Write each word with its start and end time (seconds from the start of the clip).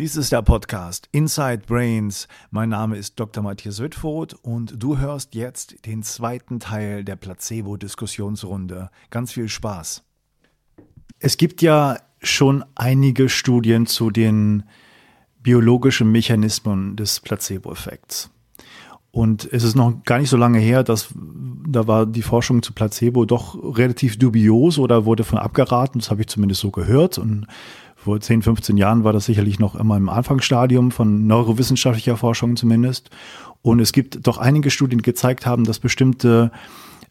Dies 0.00 0.16
ist 0.16 0.32
der 0.32 0.40
Podcast 0.40 1.10
Inside 1.12 1.64
Brains. 1.66 2.26
Mein 2.50 2.70
Name 2.70 2.96
ist 2.96 3.20
Dr. 3.20 3.42
Matthias 3.42 3.80
Wittfurt 3.80 4.32
und 4.32 4.82
du 4.82 4.96
hörst 4.96 5.34
jetzt 5.34 5.84
den 5.84 6.02
zweiten 6.02 6.58
Teil 6.58 7.04
der 7.04 7.16
Placebo-Diskussionsrunde. 7.16 8.88
Ganz 9.10 9.32
viel 9.32 9.50
Spaß. 9.50 10.02
Es 11.18 11.36
gibt 11.36 11.60
ja 11.60 11.98
schon 12.22 12.64
einige 12.76 13.28
Studien 13.28 13.84
zu 13.84 14.10
den 14.10 14.62
biologischen 15.42 16.10
Mechanismen 16.10 16.96
des 16.96 17.20
Placebo-Effekts. 17.20 18.30
Und 19.12 19.52
es 19.52 19.64
ist 19.64 19.74
noch 19.74 20.02
gar 20.04 20.18
nicht 20.18 20.30
so 20.30 20.36
lange 20.38 20.60
her, 20.60 20.82
dass 20.82 21.08
da 21.68 21.86
war 21.86 22.06
die 22.06 22.22
Forschung 22.22 22.62
zu 22.62 22.72
Placebo 22.72 23.24
doch 23.24 23.54
relativ 23.76 24.18
dubios 24.18 24.78
oder 24.78 25.04
wurde 25.04 25.24
von 25.24 25.38
abgeraten. 25.38 26.00
Das 26.00 26.10
habe 26.10 26.22
ich 26.22 26.28
zumindest 26.28 26.60
so 26.60 26.70
gehört. 26.70 27.18
Und 27.18 27.46
vor 28.02 28.20
10, 28.20 28.42
15 28.42 28.76
Jahren 28.76 29.04
war 29.04 29.12
das 29.12 29.26
sicherlich 29.26 29.58
noch 29.58 29.74
immer 29.74 29.96
im 29.96 30.08
Anfangsstadium 30.08 30.90
von 30.90 31.26
neurowissenschaftlicher 31.26 32.16
Forschung 32.16 32.56
zumindest. 32.56 33.10
Und 33.62 33.80
es 33.80 33.92
gibt 33.92 34.26
doch 34.26 34.38
einige 34.38 34.70
Studien, 34.70 34.98
die 34.98 35.04
gezeigt 35.04 35.44
haben, 35.44 35.64
dass 35.64 35.78
bestimmte 35.78 36.50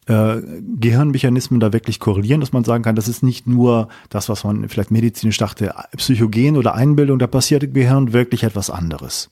äh, 0.06 0.38
Gehirnmechanismen 0.80 1.60
da 1.60 1.72
wirklich 1.72 2.00
korrelieren, 2.00 2.40
dass 2.40 2.52
man 2.52 2.64
sagen 2.64 2.82
kann, 2.82 2.96
das 2.96 3.06
ist 3.06 3.22
nicht 3.22 3.46
nur 3.46 3.88
das, 4.08 4.28
was 4.28 4.42
man 4.42 4.68
vielleicht 4.68 4.90
medizinisch 4.90 5.36
dachte, 5.36 5.72
Psychogen 5.96 6.56
oder 6.56 6.74
Einbildung, 6.74 7.20
da 7.20 7.28
passiert 7.28 7.62
im 7.62 7.72
Gehirn 7.72 8.12
wirklich 8.12 8.42
etwas 8.42 8.68
anderes. 8.68 9.30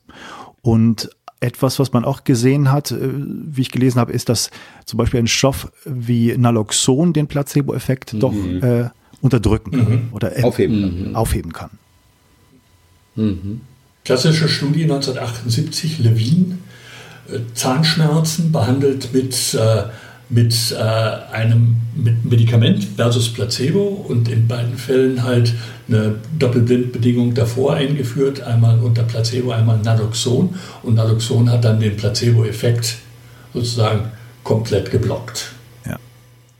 Und 0.63 1.11
etwas, 1.41 1.79
was 1.79 1.93
man 1.93 2.05
auch 2.05 2.25
gesehen 2.25 2.71
hat, 2.71 2.93
äh, 2.93 2.99
wie 3.03 3.63
ich 3.63 3.73
gelesen 3.73 3.99
habe, 3.99 4.13
ist, 4.13 4.29
dass 4.29 4.51
zum 4.85 4.99
Beispiel 4.99 5.21
ein 5.21 5.27
Stoff 5.27 5.73
wie 5.85 6.37
Naloxon 6.37 7.13
den 7.13 7.27
Placebo-Effekt 7.27 8.15
mhm. 8.15 8.21
doch 8.21 8.35
äh, 8.35 8.91
unterdrücken 9.21 9.77
mhm. 9.77 10.09
oder 10.13 10.33
aufheben, 10.43 11.09
mhm. 11.09 11.17
aufheben 11.17 11.53
kann. 11.53 11.71
Mhm. 13.17 13.61
Klassische 14.05 14.49
Studie 14.49 14.85
1978, 14.85 15.99
Levin, 15.99 16.59
äh, 17.31 17.41
Zahnschmerzen 17.55 18.53
behandelt 18.53 19.13
mit, 19.13 19.55
äh, 19.55 19.85
mit 20.31 20.73
äh, 20.73 20.77
einem 21.33 21.77
mit 21.95 22.25
Medikament 22.25 22.85
versus 22.97 23.33
Placebo 23.33 23.83
und 23.83 24.29
in 24.29 24.47
beiden 24.47 24.79
Fällen 24.79 25.25
halt 25.25 25.53
eine 25.89 26.17
Doppelblindbedingung 26.39 27.35
davor 27.35 27.75
eingeführt, 27.75 28.41
einmal 28.43 28.79
unter 28.79 29.03
Placebo, 29.03 29.51
einmal 29.51 29.79
Naloxon 29.79 30.55
und 30.83 30.95
Naloxon 30.95 31.51
hat 31.51 31.65
dann 31.65 31.81
den 31.81 31.97
Placebo-Effekt 31.97 32.99
sozusagen 33.53 34.13
komplett 34.45 34.91
geblockt. 34.91 35.53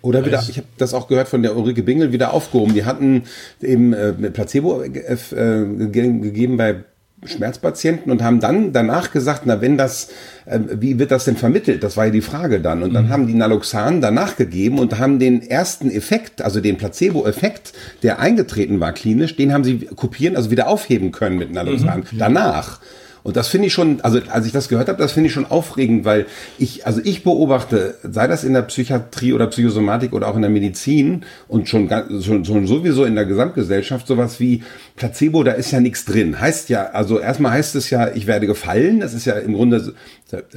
Oder 0.09 0.25
wieder, 0.25 0.43
ich 0.49 0.57
habe 0.57 0.69
das 0.79 0.95
auch 0.95 1.07
gehört 1.07 1.29
von 1.29 1.43
der 1.43 1.57
Ulrike 1.57 1.83
Bingel, 1.83 2.13
wieder 2.13 2.33
aufgehoben. 2.33 2.73
Die 2.73 2.85
hatten 2.85 3.25
eben 3.61 3.93
äh, 3.93 4.13
Placebo 4.13 4.83
äh, 4.83 4.89
äh 4.89 5.67
gegeben 5.87 6.57
bei 6.57 6.77
Schmerzpatienten 7.25 8.13
und 8.13 8.23
haben 8.23 8.41
dann 8.41 8.73
danach 8.73 9.11
gesagt, 9.11 9.43
na 9.45 9.61
wenn 9.61 9.77
das, 9.77 10.09
äh, 10.47 10.61
wie 10.79 10.99
wird 10.99 11.11
das 11.11 11.25
denn 11.25 11.37
vermittelt? 11.37 11.83
Das 11.83 11.97
war 11.97 12.07
ja 12.07 12.11
die 12.11 12.21
Frage 12.21 12.61
dann. 12.61 12.83
Und 12.83 12.95
dann 12.95 13.07
mhm. 13.07 13.11
haben 13.11 13.27
die 13.27 13.35
Naloxan 13.35 14.01
danach 14.01 14.37
gegeben 14.37 14.79
und 14.79 14.99
haben 14.99 15.19
den 15.19 15.43
ersten 15.43 15.91
Effekt, 15.91 16.43
also 16.43 16.61
den 16.61 16.79
Placebo-Effekt, 16.79 17.73
der 18.03 18.21
eingetreten 18.21 18.79
war 18.81 18.93
klinisch, 18.93 19.37
den 19.37 19.53
haben 19.53 19.65
sie 19.65 19.79
kopieren, 19.97 20.37
also 20.37 20.51
wieder 20.51 20.69
aufheben 20.69 21.11
können 21.11 21.39
mit 21.39 21.53
Naloxan. 21.53 22.05
Mhm. 22.11 22.19
Danach. 22.19 22.81
Und 23.29 23.37
das 23.37 23.49
finde 23.49 23.67
ich 23.67 23.75
schon, 23.75 24.01
also 24.01 24.21
als 24.31 24.47
ich 24.47 24.53
das 24.53 24.71
gehört 24.71 24.89
habe, 24.89 24.97
das 24.97 25.13
finde 25.13 25.27
ich 25.27 25.35
schon 25.35 25.45
aufregend, 25.45 26.07
weil 26.07 26.25
ich, 26.57 26.87
also 26.87 27.03
ich 27.05 27.25
beobachte, 27.25 27.97
sei 28.03 28.27
das 28.27 28.43
in 28.43 28.55
der 28.55 28.63
Psychiatrie 28.63 29.35
oder 29.35 29.49
Psychosomatik 29.49 30.15
oder 30.15 30.29
auch 30.29 30.37
in 30.37 30.41
der 30.41 30.51
Medizin 30.51 31.27
und 31.47 31.69
schon, 31.69 31.91
schon, 32.23 32.47
schon 32.47 32.67
sowieso 32.67 33.05
in 33.05 33.17
der 33.17 33.27
Gesamtgesellschaft 33.27 34.07
sowas 34.07 34.41
wie 34.41 34.63
Placebo, 34.97 35.43
da 35.43 35.53
ist 35.53 35.73
ja 35.73 35.81
nichts 35.81 36.07
drin. 36.07 36.41
Heißt 36.41 36.71
ja, 36.71 36.87
also 36.87 37.21
erstmal 37.21 37.53
heißt 37.53 37.77
es 37.77 37.91
ja, 37.91 38.09
ich 38.15 38.27
werde 38.27 38.47
gefallen. 38.47 39.01
Das 39.01 39.13
ist 39.13 39.27
ja 39.27 39.35
im 39.35 39.53
Grunde 39.53 39.93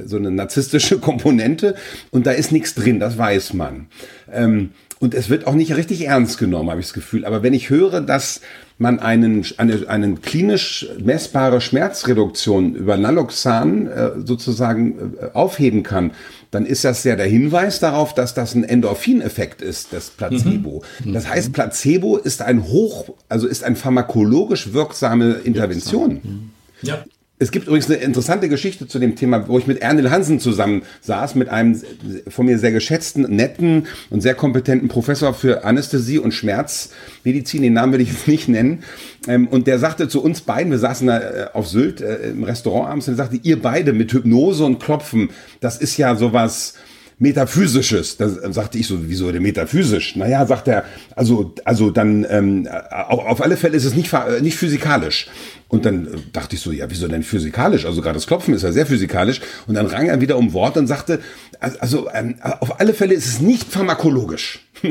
so, 0.06 0.16
eine 0.16 0.30
narzisstische 0.30 0.98
Komponente 0.98 1.74
und 2.10 2.24
da 2.24 2.30
ist 2.30 2.52
nichts 2.52 2.74
drin, 2.74 2.98
das 2.98 3.18
weiß 3.18 3.52
man. 3.52 3.88
Ähm, 4.32 4.70
und 5.02 5.14
es 5.14 5.28
wird 5.28 5.48
auch 5.48 5.54
nicht 5.54 5.74
richtig 5.74 6.06
ernst 6.06 6.38
genommen, 6.38 6.70
habe 6.70 6.78
ich 6.78 6.86
das 6.86 6.92
Gefühl. 6.92 7.24
Aber 7.24 7.42
wenn 7.42 7.54
ich 7.54 7.70
höre, 7.70 8.00
dass 8.00 8.40
man 8.78 9.00
einen, 9.00 9.44
eine, 9.56 9.88
einen 9.88 10.22
klinisch 10.22 10.86
messbare 11.02 11.60
Schmerzreduktion 11.60 12.76
über 12.76 12.96
Naloxan 12.96 13.88
äh, 13.88 14.10
sozusagen 14.24 15.16
äh, 15.20 15.24
aufheben 15.32 15.82
kann, 15.82 16.12
dann 16.52 16.66
ist 16.66 16.84
das 16.84 17.02
ja 17.02 17.16
der 17.16 17.26
Hinweis 17.26 17.80
darauf, 17.80 18.14
dass 18.14 18.32
das 18.34 18.54
ein 18.54 18.62
Endorphineffekt 18.62 19.60
ist, 19.60 19.92
das 19.92 20.10
Placebo. 20.10 20.84
Mhm. 21.04 21.14
Das 21.14 21.28
heißt, 21.28 21.52
Placebo 21.52 22.16
ist 22.16 22.40
ein 22.40 22.62
hoch, 22.68 23.08
also 23.28 23.48
ist 23.48 23.64
ein 23.64 23.74
pharmakologisch 23.74 24.72
wirksame 24.72 25.32
Intervention. 25.32 26.52
Ja. 26.82 27.04
Es 27.42 27.50
gibt 27.50 27.66
übrigens 27.66 27.90
eine 27.90 27.96
interessante 27.96 28.48
Geschichte 28.48 28.86
zu 28.86 29.00
dem 29.00 29.16
Thema, 29.16 29.48
wo 29.48 29.58
ich 29.58 29.66
mit 29.66 29.82
Ernil 29.82 30.10
Hansen 30.10 30.38
zusammen 30.38 30.82
saß, 31.00 31.34
mit 31.34 31.48
einem 31.48 31.80
von 32.28 32.46
mir 32.46 32.56
sehr 32.56 32.70
geschätzten, 32.70 33.22
netten 33.34 33.88
und 34.10 34.20
sehr 34.20 34.36
kompetenten 34.36 34.88
Professor 34.88 35.34
für 35.34 35.64
Anästhesie 35.64 36.20
und 36.20 36.32
Schmerzmedizin, 36.32 37.62
den 37.62 37.72
Namen 37.72 37.94
will 37.94 38.00
ich 38.00 38.10
jetzt 38.10 38.28
nicht 38.28 38.46
nennen. 38.46 38.84
Ähm, 39.26 39.48
und 39.48 39.66
der 39.66 39.80
sagte 39.80 40.06
zu 40.06 40.22
uns 40.22 40.42
beiden, 40.42 40.70
wir 40.70 40.78
saßen 40.78 41.08
da 41.08 41.18
äh, 41.18 41.46
auf 41.52 41.66
Sylt 41.66 42.00
äh, 42.00 42.30
im 42.30 42.44
Restaurant 42.44 42.88
abends, 42.88 43.08
und 43.08 43.14
er 43.14 43.16
sagte, 43.16 43.40
ihr 43.42 43.60
beide 43.60 43.92
mit 43.92 44.12
Hypnose 44.12 44.64
und 44.64 44.78
Klopfen, 44.78 45.30
das 45.58 45.78
ist 45.78 45.96
ja 45.96 46.14
sowas, 46.14 46.74
Metaphysisches. 47.22 48.16
Da 48.16 48.28
sagte 48.52 48.78
ich 48.78 48.88
so, 48.88 48.98
wieso 49.08 49.30
denn 49.30 49.42
metaphysisch? 49.42 50.16
Naja, 50.16 50.44
sagt 50.44 50.66
er, 50.66 50.84
also, 51.14 51.54
also 51.64 51.90
dann, 51.90 52.26
ähm, 52.28 52.68
auf, 52.90 53.40
alle 53.40 53.56
Fälle 53.56 53.76
ist 53.76 53.84
es 53.84 53.94
nicht, 53.94 54.12
nicht 54.40 54.56
physikalisch. 54.56 55.28
Und 55.72 55.86
dann 55.86 56.06
äh, 56.06 56.10
dachte 56.34 56.54
ich 56.54 56.60
so, 56.60 56.70
ja, 56.70 56.84
wieso 56.90 57.08
denn 57.08 57.22
physikalisch? 57.22 57.86
Also 57.86 58.02
gerade 58.02 58.16
das 58.16 58.26
Klopfen 58.26 58.52
ist 58.52 58.60
ja 58.60 58.72
sehr 58.72 58.84
physikalisch. 58.84 59.40
Und 59.66 59.74
dann 59.74 59.86
rang 59.86 60.06
er 60.06 60.20
wieder 60.20 60.36
um 60.36 60.52
Wort 60.52 60.76
und 60.76 60.86
sagte, 60.86 61.18
also 61.60 62.10
ähm, 62.12 62.34
auf 62.60 62.78
alle 62.78 62.92
Fälle 62.92 63.14
ist 63.14 63.26
es 63.26 63.40
nicht 63.40 63.72
pharmakologisch. 63.72 64.66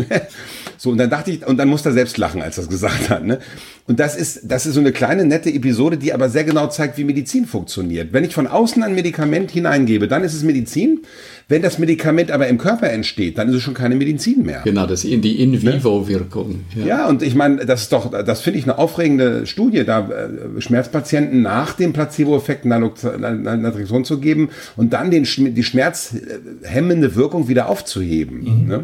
so, 0.78 0.90
und 0.90 0.97
dann 0.97 1.12
dachte 1.12 1.30
ich, 1.30 1.46
und 1.46 1.58
dann 1.58 1.68
musste 1.68 1.90
er 1.90 1.94
selbst 1.94 2.18
lachen, 2.18 2.42
als 2.42 2.58
er 2.58 2.64
es 2.64 2.69
gesagt 2.69 3.12
hat. 3.12 3.24
Ne? 3.24 3.38
Und 3.86 4.00
das 4.00 4.16
ist, 4.16 4.40
das 4.46 4.66
ist 4.66 4.74
so 4.74 4.80
eine 4.80 4.92
kleine, 4.92 5.24
nette 5.24 5.52
Episode, 5.52 5.97
die 5.97 6.14
aber 6.14 6.30
sehr 6.30 6.46
genau 6.46 6.66
zeigt, 6.66 6.98
wie 6.98 7.03
Medizin 7.03 7.46
funktioniert. 7.46 8.12
Wenn 8.12 8.24
ich 8.24 8.34
von 8.34 8.48
außen 8.48 8.81
ein 8.81 8.96
Medikament 8.96 9.52
hineingebe, 9.52 10.08
dann 10.08 10.24
ist 10.24 10.34
es 10.34 10.42
Medizin. 10.42 11.02
Wenn 11.51 11.62
das 11.62 11.79
Medikament 11.79 12.31
aber 12.31 12.47
im 12.47 12.57
Körper 12.57 12.89
entsteht, 12.89 13.38
dann 13.38 13.50
ist 13.50 13.56
es 13.56 13.62
schon 13.62 13.73
keine 13.73 13.95
Medizin 13.95 14.44
mehr. 14.44 14.62
Genau, 14.63 14.88
das 14.88 15.03
ist 15.03 15.22
die 15.22 15.41
In-vivo-Wirkung. 15.41 16.62
Ja. 16.78 16.85
ja. 16.85 17.09
und 17.09 17.22
ich 17.22 17.35
meine, 17.35 17.66
das 17.66 17.81
ist 17.81 17.91
doch, 17.91 18.09
das 18.09 18.39
finde 18.39 18.59
ich 18.59 18.63
eine 18.63 18.78
aufregende 18.78 19.45
Studie, 19.45 19.84
da 19.84 20.07
äh, 20.09 20.62
Schmerzpatienten 20.62 21.41
nach 21.41 21.73
dem 21.73 21.91
Placebo-Effekt 21.91 22.63
Naloxon 22.63 24.06
zu 24.06 24.22
geben 24.22 24.47
und 24.78 24.94
dann 24.94 25.12
den, 25.12 25.25
die 25.25 25.63
schmerzhemmende 25.63 27.16
Wirkung 27.17 27.50
wieder 27.50 27.68
aufzuheben. 27.68 28.62
Mhm. 28.62 28.68
Ne? 28.69 28.83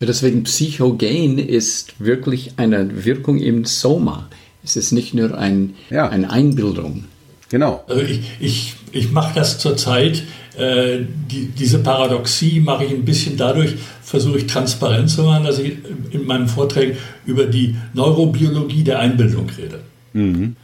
Deswegen 0.00 0.44
Psychogen 0.44 1.36
ist 1.36 1.92
wirklich 1.98 2.54
eine 2.56 3.04
Wirkung 3.04 3.36
im 3.36 3.66
Soma. 3.66 4.30
Es 4.64 4.76
ist 4.76 4.92
nicht 4.92 5.12
nur 5.12 5.36
ein, 5.36 5.74
ja. 5.90 6.08
eine 6.08 6.30
Einbildung. 6.30 7.04
Genau. 7.50 7.84
Also 7.86 8.00
ich 8.02 8.20
ich, 8.40 8.76
ich 8.92 9.12
mache 9.12 9.34
das 9.34 9.58
zurzeit 9.58 10.22
äh, 10.58 11.04
die, 11.30 11.46
diese 11.46 11.78
Paradoxie 11.78 12.60
mache 12.60 12.84
ich 12.84 12.90
ein 12.90 13.04
bisschen 13.04 13.36
dadurch, 13.36 13.74
versuche 14.02 14.38
ich 14.38 14.46
transparent 14.46 15.10
zu 15.10 15.22
machen, 15.22 15.44
dass 15.44 15.58
ich 15.58 15.76
in 16.10 16.26
meinen 16.26 16.48
Vorträgen 16.48 16.96
über 17.26 17.46
die 17.46 17.76
Neurobiologie 17.94 18.82
der 18.82 18.98
Einbildung 18.98 19.48
rede. 19.56 19.80
Mhm. 20.12 20.56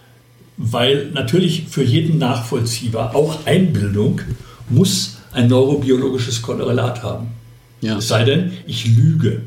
Weil 0.57 1.11
natürlich 1.13 1.67
für 1.69 1.83
jeden 1.83 2.19
nachvollziehbar, 2.19 3.15
auch 3.15 3.47
Einbildung 3.47 4.21
muss 4.69 5.19
ein 5.33 5.49
neurobiologisches 5.49 6.43
Korrelat 6.43 7.03
haben. 7.03 7.29
Ja. 7.81 7.99
Es 7.99 8.09
sei 8.09 8.25
denn, 8.25 8.53
ich 8.67 8.97
lüge. 8.97 9.43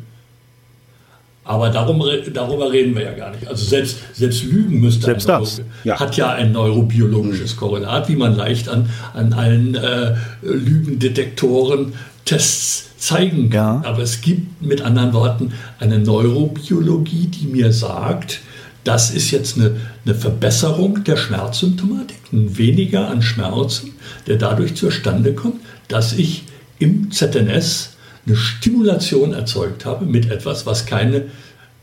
Aber 1.44 1.70
darum, 1.70 2.04
darüber 2.34 2.72
reden 2.72 2.94
wir 2.94 3.04
ja 3.04 3.14
gar 3.14 3.32
nicht. 3.32 3.48
Also 3.48 3.66
selbst, 3.66 4.00
selbst 4.14 4.44
Lügen 4.44 4.82
müsste 4.82 5.06
selbst 5.06 5.30
das. 5.30 5.62
Ja. 5.84 6.00
hat 6.00 6.18
ja 6.18 6.32
ein 6.32 6.52
neurobiologisches. 6.52 7.56
Korrelat, 7.56 8.10
wie 8.10 8.16
man 8.16 8.36
leicht 8.36 8.70
an, 8.70 8.90
an 9.14 9.34
allen 9.34 9.76
äh, 9.76 10.16
Lügendetektoren 10.42 11.94
Tests 12.26 12.90
zeigen 12.98 13.50
kann. 13.50 13.84
Ja. 13.84 13.90
Aber 13.90 14.00
es 14.02 14.22
gibt 14.22 14.62
mit 14.62 14.82
anderen 14.82 15.14
Worten 15.14 15.54
eine 15.80 16.00
Neurobiologie, 16.00 17.28
die 17.28 17.48
mir 17.48 17.72
sagt, 17.72 18.42
das 18.84 19.12
ist 19.12 19.32
jetzt 19.32 19.58
eine, 19.58 19.76
eine 20.06 20.16
Verbesserung 20.16 21.04
der 21.04 21.18
Schmerzsymptomatik, 21.18 22.18
ein 22.32 22.58
weniger 22.58 23.10
an 23.10 23.22
Schmerzen, 23.22 23.94
der 24.28 24.38
dadurch 24.38 24.76
zustande 24.76 25.34
kommt, 25.34 25.62
dass 25.88 26.14
ich 26.14 26.44
im 26.80 27.12
ZNS 27.12 27.98
eine 28.26 28.36
Stimulation 28.36 29.34
erzeugt 29.34 29.86
habe 29.86 30.06
mit 30.06 30.30
etwas, 30.32 30.66
was, 30.66 30.86
keine, 30.86 31.18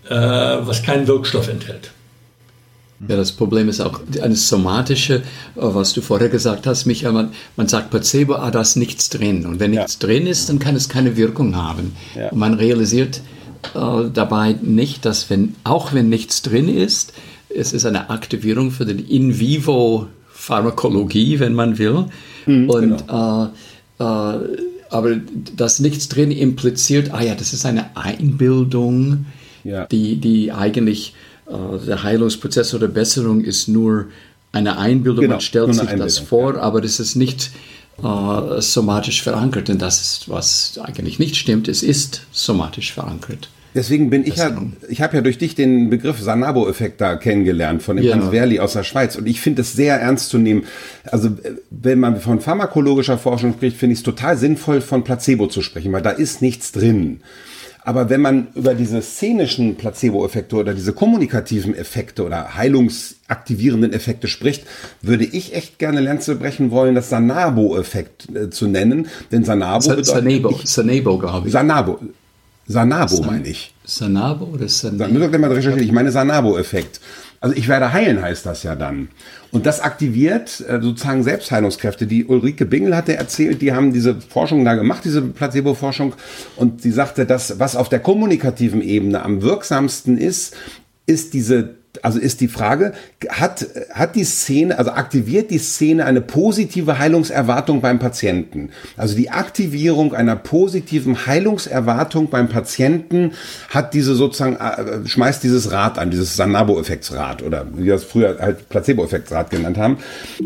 äh, 0.09 0.11
was 0.11 0.83
keinen 0.83 1.07
Wirkstoff 1.07 1.49
enthält. 1.49 1.91
Ja, 3.09 3.17
das 3.17 3.33
Problem 3.33 3.69
ist 3.69 3.81
auch 3.81 3.99
eine 4.23 4.37
somatische, 4.37 5.17
äh, 5.17 5.21
was 5.57 5.93
du 5.93 6.01
vorher 6.01 6.29
gesagt 6.29 6.65
hast, 6.67 6.87
Michael, 6.87 7.13
man, 7.13 7.31
man 7.57 7.67
sagt 7.69 7.91
Placebo, 7.91 8.35
ah, 8.35 8.51
da 8.51 8.63
ist 8.63 8.75
nichts 8.77 9.11
drin. 9.11 9.47
Und 9.47 9.61
wenn 9.61 9.73
ja. 9.73 9.83
nichts 9.83 9.99
drin 9.99 10.27
ist, 10.27 10.49
dann 10.49 10.59
kann 10.59 10.75
es 10.77 10.89
keine 10.89 11.17
Wirkung 11.17 11.55
haben. 11.57 11.95
Ja. 12.17 12.31
Und 12.31 12.39
man 12.39 12.55
realisiert 12.55 13.21
äh, 13.75 14.09
dabei 14.13 14.57
nicht, 14.61 15.05
dass 15.05 15.31
wenn, 15.31 15.55
auch 15.65 15.93
wenn 15.93 16.09
nichts 16.09 16.43
drin 16.43 16.69
ist, 16.69 17.13
es 17.49 17.73
ist 17.73 17.87
eine 17.87 18.11
Aktivierung 18.11 18.71
für 18.71 18.85
den 18.85 18.99
In-vivo-Pharmakologie, 18.99 21.41
wenn 21.41 21.55
man 21.55 21.79
will. 21.79 22.05
Mhm, 22.47 22.71
und 22.71 23.07
genau. 23.07 23.45
äh, 23.45 23.47
äh, 24.03 24.39
aber 24.91 25.17
das 25.57 25.81
nichts 25.81 26.09
drin 26.09 26.31
impliziert, 26.31 27.13
ah 27.13 27.23
ja, 27.23 27.35
das 27.35 27.53
ist 27.53 27.67
eine 27.67 27.97
Einbildung, 27.97 29.27
ja. 29.65 29.87
die, 29.87 30.17
die 30.17 30.53
eigentlich 30.53 31.15
der 31.47 32.03
Heilungsprozess 32.03 32.75
oder 32.75 32.89
Besserung 32.89 33.43
ist 33.43 33.69
nur 33.69 34.07
eine 34.53 34.79
Einbildung, 34.79 35.23
genau, 35.23 35.35
man 35.35 35.41
stellt 35.41 35.75
sich 35.75 35.91
das 35.91 36.19
vor, 36.19 36.57
aber 36.57 36.81
das 36.81 37.01
ist 37.01 37.17
nicht 37.17 37.51
äh, 38.03 38.61
somatisch 38.61 39.23
verankert. 39.23 39.69
Und 39.69 39.83
das 39.83 40.01
ist, 40.01 40.29
was 40.29 40.79
eigentlich 40.83 41.19
nicht 41.19 41.37
stimmt, 41.37 41.69
es 41.69 41.83
ist 41.83 42.23
somatisch 42.33 42.93
verankert. 42.93 43.49
Deswegen 43.75 44.09
bin 44.09 44.25
ich 44.25 44.37
ja, 44.37 44.57
ich 44.89 45.03
habe 45.03 45.17
ja 45.17 45.21
durch 45.21 45.37
dich 45.37 45.57
den 45.57 45.91
Begriff 45.91 46.21
Sanabo-Effekt 46.21 47.01
da 47.01 47.17
kennengelernt 47.17 47.83
von 47.83 47.97
dem 47.97 48.07
ja. 48.07 48.15
Hans 48.15 48.31
Werli 48.31 48.61
aus 48.61 48.75
der 48.75 48.85
Schweiz 48.85 49.17
und 49.17 49.27
ich 49.27 49.41
finde 49.41 49.63
es 49.63 49.73
sehr 49.73 49.97
ernst 49.97 50.29
zu 50.29 50.39
nehmen. 50.39 50.65
Also 51.11 51.31
wenn 51.71 51.99
man 51.99 52.21
von 52.21 52.41
pharmakologischer 52.41 53.19
Forschung 53.19 53.55
spricht, 53.55 53.77
finde 53.77 53.95
ich 53.95 53.99
es 53.99 54.05
total 54.05 54.37
sinnvoll 54.37 54.81
von 54.81 55.03
Placebo 55.03 55.49
zu 55.49 55.61
sprechen, 55.61 55.93
weil 55.93 56.03
da 56.03 56.11
ist 56.11 56.41
nichts 56.41 56.71
drin. 56.71 57.21
Aber 57.85 58.09
wenn 58.09 58.23
man 58.23 58.49
über 58.55 58.75
diese 58.75 59.03
szenischen 59.03 59.77
Placebo-Effekte 59.77 60.57
oder 60.57 60.73
diese 60.73 60.95
kommunikativen 60.95 61.75
Effekte 61.75 62.25
oder 62.25 62.57
heilungsaktivierenden 62.57 63.93
Effekte 63.93 64.27
spricht, 64.27 64.65
würde 65.03 65.25
ich 65.25 65.55
echt 65.55 65.79
gerne 65.79 66.01
Lanze 66.01 66.37
brechen 66.37 66.71
wollen, 66.71 66.95
das 66.95 67.11
Sanabo-Effekt 67.11 68.35
äh, 68.35 68.49
zu 68.49 68.67
nennen. 68.67 69.09
Denn 69.31 69.45
Sanabo 69.45 69.83
Sa 69.83 69.97
bedeutet... 69.97 70.07
Sanabo, 70.07 70.61
Sanabo, 70.65 71.19
glaube 71.19 71.47
ich. 71.47 71.53
Sanabo. 71.53 72.01
Sanabo 72.67 73.17
San 73.17 73.27
meine 73.27 73.49
ich. 73.49 73.75
Sanabo 73.85 74.47
oder 74.47 74.67
Sanabo? 74.67 75.81
Ich 75.81 75.93
meine 75.93 76.11
Sanabo-Effekt. 76.11 77.01
Also 77.41 77.55
ich 77.55 77.69
werde 77.69 77.93
heilen 77.93 78.23
heißt 78.23 78.47
das 78.47 78.63
ja 78.63 78.75
dann. 78.75 79.09
Und 79.55 79.67
das 79.67 79.79
aktiviert 79.79 80.65
äh, 80.69 80.81
sozusagen 80.83 81.23
Selbstheilungskräfte. 81.23 82.09
Die 82.09 82.25
Ulrike 82.25 82.67
Bingel 82.67 82.97
hatte 82.97 83.15
erzählt, 83.15 83.63
die 83.63 83.73
haben 83.73 83.93
diese 83.93 84.21
Forschung 84.21 84.65
da 84.65 84.75
gemacht, 84.75 85.05
diese 85.05 85.23
Placebo-Forschung. 85.23 86.15
Und 86.57 86.83
sie 86.83 86.91
sagte, 86.91 87.25
dass 87.25 87.61
was 87.61 87.77
auf 87.77 87.89
der 87.89 88.01
kommunikativen 88.01 88.83
Ebene 88.83 89.23
am 89.23 89.43
wirksamsten 89.43 90.19
ist, 90.19 90.57
ist 91.07 91.35
diese 91.35 91.77
also 92.03 92.19
ist 92.19 92.41
die 92.41 92.49
Frage, 92.49 92.93
hat, 93.29 93.67
hat 93.93 94.17
die 94.17 94.25
Szene, 94.25 94.79
also 94.79 94.91
aktiviert 94.91 95.51
die 95.51 95.59
Szene 95.59 96.05
eine 96.05 96.21
positive 96.21 96.99
Heilungserwartung 96.99 97.81
beim 97.81 97.99
Patienten? 97.99 98.71
Also 98.97 99.15
die 99.17 99.31
Aktivierung 99.31 100.15
einer 100.15 100.37
positiven 100.37 101.27
Heilungserwartung 101.27 102.31
beim 102.31 102.49
Patienten 102.49 103.33
hat 103.71 103.95
diese 103.95 104.15
sozusagen, 104.15 104.57
äh, 104.57 105.07
schmeißt 105.07 105.43
dieses 105.43 105.71
Rad 105.71 105.99
an, 105.99 106.11
dieses 106.11 106.37
Sanabo-Effektsrad 106.37 107.43
oder 107.43 107.67
wie 107.75 107.85
wir 107.85 107.95
es 107.95 108.05
früher 108.05 108.39
halt 108.41 108.69
Placebo-Effektsrad 108.69 109.51
genannt 109.51 109.79
haben. 109.79 109.99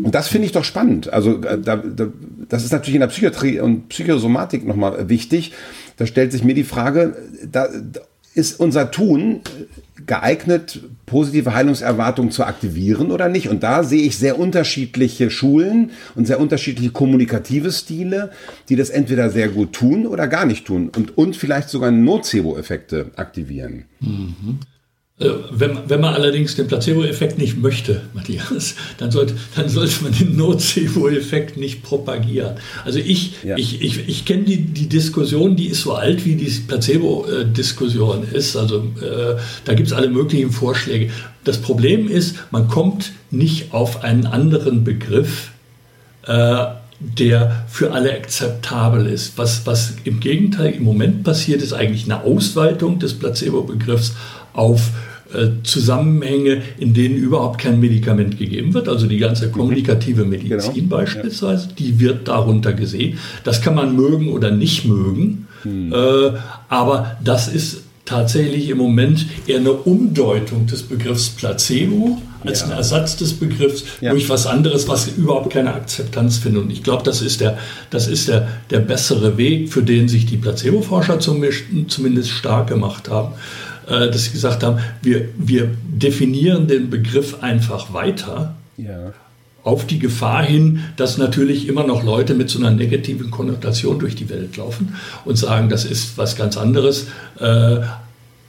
Und 0.03 0.13
das 0.13 0.27
finde 0.27 0.45
ich 0.45 0.51
doch 0.51 0.63
spannend. 0.63 1.11
Also 1.11 1.41
äh, 1.41 1.59
da, 1.59 1.77
da, 1.77 2.07
das 2.47 2.63
ist 2.63 2.71
natürlich 2.71 2.95
in 2.95 3.01
der 3.01 3.07
Psychiatrie 3.07 3.59
und 3.59 3.89
Psychosomatik 3.89 4.65
nochmal 4.65 5.09
wichtig. 5.09 5.53
Da 5.97 6.05
stellt 6.05 6.31
sich 6.31 6.43
mir 6.43 6.53
die 6.53 6.63
Frage, 6.63 7.15
da 7.51 7.67
ist 8.33 8.59
unser 8.59 8.91
Tun 8.91 9.41
geeignet, 10.05 10.81
positive 11.05 11.53
Heilungserwartungen 11.53 12.31
zu 12.31 12.43
aktivieren 12.43 13.11
oder 13.11 13.29
nicht. 13.29 13.49
Und 13.49 13.63
da 13.63 13.83
sehe 13.83 14.03
ich 14.03 14.17
sehr 14.17 14.39
unterschiedliche 14.39 15.29
Schulen 15.29 15.91
und 16.15 16.25
sehr 16.25 16.39
unterschiedliche 16.39 16.91
kommunikative 16.91 17.71
Stile, 17.71 18.31
die 18.69 18.75
das 18.75 18.89
entweder 18.89 19.29
sehr 19.29 19.49
gut 19.49 19.73
tun 19.73 20.07
oder 20.07 20.27
gar 20.27 20.45
nicht 20.45 20.65
tun 20.65 20.89
und, 20.95 21.17
und 21.17 21.35
vielleicht 21.35 21.69
sogar 21.69 21.91
Nocebo-Effekte 21.91 23.11
aktivieren. 23.15 23.85
Mhm. 23.99 24.59
Äh, 25.19 25.31
wenn, 25.51 25.77
wenn 25.87 25.99
man 25.99 26.13
allerdings 26.13 26.55
den 26.55 26.67
Placebo-Effekt 26.67 27.37
nicht 27.37 27.57
möchte, 27.57 28.01
Matthias, 28.13 28.75
dann 28.97 29.11
sollte, 29.11 29.35
dann 29.55 29.67
sollte 29.67 30.03
man 30.03 30.13
den 30.13 30.37
Nocebo-Effekt 30.37 31.57
nicht 31.57 31.83
propagieren. 31.83 32.55
Also 32.85 32.99
ich, 32.99 33.33
ja. 33.43 33.57
ich, 33.57 33.81
ich, 33.81 34.07
ich 34.07 34.25
kenne 34.25 34.43
die, 34.43 34.57
die 34.57 34.87
Diskussion, 34.87 35.57
die 35.57 35.67
ist 35.67 35.81
so 35.81 35.93
alt, 35.93 36.25
wie 36.25 36.35
die 36.35 36.49
Placebo-Diskussion 36.49 38.27
ist. 38.31 38.55
Also 38.55 38.77
äh, 39.01 39.35
da 39.65 39.73
gibt 39.73 39.89
es 39.89 39.93
alle 39.93 40.09
möglichen 40.09 40.51
Vorschläge. 40.51 41.11
Das 41.43 41.57
Problem 41.57 42.07
ist, 42.07 42.37
man 42.51 42.69
kommt 42.69 43.11
nicht 43.29 43.73
auf 43.73 44.03
einen 44.03 44.25
anderen 44.25 44.85
Begriff, 44.85 45.51
äh, 46.27 46.65
der 46.99 47.65
für 47.67 47.91
alle 47.91 48.13
akzeptabel 48.13 49.05
ist. 49.05 49.37
Was, 49.37 49.65
was 49.65 49.95
im 50.05 50.19
Gegenteil 50.21 50.71
im 50.73 50.83
Moment 50.83 51.23
passiert, 51.23 51.61
ist 51.61 51.73
eigentlich 51.73 52.05
eine 52.05 52.23
Ausweitung 52.23 52.99
des 52.99 53.19
Placebo-Begriffs 53.19 54.13
auf 54.53 54.91
Zusammenhänge, 55.63 56.61
in 56.79 56.93
denen 56.93 57.15
überhaupt 57.15 57.59
kein 57.59 57.79
Medikament 57.79 58.37
gegeben 58.39 58.73
wird. 58.73 58.89
Also 58.89 59.07
die 59.07 59.17
ganze 59.17 59.47
mhm. 59.47 59.51
kommunikative 59.51 60.25
Medizin 60.25 60.73
genau. 60.73 60.97
beispielsweise, 60.97 61.69
die 61.77 61.99
wird 61.99 62.27
darunter 62.27 62.73
gesehen. 62.73 63.19
Das 63.43 63.61
kann 63.61 63.75
man 63.75 63.95
mögen 63.95 64.29
oder 64.29 64.51
nicht 64.51 64.85
mögen, 64.85 65.47
hm. 65.63 65.93
äh, 65.93 66.31
aber 66.67 67.17
das 67.23 67.47
ist 67.47 67.83
tatsächlich 68.05 68.69
im 68.69 68.79
Moment 68.79 69.27
eher 69.45 69.59
eine 69.59 69.71
Umdeutung 69.71 70.65
des 70.65 70.81
Begriffs 70.83 71.29
Placebo 71.29 72.17
als 72.43 72.61
ja. 72.61 72.67
ein 72.67 72.71
Ersatz 72.71 73.17
des 73.17 73.33
Begriffs 73.33 73.83
ja. 74.01 74.11
durch 74.11 74.29
was 74.29 74.47
anderes, 74.47 74.87
was 74.87 75.07
überhaupt 75.09 75.51
keine 75.51 75.73
Akzeptanz 75.73 76.37
findet. 76.37 76.63
Und 76.63 76.71
ich 76.71 76.83
glaube, 76.83 77.03
das 77.03 77.21
ist, 77.21 77.41
der, 77.41 77.59
das 77.91 78.07
ist 78.07 78.27
der, 78.27 78.47
der 78.71 78.79
bessere 78.79 79.37
Weg, 79.37 79.71
für 79.71 79.83
den 79.83 80.07
sich 80.07 80.25
die 80.25 80.37
Placebo-Forscher 80.37 81.19
zumindest 81.19 82.29
stark 82.29 82.67
gemacht 82.67 83.09
haben. 83.09 83.33
Äh, 83.89 84.11
dass 84.11 84.25
sie 84.25 84.31
gesagt 84.31 84.63
haben, 84.63 84.79
wir, 85.01 85.29
wir 85.37 85.69
definieren 85.87 86.67
den 86.67 86.89
Begriff 86.89 87.41
einfach 87.41 87.91
weiter. 87.93 88.55
Ja. 88.77 89.13
Auf 89.63 89.87
die 89.87 89.99
Gefahr 89.99 90.43
hin, 90.43 90.81
dass 90.95 91.17
natürlich 91.17 91.67
immer 91.67 91.83
noch 91.83 92.03
Leute 92.03 92.33
mit 92.33 92.49
so 92.49 92.59
einer 92.59 92.71
negativen 92.71 93.29
Konnotation 93.29 93.99
durch 93.99 94.15
die 94.15 94.29
Welt 94.29 94.55
laufen 94.57 94.95
und 95.25 95.37
sagen, 95.37 95.69
das 95.69 95.85
ist 95.85 96.17
was 96.17 96.35
ganz 96.35 96.55
anderes. 96.55 97.07
Äh, 97.39 97.79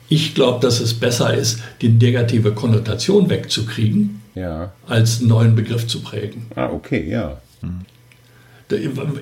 ich 0.08 0.34
glaube, 0.34 0.60
dass 0.60 0.80
es 0.80 0.94
besser 0.94 1.34
ist, 1.34 1.60
die 1.80 1.88
negative 1.88 2.52
Konnotation 2.52 3.30
wegzukriegen, 3.30 4.20
ja. 4.34 4.72
als 4.86 5.20
einen 5.20 5.28
neuen 5.28 5.54
Begriff 5.54 5.86
zu 5.86 6.00
prägen. 6.00 6.46
Ah, 6.54 6.66
okay, 6.66 7.08
ja. 7.08 7.40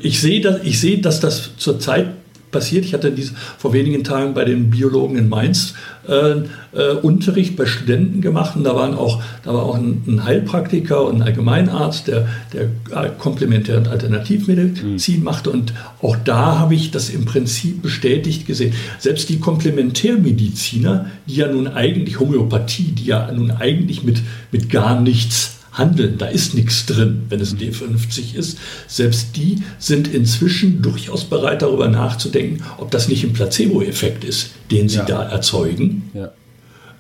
Ich 0.03 0.21
sehe, 0.21 0.41
dass, 0.41 0.63
ich 0.63 0.81
sehe, 0.81 0.99
dass 0.99 1.21
das 1.21 1.57
zurzeit 1.57 2.09
passiert. 2.51 2.85
Ich 2.85 2.95
hatte 2.95 3.11
dies 3.13 3.33
vor 3.59 3.73
wenigen 3.73 4.05
Tagen 4.05 4.35
bei 4.35 4.45
den 4.45 4.71
Biologen 4.71 5.17
in 5.17 5.29
Mainz 5.29 5.75
äh, 6.09 6.43
äh, 6.73 6.93
Unterricht 7.03 7.57
bei 7.57 7.67
Studenten 7.67 8.21
gemacht 8.21 8.57
und 8.57 8.65
da, 8.65 8.75
waren 8.75 8.95
auch, 8.95 9.23
da 9.45 9.53
war 9.53 9.65
auch 9.65 9.77
ein, 9.77 10.03
ein 10.07 10.25
Heilpraktiker 10.25 11.05
und 11.05 11.17
ein 11.17 11.23
Allgemeinarzt, 11.23 12.09
der, 12.09 12.29
der 12.53 12.63
äh, 12.63 13.11
Komplementär- 13.19 13.79
und 13.79 13.89
Alternativmedizin 13.89 15.19
mhm. 15.19 15.25
machte 15.25 15.51
und 15.51 15.75
auch 16.01 16.17
da 16.25 16.59
habe 16.59 16.75
ich 16.75 16.91
das 16.91 17.11
im 17.11 17.25
Prinzip 17.25 17.83
bestätigt 17.83 18.47
gesehen. 18.47 18.73
Selbst 18.99 19.29
die 19.29 19.39
Komplementärmediziner, 19.39 21.07
die 21.27 21.37
ja 21.37 21.49
nun 21.49 21.69
eigentlich 21.69 22.19
Homöopathie, 22.21 22.93
die 22.93 23.05
ja 23.07 23.31
nun 23.31 23.51
eigentlich 23.51 24.03
mit, 24.03 24.23
mit 24.51 24.71
gar 24.71 25.01
nichts 25.01 25.58
handeln. 25.79 26.19
Da 26.19 26.27
ist 26.27 26.55
nichts 26.55 26.87
drin, 26.87 27.23
wenn 27.29 27.41
es 27.41 27.57
D50 27.57 28.35
ist. 28.35 28.59
Selbst 28.87 29.37
die 29.37 29.63
sind 29.79 30.09
inzwischen 30.09 30.83
durchaus 30.83 31.25
bereit, 31.25 31.63
darüber 31.63 31.89
nachzudenken, 31.89 32.63
ob 32.79 32.91
das 32.91 33.09
nicht 33.09 33.25
ein 33.25 33.33
Placebo-Effekt 33.33 34.25
ist, 34.25 34.51
den 34.71 34.89
sie 34.89 34.99
ja. 34.99 35.05
da 35.05 35.23
erzeugen. 35.23 36.11
Ja. 36.15 36.33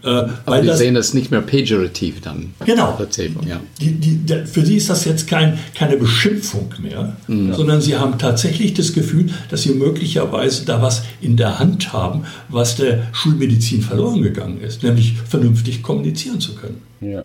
Äh, 0.04 0.28
Aber 0.46 0.60
die 0.60 0.68
das, 0.68 0.78
sehen 0.78 0.94
das 0.94 1.12
nicht 1.12 1.30
mehr 1.30 1.40
pejorativ 1.40 2.20
dann. 2.20 2.54
Genau. 2.64 2.92
Placebo, 2.92 3.40
ja. 3.44 3.60
Die, 3.80 3.92
die, 3.92 4.46
für 4.46 4.64
sie 4.64 4.76
ist 4.76 4.88
das 4.88 5.04
jetzt 5.04 5.26
kein, 5.26 5.58
keine 5.74 5.96
Beschimpfung 5.96 6.72
mehr, 6.80 7.16
mhm. 7.26 7.52
sondern 7.52 7.80
sie 7.80 7.96
haben 7.96 8.16
tatsächlich 8.16 8.74
das 8.74 8.92
Gefühl, 8.92 9.30
dass 9.50 9.62
sie 9.62 9.70
möglicherweise 9.70 10.64
da 10.64 10.80
was 10.80 11.02
in 11.20 11.36
der 11.36 11.58
Hand 11.58 11.92
haben, 11.92 12.22
was 12.48 12.76
der 12.76 13.08
Schulmedizin 13.12 13.82
verloren 13.82 14.22
gegangen 14.22 14.60
ist, 14.60 14.84
nämlich 14.84 15.14
vernünftig 15.14 15.82
kommunizieren 15.82 16.40
zu 16.40 16.54
können. 16.54 16.80
Ja. 17.00 17.24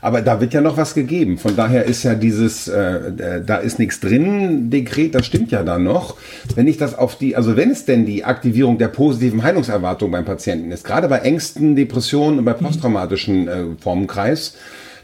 Aber 0.00 0.22
da 0.22 0.40
wird 0.40 0.54
ja 0.54 0.60
noch 0.60 0.76
was 0.76 0.94
gegeben. 0.94 1.38
Von 1.38 1.56
daher 1.56 1.84
ist 1.84 2.02
ja 2.02 2.14
dieses, 2.14 2.68
äh, 2.68 3.40
da 3.44 3.56
ist 3.56 3.78
nichts 3.78 4.00
drin, 4.00 4.70
Dekret, 4.70 5.14
das 5.14 5.26
stimmt 5.26 5.50
ja 5.50 5.62
dann 5.62 5.84
noch. 5.84 6.16
Wenn 6.54 6.68
ich 6.68 6.76
das 6.76 6.96
auf 6.96 7.16
die, 7.16 7.36
also 7.36 7.56
wenn 7.56 7.70
es 7.70 7.84
denn 7.84 8.06
die 8.06 8.24
Aktivierung 8.24 8.78
der 8.78 8.88
positiven 8.88 9.42
Heilungserwartung 9.42 10.10
beim 10.10 10.24
Patienten 10.24 10.70
ist, 10.70 10.84
gerade 10.84 11.08
bei 11.08 11.18
Ängsten, 11.18 11.76
Depressionen 11.76 12.38
und 12.38 12.44
bei 12.44 12.52
posttraumatischen 12.52 13.48
äh, 13.48 13.64
Formenkreis, 13.80 14.54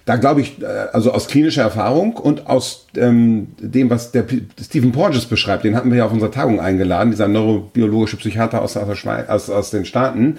da 0.04 0.16
glaube 0.16 0.42
ich, 0.42 0.62
äh, 0.62 0.66
also 0.92 1.12
aus 1.12 1.28
klinischer 1.28 1.62
Erfahrung 1.62 2.16
und 2.16 2.46
aus 2.46 2.86
ähm, 2.96 3.48
dem, 3.58 3.90
was 3.90 4.12
der 4.12 4.22
P 4.22 4.42
Stephen 4.62 4.92
Porges 4.92 5.26
beschreibt, 5.26 5.64
den 5.64 5.74
hatten 5.74 5.90
wir 5.90 5.98
ja 5.98 6.06
auf 6.06 6.12
unserer 6.12 6.30
Tagung 6.30 6.60
eingeladen, 6.60 7.10
dieser 7.10 7.28
neurobiologische 7.28 8.16
Psychiater 8.16 8.62
aus, 8.62 8.76
aus, 8.76 9.50
aus 9.50 9.70
den 9.70 9.84
Staaten, 9.84 10.38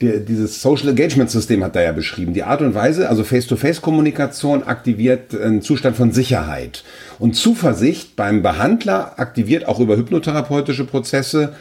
die, 0.00 0.24
dieses 0.24 0.62
Social 0.62 0.88
Engagement 0.88 1.30
System 1.30 1.62
hat 1.62 1.76
er 1.76 1.82
ja 1.82 1.92
beschrieben. 1.92 2.32
Die 2.34 2.42
Art 2.42 2.62
und 2.62 2.74
Weise, 2.74 3.08
also 3.08 3.24
Face-to-Face-Kommunikation 3.24 4.62
aktiviert 4.62 5.34
einen 5.38 5.62
Zustand 5.62 5.96
von 5.96 6.12
Sicherheit. 6.12 6.84
Und 7.18 7.34
Zuversicht 7.34 8.16
beim 8.16 8.42
Behandler 8.42 9.18
aktiviert 9.18 9.68
auch 9.68 9.80
über 9.80 9.96
hypnotherapeutische 9.96 10.84
Prozesse 10.84 11.54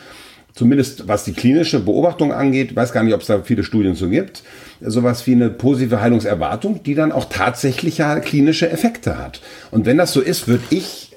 zumindest 0.53 1.07
was 1.07 1.23
die 1.23 1.33
klinische 1.33 1.79
Beobachtung 1.79 2.33
angeht, 2.33 2.75
weiß 2.75 2.91
gar 2.91 3.03
nicht, 3.03 3.13
ob 3.13 3.21
es 3.21 3.27
da 3.27 3.41
viele 3.43 3.63
Studien 3.63 3.95
zu 3.95 4.09
gibt, 4.09 4.43
sowas 4.81 5.25
wie 5.25 5.31
eine 5.31 5.49
positive 5.49 6.01
Heilungserwartung, 6.01 6.83
die 6.83 6.95
dann 6.95 7.11
auch 7.11 7.25
tatsächlich 7.29 7.99
ja 7.99 8.19
klinische 8.19 8.69
Effekte 8.69 9.17
hat. 9.17 9.41
Und 9.71 9.85
wenn 9.85 9.97
das 9.97 10.11
so 10.11 10.19
ist, 10.19 10.47
würde 10.47 10.63
ich 10.69 11.08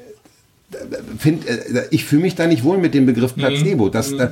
find, 1.18 1.48
äh, 1.48 1.86
ich 1.90 2.04
fühle 2.04 2.22
mich 2.22 2.34
da 2.34 2.46
nicht 2.46 2.64
wohl 2.64 2.78
mit 2.78 2.94
dem 2.94 3.06
Begriff 3.06 3.34
Placebo. 3.34 3.88
Das, 3.88 4.10
mhm. 4.10 4.28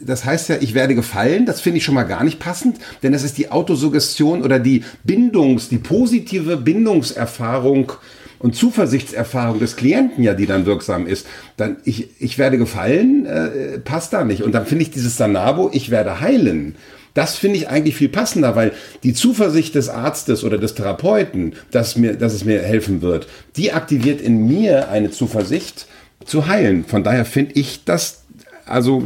das 0.00 0.24
heißt 0.24 0.48
ja, 0.48 0.56
ich 0.60 0.74
werde 0.74 0.94
gefallen. 0.94 1.46
Das 1.46 1.60
finde 1.60 1.78
ich 1.78 1.84
schon 1.84 1.94
mal 1.94 2.04
gar 2.04 2.24
nicht 2.24 2.38
passend, 2.38 2.78
denn 3.02 3.14
es 3.14 3.22
ist 3.22 3.38
die 3.38 3.50
Autosuggestion 3.50 4.42
oder 4.42 4.58
die 4.58 4.84
Bindungs, 5.04 5.68
die 5.68 5.78
positive 5.78 6.56
Bindungserfahrung 6.56 7.92
und 8.38 8.54
Zuversichtserfahrung 8.54 9.58
des 9.58 9.76
Klienten 9.76 10.22
ja, 10.22 10.34
die 10.34 10.46
dann 10.46 10.66
wirksam 10.66 11.06
ist, 11.06 11.26
dann 11.56 11.76
ich, 11.84 12.08
ich 12.20 12.38
werde 12.38 12.58
gefallen, 12.58 13.26
äh, 13.26 13.78
passt 13.78 14.12
da 14.12 14.24
nicht. 14.24 14.42
Und 14.42 14.52
dann 14.52 14.66
finde 14.66 14.82
ich 14.82 14.90
dieses 14.90 15.16
Sanabo, 15.16 15.70
ich 15.72 15.90
werde 15.90 16.20
heilen. 16.20 16.76
Das 17.16 17.34
finde 17.34 17.56
ich 17.56 17.68
eigentlich 17.68 17.96
viel 17.96 18.10
passender, 18.10 18.56
weil 18.56 18.72
die 19.02 19.14
Zuversicht 19.14 19.74
des 19.74 19.88
Arztes 19.88 20.44
oder 20.44 20.58
des 20.58 20.74
Therapeuten, 20.74 21.54
dass, 21.70 21.96
mir, 21.96 22.12
dass 22.14 22.34
es 22.34 22.44
mir 22.44 22.60
helfen 22.60 23.00
wird, 23.00 23.26
die 23.56 23.72
aktiviert 23.72 24.20
in 24.20 24.46
mir 24.46 24.90
eine 24.90 25.10
Zuversicht 25.10 25.86
zu 26.26 26.46
heilen. 26.46 26.84
Von 26.84 27.04
daher 27.04 27.24
finde 27.24 27.54
ich 27.54 27.84
das, 27.86 28.24
also 28.66 29.04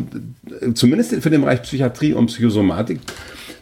zumindest 0.75 1.15
für 1.23 1.31
den 1.31 1.43
Bereich 1.43 1.63
Psychiatrie 1.63 2.13
und 2.13 2.27
Psychosomatik, 2.27 2.99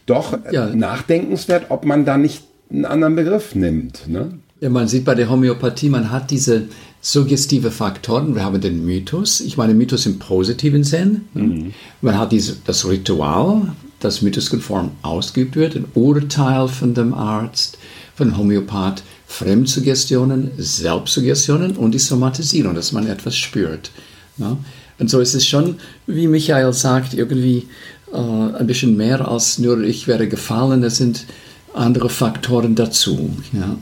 doch 0.06 0.38
ja. 0.50 0.74
nachdenkenswert, 0.74 1.66
ob 1.68 1.84
man 1.84 2.06
da 2.06 2.16
nicht 2.16 2.42
einen 2.70 2.86
anderen 2.86 3.16
Begriff 3.16 3.54
nimmt. 3.54 4.08
Ne? 4.08 4.30
Ja, 4.60 4.70
man 4.70 4.88
sieht 4.88 5.04
bei 5.04 5.14
der 5.14 5.28
Homöopathie, 5.28 5.90
man 5.90 6.10
hat 6.10 6.30
diese 6.30 6.68
suggestive 7.02 7.70
Faktoren. 7.70 8.34
Wir 8.34 8.44
haben 8.44 8.62
den 8.62 8.82
Mythos, 8.86 9.40
ich 9.42 9.58
meine 9.58 9.74
Mythos 9.74 10.06
im 10.06 10.18
positiven 10.18 10.84
Sinn. 10.84 11.26
Mhm. 11.34 11.74
Man 12.00 12.18
hat 12.18 12.32
diese, 12.32 12.56
das 12.64 12.88
Ritual, 12.88 13.74
das 14.00 14.22
mythoskonform 14.22 14.92
ausgeübt 15.02 15.56
wird, 15.56 15.76
ein 15.76 15.86
Urteil 15.94 16.68
von 16.68 16.94
dem 16.94 17.14
Arzt, 17.14 17.78
von 18.14 18.36
Homöopath, 18.36 19.02
Fremdsuggestionen, 19.26 20.50
Selbstsuggestionen 20.56 21.76
und 21.76 21.92
die 21.92 21.98
Somatisierung, 21.98 22.74
dass 22.74 22.92
man 22.92 23.06
etwas 23.06 23.36
spürt. 23.36 23.90
Ja? 24.38 24.56
Und 24.98 25.10
so 25.10 25.20
ist 25.20 25.34
es 25.34 25.46
schon, 25.46 25.76
wie 26.06 26.26
Michael 26.26 26.72
sagt, 26.72 27.14
irgendwie 27.14 27.68
äh, 28.12 28.16
ein 28.16 28.66
bisschen 28.66 28.96
mehr 28.96 29.28
als 29.28 29.58
nur 29.58 29.80
ich 29.80 30.08
werde 30.08 30.28
gefallen, 30.28 30.82
es 30.82 30.96
sind 30.96 31.26
andere 31.74 32.08
Faktoren 32.08 32.74
dazu. 32.74 33.36
Ja? 33.52 33.76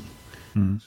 Hm. 0.55 0.81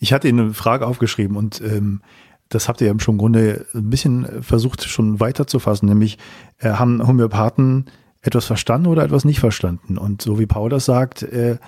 Ich 0.00 0.12
hatte 0.12 0.28
Ihnen 0.28 0.40
eine 0.40 0.54
Frage 0.54 0.86
aufgeschrieben 0.86 1.36
und 1.36 1.60
ähm, 1.60 2.00
das 2.48 2.68
habt 2.68 2.80
ihr 2.80 2.86
ja 2.86 2.94
schon 2.98 3.14
im 3.14 3.18
Grunde 3.18 3.66
ein 3.74 3.90
bisschen 3.90 4.42
versucht 4.42 4.84
schon 4.84 5.20
weiterzufassen, 5.20 5.88
nämlich 5.88 6.18
äh, 6.58 6.70
haben 6.70 7.06
Homöopathen 7.06 7.86
etwas 8.20 8.46
verstanden 8.46 8.88
oder 8.88 9.04
etwas 9.04 9.24
nicht 9.24 9.40
verstanden? 9.40 9.98
Und 9.98 10.22
so 10.22 10.38
wie 10.38 10.46
Paul 10.46 10.70
das 10.70 10.84
sagt, 10.84 11.22
äh, 11.22 11.58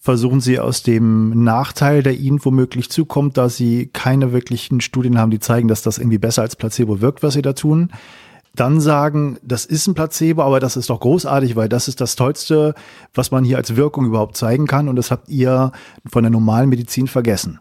versuchen 0.00 0.40
sie 0.40 0.60
aus 0.60 0.84
dem 0.84 1.42
Nachteil, 1.42 2.02
der 2.02 2.16
ihnen 2.16 2.44
womöglich 2.44 2.90
zukommt, 2.90 3.36
da 3.36 3.48
sie 3.48 3.88
keine 3.92 4.32
wirklichen 4.32 4.80
Studien 4.80 5.18
haben, 5.18 5.32
die 5.32 5.40
zeigen, 5.40 5.66
dass 5.66 5.82
das 5.82 5.98
irgendwie 5.98 6.18
besser 6.18 6.42
als 6.42 6.54
Placebo 6.54 7.00
wirkt, 7.00 7.24
was 7.24 7.34
sie 7.34 7.42
da 7.42 7.54
tun, 7.54 7.90
dann 8.54 8.80
sagen, 8.80 9.38
das 9.42 9.64
ist 9.66 9.86
ein 9.86 9.94
Placebo, 9.94 10.42
aber 10.42 10.60
das 10.60 10.76
ist 10.76 10.90
doch 10.90 11.00
großartig, 11.00 11.56
weil 11.56 11.68
das 11.68 11.88
ist 11.88 12.00
das 12.00 12.16
Tollste, 12.16 12.74
was 13.14 13.30
man 13.30 13.44
hier 13.44 13.56
als 13.56 13.76
Wirkung 13.76 14.06
überhaupt 14.06 14.36
zeigen 14.36 14.66
kann 14.66 14.88
und 14.88 14.96
das 14.96 15.10
habt 15.10 15.28
ihr 15.28 15.72
von 16.06 16.22
der 16.22 16.30
normalen 16.30 16.68
Medizin 16.68 17.08
vergessen. 17.08 17.58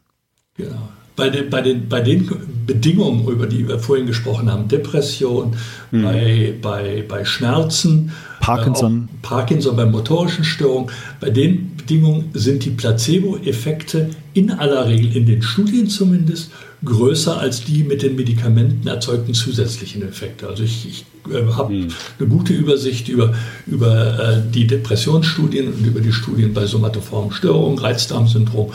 Genau. 0.55 0.89
Bei 1.15 1.29
den, 1.29 1.49
bei, 1.49 1.61
den, 1.61 1.87
bei 1.87 2.01
den 2.01 2.29
Bedingungen, 2.65 3.27
über 3.27 3.47
die 3.47 3.67
wir 3.67 3.79
vorhin 3.79 4.05
gesprochen 4.05 4.51
haben, 4.51 4.67
Depression, 4.67 5.55
mhm. 5.91 6.03
bei, 6.03 6.53
bei, 6.61 7.05
bei 7.07 7.23
Schmerzen, 7.23 8.11
Parkinson. 8.41 9.07
Äh, 9.11 9.17
Parkinson, 9.21 9.75
bei 9.75 9.85
motorischen 9.85 10.43
Störungen, 10.43 10.91
bei 11.19 11.29
den 11.29 11.75
Bedingungen 11.77 12.29
sind 12.33 12.65
die 12.65 12.71
Placebo-Effekte 12.71 14.09
in 14.33 14.51
aller 14.51 14.87
Regel, 14.87 15.15
in 15.15 15.25
den 15.25 15.41
Studien 15.41 15.87
zumindest, 15.87 16.51
größer 16.83 17.39
als 17.39 17.63
die 17.63 17.83
mit 17.83 18.01
den 18.01 18.15
Medikamenten 18.15 18.87
erzeugten 18.87 19.33
zusätzlichen 19.33 20.03
Effekte. 20.03 20.47
Also 20.47 20.63
ich, 20.63 20.87
ich 20.87 21.05
äh, 21.31 21.51
habe 21.53 21.73
hm. 21.73 21.87
eine 22.19 22.27
gute 22.27 22.53
Übersicht 22.53 23.07
über, 23.07 23.33
über 23.65 24.19
äh, 24.19 24.51
die 24.51 24.67
Depressionsstudien 24.67 25.73
und 25.73 25.85
über 25.85 26.01
die 26.01 26.11
Studien 26.11 26.53
bei 26.53 26.65
somatoformen 26.65 27.31
Störungen, 27.31 27.79
Reizdarmsyndrom. 27.79 28.71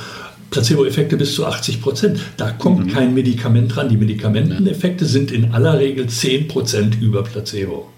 Placebo-Effekte 0.50 1.16
bis 1.16 1.34
zu 1.34 1.46
80 1.46 1.80
Prozent. 1.80 2.20
Da 2.36 2.50
kommt 2.50 2.86
mhm. 2.86 2.90
kein 2.90 3.14
Medikament 3.14 3.74
dran. 3.74 3.88
Die 3.88 3.96
Medikamenteneffekte 3.96 5.06
sind 5.06 5.30
in 5.30 5.52
aller 5.52 5.78
Regel 5.78 6.08
10 6.08 6.48
Prozent 6.48 7.00
über 7.00 7.22
Placebo. 7.22 7.88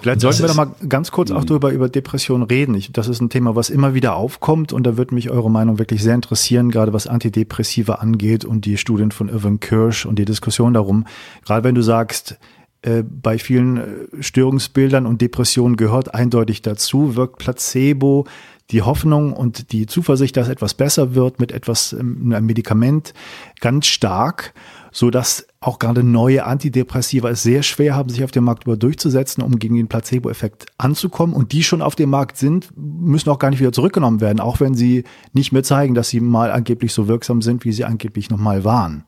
Vielleicht 0.00 0.20
sollten 0.20 0.40
wir 0.40 0.48
noch 0.48 0.54
mal 0.54 0.70
ganz 0.88 1.10
kurz 1.10 1.30
auch 1.30 1.42
mhm. 1.42 1.46
darüber 1.46 1.70
über 1.72 1.88
Depressionen 1.88 2.46
reden. 2.46 2.74
Ich, 2.74 2.92
das 2.92 3.08
ist 3.08 3.20
ein 3.20 3.30
Thema, 3.30 3.56
was 3.56 3.70
immer 3.70 3.94
wieder 3.94 4.16
aufkommt 4.16 4.72
und 4.72 4.84
da 4.84 4.96
würde 4.96 5.14
mich 5.14 5.30
eure 5.30 5.50
Meinung 5.50 5.78
wirklich 5.78 6.02
sehr 6.02 6.14
interessieren, 6.14 6.70
gerade 6.70 6.92
was 6.92 7.06
Antidepressiva 7.06 7.94
angeht 7.94 8.44
und 8.44 8.64
die 8.64 8.76
Studien 8.76 9.10
von 9.10 9.28
Irvin 9.28 9.60
Kirsch 9.60 10.06
und 10.06 10.18
die 10.18 10.24
Diskussion 10.24 10.74
darum. 10.74 11.04
Gerade 11.44 11.64
wenn 11.64 11.74
du 11.74 11.82
sagst, 11.82 12.38
äh, 12.82 13.02
bei 13.02 13.38
vielen 13.38 13.76
äh, 13.76 13.82
Störungsbildern 14.22 15.04
und 15.04 15.20
Depressionen 15.20 15.76
gehört 15.76 16.14
eindeutig 16.14 16.62
dazu, 16.62 17.16
wirkt 17.16 17.38
Placebo 17.38 18.26
die 18.70 18.82
Hoffnung 18.82 19.32
und 19.32 19.72
die 19.72 19.86
Zuversicht, 19.86 20.36
dass 20.36 20.48
etwas 20.48 20.74
besser 20.74 21.14
wird 21.14 21.40
mit 21.40 21.52
etwas, 21.52 21.92
ähm, 21.92 22.32
einem 22.32 22.46
Medikament 22.46 23.14
ganz 23.60 23.86
stark 23.86 24.52
so 24.90 25.10
dass 25.10 25.46
auch 25.60 25.78
gerade 25.78 26.02
neue 26.02 26.44
Antidepressiva 26.44 27.30
es 27.30 27.42
sehr 27.42 27.62
schwer 27.62 27.94
haben, 27.94 28.08
sich 28.08 28.24
auf 28.24 28.30
dem 28.30 28.44
Markt 28.44 28.64
über 28.64 28.76
durchzusetzen, 28.76 29.42
um 29.42 29.58
gegen 29.58 29.76
den 29.76 29.88
Placebo-Effekt 29.88 30.66
anzukommen. 30.78 31.34
Und 31.34 31.52
die 31.52 31.62
schon 31.62 31.82
auf 31.82 31.94
dem 31.94 32.10
Markt 32.10 32.36
sind, 32.36 32.72
müssen 32.76 33.30
auch 33.30 33.38
gar 33.38 33.50
nicht 33.50 33.60
wieder 33.60 33.72
zurückgenommen 33.72 34.20
werden, 34.20 34.40
auch 34.40 34.60
wenn 34.60 34.74
sie 34.74 35.04
nicht 35.32 35.52
mehr 35.52 35.62
zeigen, 35.62 35.94
dass 35.94 36.08
sie 36.08 36.20
mal 36.20 36.50
angeblich 36.50 36.92
so 36.92 37.08
wirksam 37.08 37.42
sind, 37.42 37.64
wie 37.64 37.72
sie 37.72 37.84
angeblich 37.84 38.30
nochmal 38.30 38.64
waren. 38.64 39.04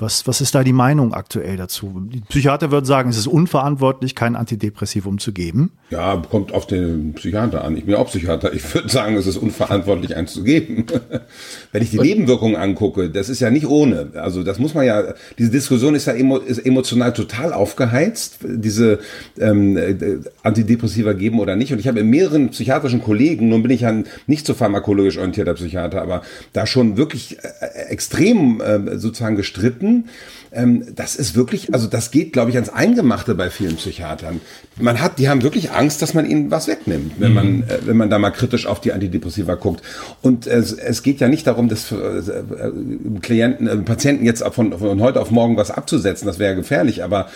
Was, 0.00 0.28
was 0.28 0.40
ist 0.40 0.54
da 0.54 0.62
die 0.62 0.72
Meinung 0.72 1.12
aktuell 1.12 1.56
dazu? 1.56 2.00
Die 2.12 2.20
Psychiater 2.20 2.70
würden 2.70 2.84
sagen, 2.84 3.10
es 3.10 3.18
ist 3.18 3.26
unverantwortlich, 3.26 4.14
kein 4.14 4.36
Antidepressivum 4.36 5.18
zu 5.18 5.32
geben. 5.32 5.72
Ja, 5.90 6.22
kommt 6.30 6.54
auf 6.54 6.68
den 6.68 7.14
Psychiater 7.14 7.64
an. 7.64 7.76
Ich 7.76 7.84
bin 7.84 7.96
auch 7.96 8.06
Psychiater. 8.06 8.52
Ich 8.52 8.74
würde 8.74 8.88
sagen, 8.88 9.16
es 9.16 9.26
ist 9.26 9.38
unverantwortlich, 9.38 10.14
eins 10.14 10.34
zu 10.34 10.44
geben. 10.44 10.86
Wenn 11.72 11.82
ich 11.82 11.90
die 11.90 11.98
Nebenwirkungen 11.98 12.54
angucke, 12.54 13.10
das 13.10 13.28
ist 13.28 13.40
ja 13.40 13.50
nicht 13.50 13.66
ohne. 13.66 14.12
Also 14.14 14.44
das 14.44 14.60
muss 14.60 14.72
man 14.72 14.86
ja, 14.86 15.14
diese 15.36 15.50
Diskussion 15.50 15.96
ist 15.96 16.06
ja 16.06 16.12
emo, 16.12 16.36
ist 16.36 16.64
emotional 16.64 17.12
total 17.12 17.52
aufgeheizt, 17.52 18.38
diese 18.44 19.00
ähm, 19.40 19.76
äh, 19.76 20.18
Antidepressiva 20.44 21.12
geben 21.12 21.40
oder 21.40 21.56
nicht. 21.56 21.72
Und 21.72 21.80
ich 21.80 21.88
habe 21.88 21.98
in 21.98 22.08
mehreren 22.08 22.50
psychiatrischen 22.50 23.02
Kollegen, 23.02 23.48
nun 23.48 23.62
bin 23.62 23.72
ich 23.72 23.80
ja 23.80 24.04
nicht 24.28 24.46
so 24.46 24.54
pharmakologisch 24.54 25.18
orientierter 25.18 25.54
Psychiater, 25.54 26.02
aber 26.02 26.22
da 26.52 26.66
schon 26.66 26.96
wirklich 26.96 27.38
äh, 27.38 27.88
extrem 27.88 28.60
äh, 28.60 28.96
sozusagen 28.96 29.34
gestritten 29.34 29.87
finden. 29.88 30.10
Ähm, 30.52 30.84
das 30.94 31.16
ist 31.16 31.34
wirklich, 31.34 31.72
also 31.74 31.86
das 31.86 32.10
geht, 32.10 32.32
glaube 32.32 32.50
ich, 32.50 32.56
ans 32.56 32.70
Eingemachte 32.70 33.34
bei 33.34 33.50
vielen 33.50 33.76
Psychiatern. 33.76 34.40
Man 34.76 35.00
hat, 35.00 35.18
die 35.18 35.28
haben 35.28 35.42
wirklich 35.42 35.72
Angst, 35.72 36.02
dass 36.02 36.14
man 36.14 36.26
ihnen 36.26 36.50
was 36.50 36.68
wegnimmt, 36.68 37.12
wenn 37.18 37.30
mhm. 37.30 37.34
man, 37.34 37.62
äh, 37.64 37.78
wenn 37.84 37.96
man 37.96 38.10
da 38.10 38.18
mal 38.18 38.30
kritisch 38.30 38.66
auf 38.66 38.80
die 38.80 38.92
Antidepressiva 38.92 39.54
guckt. 39.54 39.82
Und 40.22 40.46
es, 40.46 40.72
es 40.72 41.02
geht 41.02 41.20
ja 41.20 41.28
nicht 41.28 41.46
darum, 41.46 41.68
dass 41.68 41.92
äh, 41.92 42.22
Klienten, 43.20 43.66
äh, 43.66 43.76
Patienten 43.78 44.24
jetzt 44.24 44.42
von, 44.44 44.78
von 44.78 45.00
heute 45.00 45.20
auf 45.20 45.30
morgen 45.30 45.56
was 45.56 45.70
abzusetzen. 45.70 46.26
Das 46.26 46.38
wäre 46.38 46.54
gefährlich. 46.54 47.04
Aber 47.04 47.28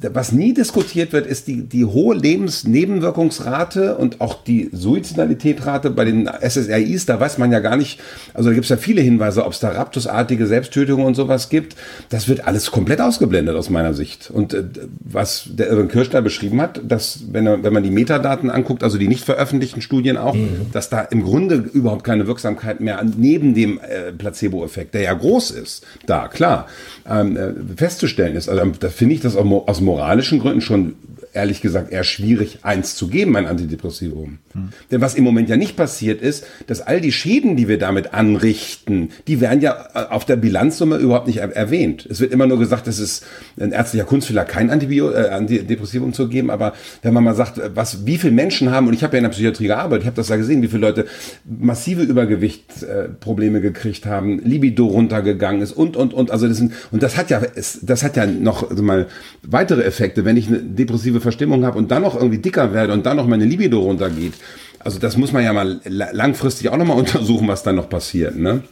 was 0.00 0.32
nie 0.32 0.54
diskutiert 0.54 1.12
wird, 1.12 1.26
ist 1.26 1.46
die, 1.46 1.62
die 1.62 1.84
hohe 1.84 2.16
Lebensnebenwirkungsrate 2.16 3.96
und 3.96 4.20
auch 4.22 4.42
die 4.42 4.70
Suizidalitätrate 4.72 5.90
bei 5.90 6.06
den 6.06 6.26
SSRIs. 6.26 7.04
Da 7.04 7.20
weiß 7.20 7.36
man 7.36 7.52
ja 7.52 7.60
gar 7.60 7.76
nicht, 7.76 8.00
also 8.32 8.48
da 8.48 8.54
gibt 8.54 8.64
es 8.64 8.70
ja 8.70 8.78
viele 8.78 9.02
Hinweise, 9.02 9.44
ob 9.44 9.52
es 9.52 9.60
da 9.60 9.70
raptusartige 9.70 10.46
Selbsttötungen 10.46 11.04
und 11.04 11.14
sowas 11.16 11.50
gibt. 11.50 11.76
Das 12.08 12.28
wird 12.28 12.46
alles 12.46 12.70
komplett 12.70 13.00
ausgeblendet 13.00 13.56
aus 13.56 13.70
meiner 13.70 13.94
Sicht. 13.94 14.30
Und 14.30 14.54
äh, 14.54 14.64
was 15.00 15.48
der 15.52 15.68
Irwin 15.68 15.88
Kirsch 15.88 16.10
da 16.10 16.20
beschrieben 16.20 16.60
hat, 16.60 16.80
dass 16.86 17.20
wenn, 17.30 17.46
er, 17.46 17.62
wenn 17.62 17.72
man 17.72 17.82
die 17.82 17.90
Metadaten 17.90 18.50
anguckt, 18.50 18.82
also 18.82 18.98
die 18.98 19.08
nicht 19.08 19.24
veröffentlichten 19.24 19.82
Studien 19.82 20.16
auch, 20.16 20.34
mhm. 20.34 20.66
dass 20.72 20.88
da 20.90 21.00
im 21.00 21.22
Grunde 21.22 21.56
überhaupt 21.56 22.04
keine 22.04 22.26
Wirksamkeit 22.26 22.80
mehr 22.80 23.02
neben 23.04 23.54
dem 23.54 23.78
äh, 23.80 24.12
Placebo-Effekt, 24.12 24.94
der 24.94 25.02
ja 25.02 25.14
groß 25.14 25.50
ist, 25.50 25.84
da 26.06 26.28
klar 26.28 26.66
ähm, 27.08 27.36
äh, 27.36 27.52
festzustellen 27.76 28.36
ist. 28.36 28.48
Also 28.48 28.64
da 28.78 28.88
finde 28.88 29.14
ich 29.14 29.20
das 29.20 29.36
aus 29.36 29.80
moralischen 29.80 30.38
Gründen 30.38 30.60
schon 30.60 30.94
ehrlich 31.36 31.60
gesagt 31.60 31.92
eher 31.92 32.02
schwierig, 32.02 32.58
eins 32.62 32.96
zu 32.96 33.08
geben, 33.08 33.36
ein 33.36 33.46
Antidepressivum. 33.46 34.38
Hm. 34.52 34.68
Denn 34.90 35.00
was 35.00 35.14
im 35.14 35.22
Moment 35.22 35.48
ja 35.48 35.56
nicht 35.56 35.76
passiert 35.76 36.20
ist, 36.20 36.46
dass 36.66 36.80
all 36.80 37.00
die 37.00 37.12
Schäden, 37.12 37.56
die 37.56 37.68
wir 37.68 37.78
damit 37.78 38.14
anrichten, 38.14 39.10
die 39.28 39.40
werden 39.40 39.60
ja 39.60 39.88
äh, 39.94 39.98
auf 40.10 40.24
der 40.24 40.36
Bilanzsumme 40.36 40.96
überhaupt 40.96 41.26
nicht 41.26 41.38
erwähnt. 41.38 42.06
Es 42.10 42.20
wird 42.20 42.32
immer 42.32 42.46
nur 42.46 42.58
gesagt, 42.58 42.88
es 42.88 42.98
ist 42.98 43.24
ein 43.60 43.72
ärztlicher 43.72 44.04
Kunstfehler, 44.04 44.44
kein 44.44 44.70
Antibio 44.70 45.10
äh, 45.10 45.28
Antidepressivum 45.28 46.12
zu 46.12 46.28
geben, 46.28 46.50
aber 46.50 46.72
wenn 47.02 47.14
man 47.14 47.22
mal 47.22 47.34
sagt, 47.34 47.60
was, 47.74 48.06
wie 48.06 48.18
viele 48.18 48.32
Menschen 48.32 48.70
haben, 48.70 48.88
und 48.88 48.94
ich 48.94 49.04
habe 49.04 49.14
ja 49.14 49.18
in 49.18 49.24
der 49.24 49.30
Psychiatrie 49.30 49.66
gearbeitet, 49.66 50.02
ich 50.02 50.06
habe 50.06 50.16
das 50.16 50.28
ja 50.28 50.36
gesehen, 50.36 50.62
wie 50.62 50.68
viele 50.68 50.80
Leute 50.80 51.06
massive 51.44 52.02
Übergewichtsprobleme 52.02 53.58
äh, 53.58 53.60
gekriegt 53.60 54.06
haben, 54.06 54.40
Libido 54.42 54.86
runtergegangen 54.86 55.60
ist 55.60 55.72
und, 55.72 55.96
und, 55.96 56.14
und, 56.14 56.30
also 56.30 56.48
das 56.48 56.56
sind, 56.56 56.72
und 56.90 57.02
das 57.02 57.16
hat 57.16 57.30
ja, 57.30 57.42
das 57.82 58.02
hat 58.02 58.16
ja 58.16 58.26
noch 58.26 58.70
also 58.70 58.82
mal 58.82 59.06
weitere 59.42 59.82
Effekte, 59.82 60.24
wenn 60.24 60.36
ich 60.36 60.48
eine 60.48 60.58
depressive 60.58 61.20
Verstimmung 61.26 61.64
habe 61.64 61.76
und 61.78 61.90
dann 61.90 62.02
noch 62.02 62.14
irgendwie 62.14 62.38
dicker 62.38 62.72
werde 62.72 62.92
und 62.92 63.04
dann 63.04 63.16
noch 63.16 63.26
meine 63.26 63.44
Libido 63.44 63.80
runtergeht. 63.80 64.34
Also 64.78 64.98
das 65.00 65.16
muss 65.16 65.32
man 65.32 65.42
ja 65.42 65.52
mal 65.52 65.80
langfristig 65.84 66.68
auch 66.68 66.76
nochmal 66.76 66.98
untersuchen, 67.04 67.48
was 67.48 67.62
dann 67.62 67.76
noch 67.76 67.88
passiert. 67.88 68.36
Ne? 68.36 68.62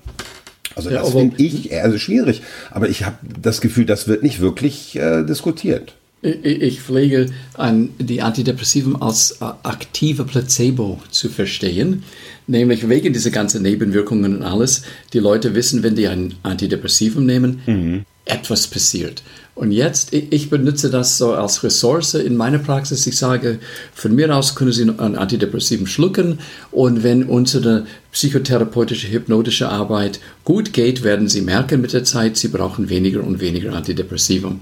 Also 0.76 0.90
ja, 0.90 1.00
das 1.00 1.10
finde 1.10 1.42
ich 1.42 1.74
also 1.74 1.98
schwierig. 1.98 2.42
Aber 2.70 2.88
ich 2.88 3.04
habe 3.04 3.16
das 3.40 3.60
Gefühl, 3.60 3.84
das 3.84 4.08
wird 4.08 4.22
nicht 4.22 4.40
wirklich 4.40 4.96
äh, 4.96 5.24
diskutiert. 5.24 5.94
Ich 6.22 6.80
pflege 6.80 7.26
an 7.52 7.90
die 7.98 8.22
Antidepressiven 8.22 9.00
als 9.02 9.32
äh, 9.42 9.44
aktive 9.62 10.24
Placebo 10.24 10.98
zu 11.10 11.28
verstehen, 11.28 12.02
nämlich 12.46 12.88
wegen 12.88 13.12
dieser 13.12 13.30
ganzen 13.30 13.60
Nebenwirkungen 13.60 14.36
und 14.36 14.42
alles. 14.42 14.84
Die 15.12 15.18
Leute 15.18 15.54
wissen, 15.54 15.82
wenn 15.82 15.96
die 15.96 16.08
ein 16.08 16.34
Antidepressivum 16.42 17.26
nehmen, 17.26 17.60
mhm. 17.66 18.04
etwas 18.24 18.66
passiert. 18.68 19.22
Und 19.54 19.70
jetzt, 19.70 20.12
ich 20.12 20.50
benutze 20.50 20.90
das 20.90 21.16
so 21.16 21.32
als 21.32 21.62
Ressource 21.62 22.14
in 22.14 22.36
meiner 22.36 22.58
Praxis. 22.58 23.06
Ich 23.06 23.16
sage, 23.16 23.60
von 23.94 24.12
mir 24.14 24.34
aus 24.34 24.56
können 24.56 24.72
Sie 24.72 24.82
ein 24.82 25.16
Antidepressivum 25.16 25.86
schlucken 25.86 26.40
und 26.72 27.04
wenn 27.04 27.24
unsere 27.24 27.86
psychotherapeutische, 28.10 29.08
hypnotische 29.08 29.68
Arbeit 29.68 30.18
gut 30.44 30.72
geht, 30.72 31.04
werden 31.04 31.28
Sie 31.28 31.40
merken 31.40 31.80
mit 31.80 31.92
der 31.92 32.02
Zeit, 32.02 32.36
Sie 32.36 32.48
brauchen 32.48 32.88
weniger 32.88 33.22
und 33.22 33.40
weniger 33.40 33.74
Antidepressivum. 33.74 34.60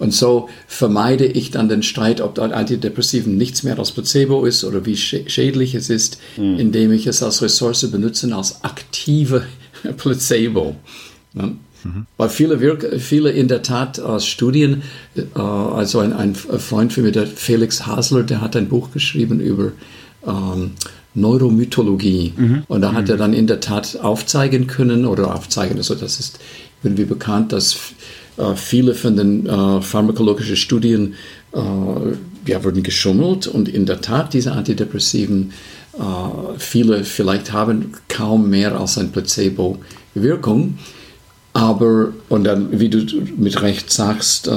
Und 0.00 0.12
so 0.12 0.48
vermeide 0.66 1.24
ich 1.24 1.52
dann 1.52 1.68
den 1.68 1.84
Streit, 1.84 2.20
ob 2.20 2.40
Antidepressiven 2.40 3.36
nichts 3.36 3.62
mehr 3.62 3.78
als 3.78 3.92
Placebo 3.92 4.44
ist 4.44 4.64
oder 4.64 4.84
wie 4.84 4.96
schädlich 4.96 5.76
es 5.76 5.88
ist, 5.88 6.18
mhm. 6.36 6.58
indem 6.58 6.90
ich 6.90 7.06
es 7.06 7.22
als 7.22 7.42
Ressource 7.42 7.88
benutze, 7.88 8.34
als 8.34 8.64
aktive 8.64 9.46
Placebo. 9.96 10.74
Ja. 11.34 11.52
Mhm. 11.84 12.06
Weil 12.16 12.28
viele, 12.28 12.98
viele 12.98 13.30
in 13.30 13.48
der 13.48 13.62
Tat 13.62 13.98
äh, 13.98 14.20
Studien, 14.20 14.82
äh, 15.16 15.38
also 15.38 15.98
ein, 15.98 16.12
ein, 16.12 16.34
Freund 16.34 16.92
von 16.92 17.02
mir, 17.02 17.12
der 17.12 17.26
Felix 17.26 17.86
Hasler, 17.86 18.22
der 18.22 18.40
hat 18.40 18.56
ein 18.56 18.68
Buch 18.68 18.92
geschrieben 18.92 19.40
über 19.40 19.72
ähm, 20.26 20.72
Neuromythologie. 21.14 22.32
Mhm. 22.36 22.62
Und 22.68 22.80
da 22.80 22.92
hat 22.92 23.08
er 23.08 23.16
mhm. 23.16 23.20
dann 23.20 23.32
in 23.34 23.46
der 23.46 23.60
Tat 23.60 23.98
aufzeigen 24.00 24.66
können 24.66 25.06
oder 25.06 25.34
aufzeigen, 25.34 25.76
also 25.76 25.94
das 25.94 26.20
ist 26.20 26.38
irgendwie 26.82 27.04
bekannt, 27.04 27.52
dass 27.52 27.76
äh, 28.36 28.54
viele 28.54 28.94
von 28.94 29.16
den 29.16 29.46
äh, 29.46 29.80
pharmakologischen 29.82 30.56
Studien 30.56 31.14
äh, 31.52 31.58
ja, 32.50 32.64
wurden 32.64 32.82
geschummelt 32.82 33.46
und 33.46 33.68
in 33.68 33.86
der 33.86 34.00
Tat 34.00 34.34
diese 34.34 34.52
Antidepressiven, 34.52 35.52
äh, 35.94 36.00
viele 36.58 37.04
vielleicht 37.04 37.52
haben 37.52 37.92
kaum 38.08 38.50
mehr 38.50 38.78
als 38.78 38.98
ein 38.98 39.12
Placebo 39.12 39.78
Wirkung. 40.14 40.78
Aber, 41.54 42.12
und 42.28 42.44
dann, 42.44 42.80
wie 42.80 42.88
du 42.88 43.04
mit 43.36 43.60
Recht 43.60 43.92
sagst, 43.92 44.48
äh, 44.48 44.50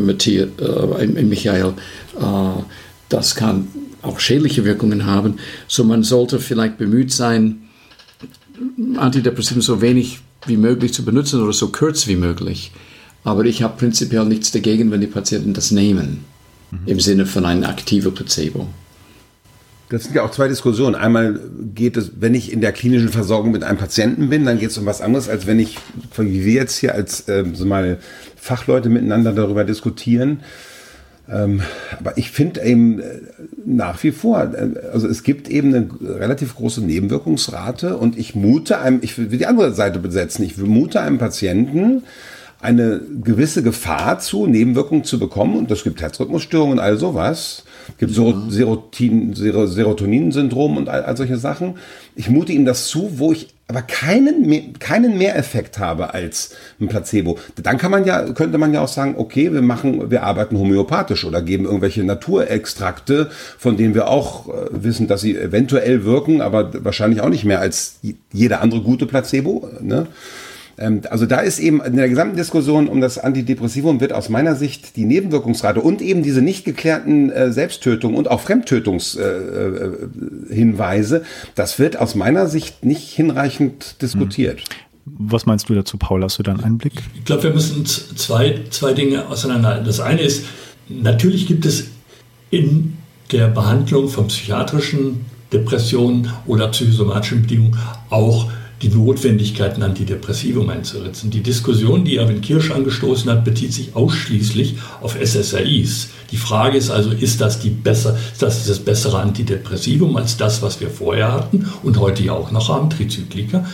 Matthias, 0.00 0.48
äh, 0.58 1.06
Michael, 1.06 1.74
äh, 2.18 2.62
das 3.08 3.34
kann 3.34 3.68
auch 4.00 4.18
schädliche 4.20 4.64
Wirkungen 4.64 5.06
haben. 5.06 5.38
So 5.68 5.84
man 5.84 6.02
sollte 6.02 6.38
vielleicht 6.38 6.78
bemüht 6.78 7.12
sein, 7.12 7.68
Antidepressiven 8.96 9.62
so 9.62 9.80
wenig 9.80 10.20
wie 10.46 10.56
möglich 10.56 10.94
zu 10.94 11.04
benutzen 11.04 11.42
oder 11.42 11.52
so 11.52 11.68
kurz 11.68 12.06
wie 12.06 12.16
möglich. 12.16 12.72
Aber 13.24 13.44
ich 13.44 13.62
habe 13.62 13.76
prinzipiell 13.78 14.24
nichts 14.26 14.52
dagegen, 14.52 14.90
wenn 14.90 15.00
die 15.00 15.06
Patienten 15.06 15.54
das 15.54 15.70
nehmen, 15.70 16.24
mhm. 16.70 16.78
im 16.86 17.00
Sinne 17.00 17.26
von 17.26 17.44
einem 17.44 17.64
aktiven 17.64 18.14
Placebo. 18.14 18.68
Das 19.90 20.04
sind 20.04 20.14
ja 20.14 20.22
auch 20.22 20.30
zwei 20.30 20.48
Diskussionen. 20.48 20.94
Einmal 20.94 21.38
geht 21.74 21.96
es, 21.96 22.12
wenn 22.18 22.34
ich 22.34 22.52
in 22.52 22.60
der 22.60 22.72
klinischen 22.72 23.10
Versorgung 23.10 23.52
mit 23.52 23.62
einem 23.62 23.78
Patienten 23.78 24.30
bin, 24.30 24.44
dann 24.44 24.58
geht 24.58 24.70
es 24.70 24.78
um 24.78 24.86
was 24.86 25.00
anderes, 25.00 25.28
als 25.28 25.46
wenn 25.46 25.58
ich, 25.58 25.78
wie 26.16 26.44
wir 26.44 26.54
jetzt 26.54 26.76
hier 26.76 26.94
als 26.94 27.28
äh, 27.28 27.44
so 27.52 27.66
mal 27.66 27.98
Fachleute 28.36 28.88
miteinander 28.88 29.32
darüber 29.32 29.64
diskutieren. 29.64 30.40
Ähm, 31.28 31.62
aber 31.98 32.18
ich 32.18 32.30
finde 32.30 32.62
eben 32.62 33.00
äh, 33.00 33.20
nach 33.64 34.02
wie 34.02 34.10
vor, 34.10 34.42
äh, 34.54 34.88
also 34.92 35.08
es 35.08 35.22
gibt 35.22 35.48
eben 35.48 35.74
eine 35.74 35.88
relativ 36.20 36.54
große 36.54 36.82
Nebenwirkungsrate 36.82 37.96
und 37.96 38.18
ich 38.18 38.34
mute 38.34 38.78
einem, 38.78 38.98
ich 39.02 39.16
will 39.16 39.26
die 39.26 39.46
andere 39.46 39.72
Seite 39.72 39.98
besetzen, 40.00 40.44
ich 40.44 40.58
mute 40.58 41.00
einem 41.00 41.18
Patienten 41.18 42.02
eine 42.64 43.00
gewisse 43.22 43.62
Gefahr 43.62 44.18
zu, 44.18 44.46
Nebenwirkungen 44.46 45.04
zu 45.04 45.18
bekommen 45.18 45.56
und 45.56 45.70
es 45.70 45.84
gibt 45.84 46.00
Herzrhythmusstörungen 46.00 46.78
und 46.78 46.84
all 46.84 46.96
sowas 46.96 47.64
gibt 47.98 48.14
Serotin, 48.14 49.34
Serotonin-Syndrom 49.34 50.76
und 50.76 50.88
all, 50.88 51.04
all, 51.04 51.16
solche 51.16 51.36
Sachen. 51.36 51.74
Ich 52.16 52.30
mute 52.30 52.52
ihm 52.52 52.64
das 52.64 52.86
zu, 52.88 53.18
wo 53.18 53.32
ich 53.32 53.48
aber 53.66 53.82
keinen, 53.82 54.78
keinen 54.78 55.16
Mehreffekt 55.16 55.78
habe 55.78 56.12
als 56.12 56.54
ein 56.80 56.88
Placebo. 56.88 57.38
Dann 57.62 57.78
kann 57.78 57.90
man 57.90 58.04
ja, 58.04 58.32
könnte 58.32 58.58
man 58.58 58.74
ja 58.74 58.82
auch 58.82 58.88
sagen, 58.88 59.14
okay, 59.16 59.52
wir 59.52 59.62
machen, 59.62 60.10
wir 60.10 60.22
arbeiten 60.22 60.58
homöopathisch 60.58 61.24
oder 61.24 61.40
geben 61.40 61.64
irgendwelche 61.64 62.04
Naturextrakte, 62.04 63.30
von 63.58 63.76
denen 63.76 63.94
wir 63.94 64.08
auch 64.08 64.48
äh, 64.48 64.52
wissen, 64.70 65.08
dass 65.08 65.22
sie 65.22 65.36
eventuell 65.36 66.04
wirken, 66.04 66.42
aber 66.42 66.84
wahrscheinlich 66.84 67.22
auch 67.22 67.30
nicht 67.30 67.44
mehr 67.44 67.60
als 67.60 68.00
jeder 68.32 68.60
andere 68.60 68.82
gute 68.82 69.06
Placebo. 69.06 69.70
Ne? 69.80 70.08
Ähm, 70.78 71.02
also 71.10 71.26
da 71.26 71.40
ist 71.40 71.58
eben 71.58 71.82
in 71.82 71.96
der 71.96 72.08
gesamten 72.08 72.36
Diskussion 72.36 72.86
um 72.88 73.00
das 73.00 73.18
Antidepressivum 73.18 74.00
wird 74.00 74.12
aus 74.12 74.28
meiner 74.28 74.54
Sicht 74.56 74.96
die 74.96 75.04
Nebenwirkungsrate 75.04 75.80
und 75.80 76.02
eben 76.02 76.22
diese 76.22 76.42
nicht 76.42 76.64
geklärten 76.64 77.30
äh, 77.30 77.52
Selbsttötungen 77.52 78.16
und 78.16 78.30
auch 78.30 78.40
Fremdtötungshinweise, 78.40 81.16
äh, 81.16 81.20
äh, 81.20 81.24
das 81.54 81.78
wird 81.78 81.98
aus 81.98 82.14
meiner 82.14 82.46
Sicht 82.48 82.84
nicht 82.84 83.10
hinreichend 83.10 84.00
diskutiert. 84.02 84.60
Hm. 84.60 84.66
Was 85.06 85.44
meinst 85.44 85.68
du 85.68 85.74
dazu, 85.74 85.98
Paul? 85.98 86.24
Hast 86.24 86.38
du 86.38 86.42
da 86.42 86.52
einen 86.52 86.64
Einblick? 86.64 86.94
Ich 87.14 87.26
glaube, 87.26 87.42
wir 87.42 87.52
müssen 87.52 87.84
zwei, 87.84 88.60
zwei 88.70 88.94
Dinge 88.94 89.28
auseinanderhalten. 89.28 89.84
Das 89.84 90.00
eine 90.00 90.22
ist, 90.22 90.46
natürlich 90.88 91.46
gibt 91.46 91.66
es 91.66 91.88
in 92.50 92.96
der 93.30 93.48
Behandlung 93.48 94.08
von 94.08 94.28
psychiatrischen 94.28 95.26
Depressionen 95.52 96.30
oder 96.46 96.68
psychosomatischen 96.68 97.42
Bedingungen 97.42 97.78
auch 98.08 98.50
die 98.84 98.94
Notwendigkeit, 98.94 99.76
ein 99.76 99.82
Antidepressivum 99.82 100.68
einzusetzen. 100.68 101.30
Die 101.30 101.42
Diskussion, 101.42 102.04
die 102.04 102.16
Erwin 102.16 102.42
Kirsch 102.42 102.70
angestoßen 102.70 103.30
hat, 103.30 103.44
bezieht 103.44 103.72
sich 103.72 103.96
ausschließlich 103.96 104.76
auf 105.00 105.16
SSRIs. 105.16 106.10
Die 106.30 106.36
Frage 106.36 106.76
ist 106.76 106.90
also, 106.90 107.10
ist 107.10 107.40
das, 107.40 107.60
die 107.60 107.70
besser, 107.70 108.16
ist 108.32 108.42
das 108.42 108.66
das 108.66 108.78
bessere 108.80 109.20
Antidepressivum 109.20 110.16
als 110.16 110.36
das, 110.36 110.60
was 110.60 110.80
wir 110.80 110.90
vorher 110.90 111.32
hatten 111.32 111.66
und 111.82 111.98
heute 111.98 112.22
ja 112.22 112.32
auch 112.32 112.50
noch 112.50 112.68
haben, 112.68 112.90
Trizyklika? 112.90 113.66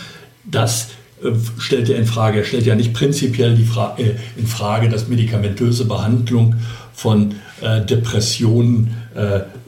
Das 0.45 0.87
äh, 1.21 1.31
stellt 1.57 1.89
er 1.89 1.97
in 1.97 2.05
Frage. 2.05 2.39
Er 2.39 2.45
stellt 2.45 2.65
ja 2.65 2.75
nicht 2.75 2.93
prinzipiell 2.93 3.55
die 3.55 3.65
Fra 3.65 3.95
äh, 3.97 4.15
in 4.37 4.47
Frage, 4.47 4.87
dass 4.87 5.09
medikamentöse 5.09 5.85
Behandlung 5.85 6.55
von 6.93 7.35
äh, 7.61 7.81
Depressionen 7.81 8.95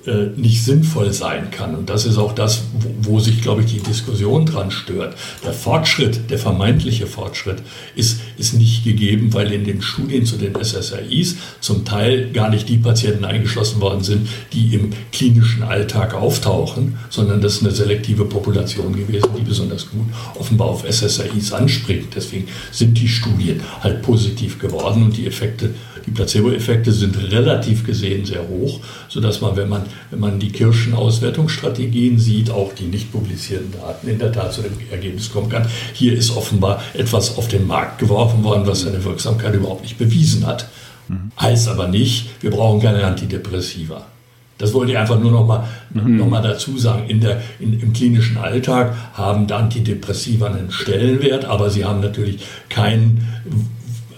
äh, 0.06 0.28
nicht 0.36 0.66
sinnvoll 0.66 1.14
sein 1.14 1.50
kann. 1.50 1.76
Und 1.76 1.90
das 1.90 2.06
ist 2.06 2.18
auch 2.18 2.34
das, 2.34 2.64
wo, 2.74 3.14
wo, 3.14 3.20
sich, 3.20 3.42
glaube 3.42 3.62
ich, 3.62 3.72
die 3.72 3.80
Diskussion 3.80 4.46
dran 4.46 4.70
stört. 4.70 5.16
Der 5.46 5.54
Fortschritt, 5.54 6.30
der 6.30 6.38
vermeintliche 6.38 7.08
Fortschritt 7.08 7.62
ist, 7.96 8.20
ist 8.38 8.54
nicht 8.54 8.84
gegeben, 8.84 9.34
weil 9.34 9.54
in 9.54 9.64
den 9.64 9.82
Studien 9.82 10.26
zu 10.26 10.36
den 10.36 10.56
SSRIs 10.62 11.38
zum 11.62 11.86
Teil 11.86 12.32
gar 12.34 12.50
nicht 12.50 12.68
die 12.68 12.78
Patienten 12.78 13.24
eingeschlossen 13.24 13.80
worden 13.80 14.04
sind, 14.04 14.28
die 14.52 14.74
im 14.74 14.90
klinischen 15.14 15.64
Alltag 15.64 16.14
auftauchen, 16.14 16.98
sondern 17.10 17.40
das 17.40 17.54
ist 17.54 17.62
eine 17.64 17.72
selektive 17.72 18.26
Population 18.26 18.94
gewesen, 18.94 19.30
die 19.38 19.44
besonders 19.44 19.90
gut 19.90 20.08
offenbar 20.38 20.68
auf 20.68 20.84
SSRIs 20.86 21.54
anspringt. 21.54 22.14
Deswegen 22.14 22.50
sind 22.72 23.00
die 23.00 23.08
Studien 23.08 23.62
halt 23.80 24.02
positiv 24.02 24.60
geworden 24.60 25.04
und 25.04 25.16
die 25.16 25.28
Effekte 25.28 25.74
die 26.06 26.12
Placebo-Effekte 26.12 26.92
sind 26.92 27.18
relativ 27.32 27.86
gesehen 27.86 28.26
sehr 28.26 28.48
hoch, 28.48 28.80
sodass 29.08 29.42
man, 29.42 29.56
wenn 29.56 29.70
man, 29.70 29.84
wenn 30.12 30.20
man 30.20 30.40
die 30.40 30.52
Kirschen-Auswertungsstrategien 30.52 32.20
sieht, 32.20 32.50
auch 32.50 32.74
die 32.74 32.86
nicht 32.86 33.12
publizierten 33.12 33.72
Daten 33.72 34.08
in 34.08 34.20
der 34.20 34.32
Tat 34.32 34.54
zu 34.54 34.62
dem 34.62 34.74
Ergebnis 34.92 35.32
kommen 35.32 35.50
kann. 35.50 35.68
Hier 35.94 36.14
ist 36.14 36.36
offenbar 36.36 36.82
etwas 36.94 37.38
auf 37.38 37.48
den 37.48 37.68
Markt 37.68 38.00
geworfen 38.00 38.44
worden, 38.44 38.66
was 38.66 38.82
seine 38.82 39.04
Wirksamkeit 39.04 39.54
überhaupt 39.54 39.84
nicht 39.84 39.98
bewiesen 39.98 40.46
hat. 40.46 40.70
Mhm. 41.08 41.32
Heißt 41.40 41.68
aber 41.68 41.88
nicht, 41.88 42.30
wir 42.42 42.52
brauchen 42.52 42.82
keine 42.82 43.04
Antidepressiva. 43.04 44.06
Das 44.58 44.74
wollte 44.74 44.92
ich 44.92 44.98
einfach 44.98 45.20
nur 45.20 45.32
noch 45.32 45.46
mal, 45.46 45.68
mhm. 45.94 46.18
noch 46.18 46.28
mal 46.28 46.42
dazu 46.42 46.78
sagen. 46.78 47.10
In 47.10 47.20
der, 47.20 47.42
in, 47.60 47.80
Im 47.80 47.92
klinischen 47.92 48.38
Alltag 48.38 48.96
haben 49.14 49.52
Antidepressiva 49.52 50.48
einen 50.48 50.72
Stellenwert, 50.72 51.46
aber 51.46 51.70
sie 51.70 51.86
haben 51.86 52.00
natürlich 52.02 52.46
keinen 52.70 53.28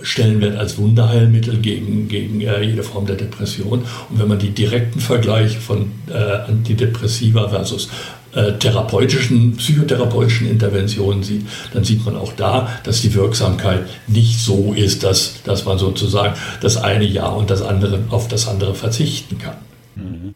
Stellenwert 0.06 0.56
als 0.58 0.78
Wunderheilmittel 0.78 1.58
gegen, 1.58 2.08
gegen 2.08 2.40
äh, 2.42 2.62
jede 2.62 2.84
Form 2.84 3.08
der 3.08 3.16
Depression. 3.16 3.80
Und 4.10 4.20
wenn 4.20 4.28
man 4.28 4.38
die 4.38 4.52
direkten 4.52 5.00
Vergleiche 5.00 5.60
von 5.60 5.92
äh, 6.08 6.14
Antidepressiva 6.14 7.50
versus 7.50 7.90
äh, 8.34 8.54
therapeutischen, 8.54 9.56
psychotherapeutischen 9.56 10.48
Interventionen 10.48 11.24
sieht, 11.24 11.48
dann 11.74 11.84
sieht 11.84 12.06
man 12.06 12.16
auch 12.16 12.34
da, 12.34 12.70
dass 12.84 13.02
die 13.02 13.16
Wirksamkeit 13.16 13.88
nicht 14.08 14.40
so 14.40 14.74
ist, 14.74 15.04
dass, 15.04 15.42
dass 15.44 15.66
man 15.66 15.80
sozusagen 15.80 16.36
das 16.62 16.78
eine 16.78 17.06
Ja 17.06 17.28
und 17.28 17.50
das 17.50 17.64
andere 17.64 18.00
auf 18.12 18.28
das 18.28 18.48
andere 18.48 18.76
verzichten 18.76 19.40
kann. 19.40 19.58
Mhm. 19.96 20.36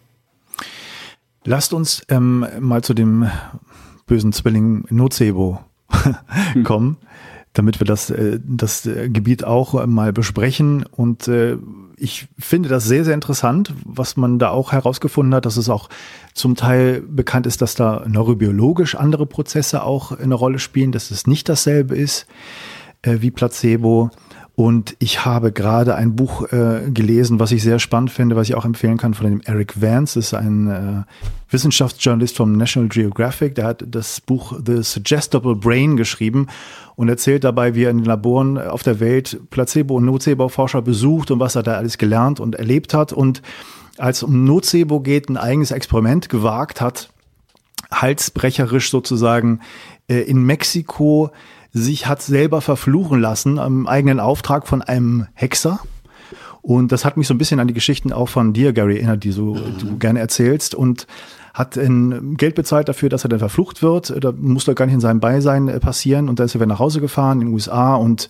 Lasst 1.45 1.73
uns 1.73 2.01
ähm, 2.09 2.45
mal 2.59 2.83
zu 2.83 2.93
dem 2.93 3.29
bösen 4.07 4.33
Zwilling 4.33 4.85
Nocebo 4.89 5.59
kommen 6.63 6.97
damit 7.53 7.79
wir 7.79 7.85
das, 7.85 8.09
äh, 8.09 8.39
das 8.43 8.85
äh, 8.85 9.09
Gebiet 9.09 9.43
auch 9.43 9.85
mal 9.85 10.13
besprechen. 10.13 10.83
Und 10.83 11.27
äh, 11.27 11.57
ich 11.97 12.27
finde 12.37 12.69
das 12.69 12.85
sehr, 12.85 13.03
sehr 13.03 13.13
interessant, 13.13 13.73
was 13.83 14.17
man 14.17 14.39
da 14.39 14.49
auch 14.49 14.71
herausgefunden 14.71 15.33
hat, 15.33 15.45
dass 15.45 15.57
es 15.57 15.69
auch 15.69 15.89
zum 16.33 16.55
Teil 16.55 17.01
bekannt 17.01 17.45
ist, 17.47 17.61
dass 17.61 17.75
da 17.75 18.05
neurobiologisch 18.07 18.95
andere 18.95 19.25
Prozesse 19.25 19.83
auch 19.83 20.11
eine 20.17 20.35
Rolle 20.35 20.59
spielen, 20.59 20.91
dass 20.91 21.11
es 21.11 21.27
nicht 21.27 21.49
dasselbe 21.49 21.95
ist 21.95 22.27
wie 23.03 23.31
Placebo. 23.31 24.11
Und 24.59 24.97
ich 24.99 25.23
habe 25.23 25.53
gerade 25.53 25.95
ein 25.95 26.17
Buch 26.17 26.51
äh, 26.51 26.91
gelesen, 26.91 27.39
was 27.39 27.53
ich 27.53 27.63
sehr 27.63 27.79
spannend 27.79 28.11
finde, 28.11 28.35
was 28.35 28.49
ich 28.49 28.55
auch 28.55 28.65
empfehlen 28.65 28.97
kann 28.97 29.13
von 29.13 29.25
dem 29.25 29.39
Eric 29.45 29.81
Vance. 29.81 30.19
Das 30.19 30.25
ist 30.25 30.33
ein 30.33 30.67
äh, 30.67 31.03
Wissenschaftsjournalist 31.49 32.35
vom 32.35 32.51
National 32.57 32.89
Geographic. 32.89 33.55
Der 33.55 33.63
hat 33.63 33.85
das 33.87 34.19
Buch 34.19 34.59
The 34.65 34.83
Suggestible 34.83 35.55
Brain 35.55 35.95
geschrieben 35.95 36.47
und 36.97 37.07
erzählt 37.07 37.45
dabei, 37.45 37.73
wie 37.73 37.85
er 37.85 37.91
in 37.91 37.99
den 37.99 38.05
Laboren 38.05 38.57
auf 38.57 38.83
der 38.83 38.99
Welt 38.99 39.39
Placebo- 39.49 39.95
und 39.95 40.03
Nocebo-Forscher 40.03 40.81
besucht 40.81 41.31
und 41.31 41.39
was 41.39 41.55
er 41.55 41.63
da 41.63 41.75
alles 41.75 41.97
gelernt 41.97 42.41
und 42.41 42.55
erlebt 42.55 42.93
hat. 42.93 43.13
Und 43.13 43.41
als 43.97 44.23
um 44.23 44.43
Nocebo 44.43 44.99
geht, 44.99 45.29
ein 45.29 45.37
eigenes 45.37 45.71
Experiment 45.71 46.27
gewagt 46.27 46.81
hat, 46.81 47.11
halsbrecherisch 47.93 48.91
sozusagen 48.91 49.61
äh, 50.09 50.19
in 50.19 50.43
Mexiko 50.43 51.31
sich 51.71 52.07
hat 52.07 52.21
selber 52.21 52.61
verfluchen 52.61 53.19
lassen 53.19 53.59
am 53.59 53.87
eigenen 53.87 54.19
Auftrag 54.19 54.67
von 54.67 54.81
einem 54.81 55.27
Hexer. 55.33 55.79
Und 56.61 56.91
das 56.91 57.05
hat 57.05 57.15
mich 57.15 57.27
so 57.27 57.33
ein 57.33 57.37
bisschen 57.37 57.59
an 57.59 57.67
die 57.67 57.73
Geschichten 57.73 58.11
auch 58.11 58.27
von 58.27 58.53
dir, 58.53 58.73
Gary, 58.73 58.97
erinnert, 58.97 59.23
die 59.23 59.31
so, 59.31 59.55
mhm. 59.55 59.77
du 59.79 59.97
gerne 59.97 60.19
erzählst. 60.19 60.75
Und 60.75 61.07
hat 61.53 61.77
ein 61.77 62.35
Geld 62.37 62.55
bezahlt 62.55 62.89
dafür, 62.89 63.09
dass 63.09 63.25
er 63.25 63.29
dann 63.29 63.39
verflucht 63.39 63.81
wird. 63.81 64.13
Da 64.23 64.31
musste 64.31 64.75
gar 64.75 64.85
nicht 64.85 64.95
in 64.95 65.01
seinem 65.01 65.19
Beisein 65.19 65.67
äh, 65.67 65.79
passieren. 65.79 66.29
Und 66.29 66.39
dann 66.39 66.45
ist 66.45 66.55
er 66.55 66.59
wieder 66.59 66.67
nach 66.67 66.79
Hause 66.79 67.01
gefahren 67.01 67.41
in 67.41 67.47
den 67.47 67.53
USA 67.53 67.95
und 67.95 68.29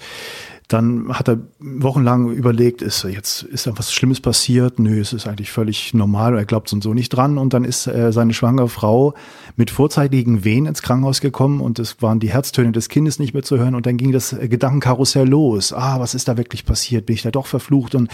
dann 0.69 1.09
hat 1.09 1.27
er 1.27 1.39
wochenlang 1.59 2.31
überlegt, 2.31 2.83
ist 2.83 3.03
jetzt 3.03 3.41
ist 3.41 3.65
da 3.65 3.75
was 3.75 3.91
Schlimmes 3.91 4.21
passiert? 4.21 4.77
Nö, 4.77 5.01
es 5.01 5.13
ist 5.13 5.27
eigentlich 5.27 5.51
völlig 5.51 5.95
normal. 5.95 6.37
Er 6.37 6.45
glaubt 6.45 6.69
so 6.69 6.75
und 6.75 6.83
so 6.83 6.93
nicht 6.93 7.09
dran. 7.09 7.39
Und 7.39 7.55
dann 7.55 7.63
ist 7.63 7.87
äh, 7.87 8.13
seine 8.13 8.35
schwangere 8.35 8.69
Frau 8.69 9.15
mit 9.55 9.71
vorzeitigen 9.71 10.43
Wehen 10.43 10.67
ins 10.67 10.83
Krankenhaus 10.83 11.21
gekommen 11.21 11.59
und 11.59 11.79
es 11.79 12.03
waren 12.03 12.19
die 12.19 12.29
Herztöne 12.29 12.71
des 12.71 12.87
Kindes 12.87 13.17
nicht 13.17 13.33
mehr 13.33 13.41
zu 13.41 13.57
hören. 13.57 13.73
Und 13.73 13.87
dann 13.87 13.97
ging 13.97 14.11
das 14.11 14.35
Gedankenkarussell 14.39 15.27
los. 15.27 15.73
Ah, 15.73 15.99
was 15.99 16.13
ist 16.13 16.27
da 16.27 16.37
wirklich 16.37 16.65
passiert? 16.65 17.07
Bin 17.07 17.15
ich 17.15 17.23
da 17.23 17.31
doch 17.31 17.47
verflucht? 17.47 17.95
Und 17.95 18.11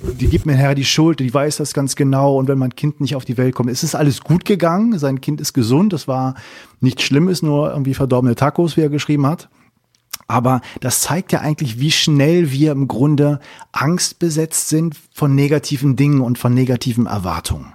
die 0.00 0.28
gibt 0.28 0.46
mir 0.46 0.56
her 0.56 0.74
die 0.74 0.86
Schuld, 0.86 1.20
die 1.20 1.32
weiß 1.32 1.58
das 1.58 1.74
ganz 1.74 1.94
genau. 1.94 2.38
Und 2.38 2.48
wenn 2.48 2.56
mein 2.56 2.74
Kind 2.74 3.02
nicht 3.02 3.16
auf 3.16 3.26
die 3.26 3.36
Welt 3.36 3.54
kommt, 3.54 3.68
ist 3.68 3.82
es 3.82 3.94
alles 3.94 4.22
gut 4.22 4.46
gegangen. 4.46 4.98
Sein 4.98 5.20
Kind 5.20 5.42
ist 5.42 5.52
gesund. 5.52 5.92
Das 5.92 6.08
war 6.08 6.36
nichts 6.80 7.02
Schlimmes, 7.02 7.42
nur 7.42 7.70
irgendwie 7.70 7.92
verdorbene 7.92 8.34
Tacos, 8.34 8.78
wie 8.78 8.80
er 8.80 8.88
geschrieben 8.88 9.26
hat. 9.26 9.50
Aber 10.28 10.60
das 10.80 11.00
zeigt 11.00 11.32
ja 11.32 11.40
eigentlich, 11.40 11.80
wie 11.80 11.90
schnell 11.90 12.52
wir 12.52 12.70
im 12.72 12.86
Grunde 12.86 13.40
angstbesetzt 13.72 14.68
sind 14.68 14.94
von 15.12 15.34
negativen 15.34 15.96
Dingen 15.96 16.20
und 16.20 16.38
von 16.38 16.52
negativen 16.54 17.06
Erwartungen. 17.06 17.72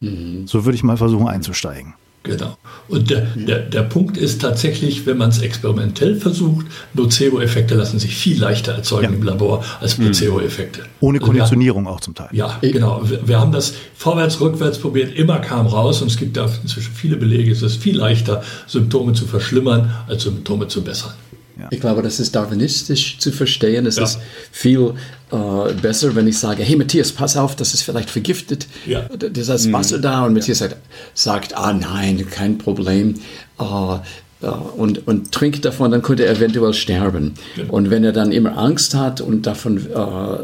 Mhm. 0.00 0.46
So 0.46 0.64
würde 0.64 0.76
ich 0.76 0.82
mal 0.82 0.98
versuchen 0.98 1.26
einzusteigen. 1.26 1.94
Genau. 2.24 2.56
Und 2.88 3.10
der, 3.10 3.20
der, 3.34 3.58
der 3.60 3.82
Punkt 3.82 4.16
ist 4.16 4.40
tatsächlich, 4.40 5.04
wenn 5.04 5.18
man 5.18 5.28
es 5.28 5.42
experimentell 5.42 6.16
versucht, 6.16 6.66
Nocebo-Effekte 6.94 7.74
lassen 7.74 7.98
sich 7.98 8.16
viel 8.16 8.40
leichter 8.40 8.72
erzeugen 8.72 9.12
ja. 9.12 9.18
im 9.18 9.22
Labor 9.22 9.62
als 9.80 9.98
mhm. 9.98 10.04
Placebo-Effekte. 10.04 10.84
Ohne 11.00 11.18
also 11.18 11.26
Konditionierung 11.26 11.86
auch 11.86 12.00
zum 12.00 12.14
Teil. 12.14 12.28
Ja, 12.32 12.58
genau. 12.62 13.02
Wir, 13.04 13.28
wir, 13.28 13.38
haben 13.38 13.52
das 13.52 13.74
vorwärts, 13.94 14.40
rückwärts 14.40 14.78
probiert, 14.78 15.14
immer 15.14 15.38
kam 15.38 15.66
raus 15.66 16.00
und 16.00 16.10
es 16.10 16.16
gibt 16.16 16.38
da 16.38 16.48
inzwischen 16.62 16.94
viele 16.94 17.16
Belege, 17.16 17.52
es 17.52 17.60
ist 17.60 17.76
viel 17.76 17.98
leichter, 17.98 18.42
Symptome 18.66 19.12
zu 19.12 19.26
verschlimmern, 19.26 19.92
als 20.08 20.22
Symptome 20.22 20.66
zu 20.68 20.82
bessern. 20.82 21.12
Ja. 21.58 21.68
Ich 21.70 21.80
glaube, 21.80 22.02
das 22.02 22.18
ist 22.18 22.34
darwinistisch 22.34 23.18
zu 23.18 23.30
verstehen. 23.30 23.86
Es 23.86 23.96
ja. 23.96 24.04
ist 24.04 24.18
viel 24.50 24.94
äh, 25.30 25.72
besser, 25.74 26.14
wenn 26.16 26.26
ich 26.26 26.38
sage, 26.38 26.64
hey 26.64 26.76
Matthias, 26.76 27.12
pass 27.12 27.36
auf, 27.36 27.54
das 27.54 27.74
ist 27.74 27.82
vielleicht 27.82 28.10
vergiftet. 28.10 28.66
Ja. 28.86 29.08
Das 29.08 29.48
ist 29.48 29.72
Wasser 29.72 29.98
mhm. 29.98 30.02
da 30.02 30.24
und 30.24 30.34
Matthias 30.34 30.58
sagt, 30.58 30.76
sagt, 31.14 31.56
ah 31.56 31.72
nein, 31.72 32.26
kein 32.30 32.58
Problem. 32.58 33.14
Uh, 33.60 33.98
und, 34.76 35.06
und 35.06 35.32
trinkt 35.32 35.64
davon, 35.64 35.90
dann 35.90 36.02
könnte 36.02 36.26
er 36.26 36.36
eventuell 36.36 36.74
sterben. 36.74 37.34
Und 37.68 37.88
wenn 37.90 38.04
er 38.04 38.12
dann 38.12 38.32
immer 38.32 38.58
Angst 38.58 38.94
hat 38.94 39.20
und 39.20 39.46
davon 39.46 39.78
äh, 39.78 40.38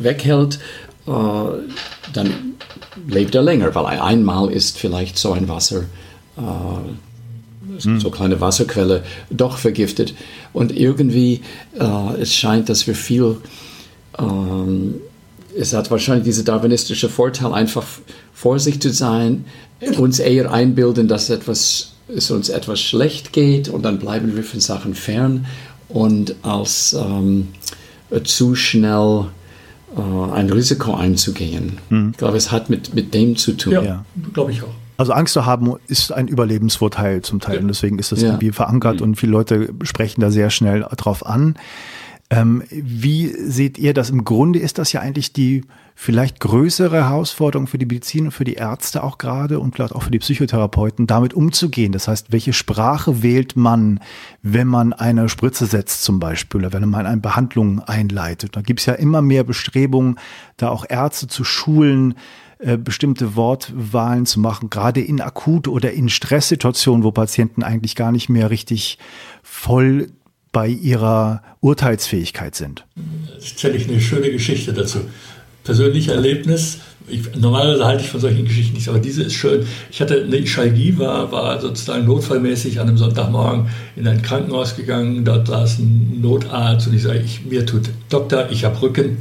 weghält, 0.00 0.60
äh, 1.06 1.10
dann 1.10 2.54
lebt 3.06 3.34
er 3.34 3.42
länger, 3.42 3.74
weil 3.74 3.98
einmal 3.98 4.50
ist 4.50 4.78
vielleicht 4.78 5.18
so 5.18 5.32
ein 5.32 5.48
Wasser 5.48 5.84
äh, 6.38 6.40
hm. 7.80 8.00
so 8.00 8.10
kleine 8.10 8.40
Wasserquelle, 8.40 9.02
doch 9.30 9.58
vergiftet. 9.58 10.14
Und 10.52 10.76
irgendwie, 10.76 11.40
äh, 11.78 12.20
es 12.20 12.34
scheint, 12.34 12.68
dass 12.68 12.86
wir 12.86 12.94
viel, 12.94 13.36
ähm, 14.18 14.94
es 15.56 15.72
hat 15.72 15.90
wahrscheinlich 15.90 16.24
dieser 16.24 16.44
darwinistische 16.44 17.08
Vorteil, 17.08 17.52
einfach 17.52 17.84
vorsichtig 18.32 18.82
zu 18.82 18.90
sein, 18.90 19.44
uns 19.98 20.18
eher 20.18 20.52
einbilden, 20.52 21.08
dass 21.08 21.30
etwas, 21.30 21.92
es 22.08 22.30
uns 22.30 22.48
etwas 22.48 22.80
schlecht 22.80 23.32
geht 23.32 23.68
und 23.68 23.82
dann 23.82 23.98
bleiben 23.98 24.34
wir 24.36 24.44
von 24.44 24.60
Sachen 24.60 24.94
fern 24.94 25.46
und 25.88 26.34
als 26.42 26.94
ähm, 26.94 27.48
zu 28.24 28.54
schnell 28.54 29.26
äh, 29.96 30.32
ein 30.32 30.50
Risiko 30.50 30.94
einzugehen. 30.94 31.78
Mhm. 31.88 32.10
Ich 32.12 32.18
glaube, 32.18 32.36
es 32.36 32.50
hat 32.50 32.70
mit, 32.70 32.94
mit 32.94 33.14
dem 33.14 33.36
zu 33.36 33.52
tun. 33.52 33.72
Ja, 33.72 33.82
ja. 33.82 34.04
glaube 34.32 34.52
ich 34.52 34.62
auch. 34.62 34.83
Also 34.96 35.12
Angst 35.12 35.32
zu 35.32 35.44
haben 35.44 35.74
ist 35.88 36.12
ein 36.12 36.28
Überlebensvorteil 36.28 37.22
zum 37.22 37.40
Teil 37.40 37.58
und 37.58 37.68
deswegen 37.68 37.98
ist 37.98 38.12
das 38.12 38.22
ja. 38.22 38.28
irgendwie 38.28 38.52
verankert 38.52 38.96
mhm. 38.96 39.02
und 39.02 39.14
viele 39.16 39.32
Leute 39.32 39.74
sprechen 39.82 40.20
da 40.20 40.30
sehr 40.30 40.50
schnell 40.50 40.86
drauf 40.96 41.26
an. 41.26 41.56
Ähm, 42.30 42.62
wie 42.70 43.28
seht 43.28 43.78
ihr 43.78 43.92
das? 43.92 44.10
Im 44.10 44.24
Grunde 44.24 44.58
ist 44.58 44.78
das 44.78 44.92
ja 44.92 45.00
eigentlich 45.00 45.32
die 45.32 45.62
vielleicht 45.94 46.40
größere 46.40 47.04
Herausforderung 47.04 47.66
für 47.66 47.78
die 47.78 47.86
Medizin 47.86 48.26
und 48.26 48.30
für 48.32 48.44
die 48.44 48.54
Ärzte 48.54 49.04
auch 49.04 49.18
gerade 49.18 49.60
und 49.60 49.74
vielleicht 49.74 49.94
auch 49.94 50.02
für 50.02 50.10
die 50.10 50.18
Psychotherapeuten, 50.18 51.06
damit 51.06 51.34
umzugehen. 51.34 51.92
Das 51.92 52.08
heißt, 52.08 52.32
welche 52.32 52.52
Sprache 52.52 53.22
wählt 53.22 53.56
man, 53.56 54.00
wenn 54.42 54.66
man 54.66 54.92
eine 54.92 55.28
Spritze 55.28 55.66
setzt 55.66 56.02
zum 56.02 56.18
Beispiel 56.18 56.60
oder 56.60 56.72
wenn 56.72 56.88
man 56.88 57.06
eine 57.06 57.20
Behandlung 57.20 57.80
einleitet? 57.80 58.56
Da 58.56 58.62
gibt 58.62 58.80
es 58.80 58.86
ja 58.86 58.94
immer 58.94 59.22
mehr 59.22 59.44
Bestrebungen, 59.44 60.18
da 60.56 60.70
auch 60.70 60.84
Ärzte 60.88 61.28
zu 61.28 61.44
schulen, 61.44 62.14
äh, 62.64 62.78
bestimmte 62.78 63.36
Wortwahlen 63.36 64.24
zu 64.24 64.40
machen, 64.40 64.70
gerade 64.70 65.02
in 65.02 65.20
akut 65.20 65.68
oder 65.68 65.92
in 65.92 66.08
Stresssituationen, 66.08 67.04
wo 67.04 67.10
Patienten 67.10 67.62
eigentlich 67.62 67.94
gar 67.94 68.10
nicht 68.10 68.30
mehr 68.30 68.48
richtig 68.48 68.98
voll 69.42 70.08
bei 70.50 70.68
ihrer 70.68 71.42
Urteilsfähigkeit 71.60 72.54
sind. 72.54 72.86
Das 73.34 73.50
erzähle 73.50 73.76
ich 73.76 73.86
eine 73.86 74.00
schöne 74.00 74.30
Geschichte 74.30 74.72
dazu. 74.72 75.00
Persönliches 75.62 76.14
Erlebnis. 76.14 76.78
Ich, 77.06 77.34
normalerweise 77.36 77.84
halte 77.84 78.02
ich 78.02 78.08
von 78.08 78.20
solchen 78.20 78.46
Geschichten 78.46 78.76
nicht, 78.76 78.88
aber 78.88 78.98
diese 78.98 79.24
ist 79.24 79.34
schön. 79.34 79.66
Ich 79.90 80.00
hatte 80.00 80.22
eine 80.22 80.36
Ischalgie, 80.36 80.96
war, 80.96 81.30
war 81.32 81.60
sozusagen 81.60 82.06
notfallmäßig 82.06 82.80
an 82.80 82.88
einem 82.88 82.96
Sonntagmorgen 82.96 83.68
in 83.94 84.08
ein 84.08 84.22
Krankenhaus 84.22 84.74
gegangen. 84.74 85.22
Dort 85.26 85.48
saß 85.48 85.80
ein 85.80 86.22
Notarzt 86.22 86.86
und 86.86 86.94
ich 86.94 87.02
sage, 87.02 87.18
ich, 87.18 87.44
mir 87.44 87.66
tut 87.66 87.90
Doktor, 88.08 88.48
ich 88.50 88.64
habe 88.64 88.80
Rücken. 88.80 89.18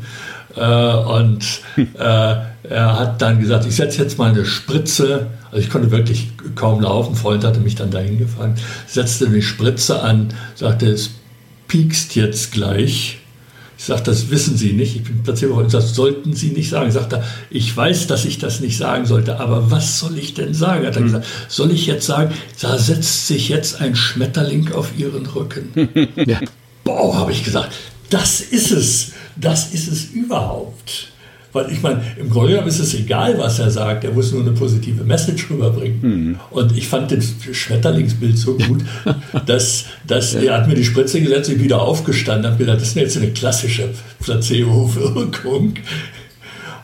Äh, 0.56 0.96
und 0.96 1.62
äh, 1.78 2.36
er 2.64 3.00
hat 3.00 3.22
dann 3.22 3.40
gesagt, 3.40 3.66
ich 3.66 3.76
setze 3.76 4.02
jetzt 4.02 4.18
mal 4.18 4.32
eine 4.32 4.46
Spritze. 4.46 5.28
Also 5.52 5.58
ich 5.58 5.70
konnte 5.70 5.92
wirklich 5.92 6.30
kaum 6.56 6.82
laufen. 6.82 7.16
Freund 7.16 7.44
hatte 7.44 7.60
mich 7.60 7.76
dann 7.76 7.92
dahin 7.92 8.18
gefahren. 8.18 8.56
Setzte 8.88 9.28
eine 9.28 9.42
Spritze 9.42 10.02
an, 10.02 10.34
sagte, 10.56 10.88
es 10.88 11.12
piekst 11.68 12.16
jetzt 12.16 12.52
gleich. 12.52 13.20
Ich 13.78 13.86
sagte, 13.86 14.12
das 14.12 14.30
wissen 14.30 14.56
Sie 14.56 14.74
nicht. 14.74 14.96
Ich 14.96 15.04
bin 15.04 15.24
Placebo. 15.24 15.56
Und 15.56 15.74
das 15.74 15.94
sollten 15.94 16.34
Sie 16.34 16.52
nicht 16.52 16.70
sagen. 16.70 16.88
Ich 16.88 16.94
sagte, 16.94 17.24
ich 17.50 17.76
weiß, 17.76 18.08
dass 18.08 18.24
ich 18.24 18.38
das 18.38 18.62
nicht 18.62 18.78
sagen 18.78 19.06
sollte, 19.06 19.40
aber 19.40 19.72
was 19.72 20.00
soll 20.00 20.18
ich 20.18 20.34
denn 20.34 20.54
sagen? 20.54 20.86
Hat 20.86 20.96
er 20.96 21.02
hm. 21.02 21.06
gesagt, 21.08 21.26
soll 21.50 21.72
ich 21.72 21.86
jetzt 21.86 22.06
sagen, 22.06 22.34
da 22.62 22.78
setzt 22.78 23.28
sich 23.28 23.50
jetzt 23.50 23.82
ein 23.82 23.96
Schmetterling 23.96 24.72
auf 24.72 24.98
Ihren 24.98 25.26
Rücken? 25.26 25.70
ja. 26.16 26.40
Boah, 26.84 27.18
habe 27.18 27.32
ich 27.32 27.44
gesagt, 27.44 27.74
das 28.10 28.40
ist 28.40 28.72
es. 28.72 29.12
Das 29.36 29.74
ist 29.74 29.88
es 29.88 30.06
überhaupt. 30.12 31.10
Weil 31.54 31.72
ich 31.72 31.84
meine, 31.84 32.02
im 32.18 32.32
Grunde 32.32 32.50
genommen 32.50 32.68
ist 32.68 32.80
es 32.80 32.96
egal, 32.96 33.38
was 33.38 33.60
er 33.60 33.70
sagt, 33.70 34.04
er 34.04 34.12
muss 34.12 34.32
nur 34.32 34.42
eine 34.42 34.52
positive 34.52 35.04
Message 35.04 35.52
rüberbringen. 35.52 36.00
Mhm. 36.02 36.40
Und 36.50 36.76
ich 36.76 36.88
fand 36.88 37.12
das 37.12 37.32
Schmetterlingsbild 37.52 38.36
so 38.36 38.58
gut, 38.58 38.84
dass, 39.46 39.86
dass 40.08 40.34
ja. 40.34 40.42
er 40.42 40.54
hat 40.58 40.68
mir 40.68 40.74
die 40.74 40.84
Spritze 40.84 41.22
gesetzt 41.22 41.52
und 41.52 41.62
wieder 41.62 41.80
aufgestanden, 41.82 42.52
hat 42.52 42.58
gedacht, 42.58 42.82
das 42.82 42.90
ist 42.90 42.96
jetzt 42.96 43.18
eine 43.18 43.30
klassische 43.30 43.90
Placebo-Wirkung. 44.20 45.76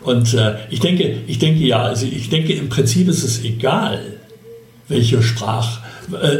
Und 0.01 0.33
äh, 0.35 0.55
ich 0.69 0.79
denke, 0.79 1.17
ich 1.25 1.39
denke 1.39 1.61
ja, 1.61 1.81
also 1.81 2.05
ich 2.05 2.29
denke 2.29 2.53
im 2.53 2.69
Prinzip 2.69 3.07
ist 3.07 3.23
es 3.23 3.43
egal, 3.43 4.01
welche 4.87 5.21
Sprache, 5.23 5.81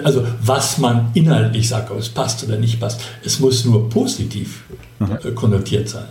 also 0.04 0.26
was 0.42 0.78
man 0.78 1.12
inhaltlich 1.14 1.68
sagt, 1.68 1.92
ob 1.92 2.00
es 2.00 2.10
passt 2.10 2.44
oder 2.44 2.58
nicht 2.58 2.80
passt. 2.80 3.02
Es 3.24 3.40
muss 3.40 3.66
nur 3.66 3.90
positiv 3.90 4.64
äh, 5.00 5.32
konnotiert 5.32 5.90
sein. 5.90 6.08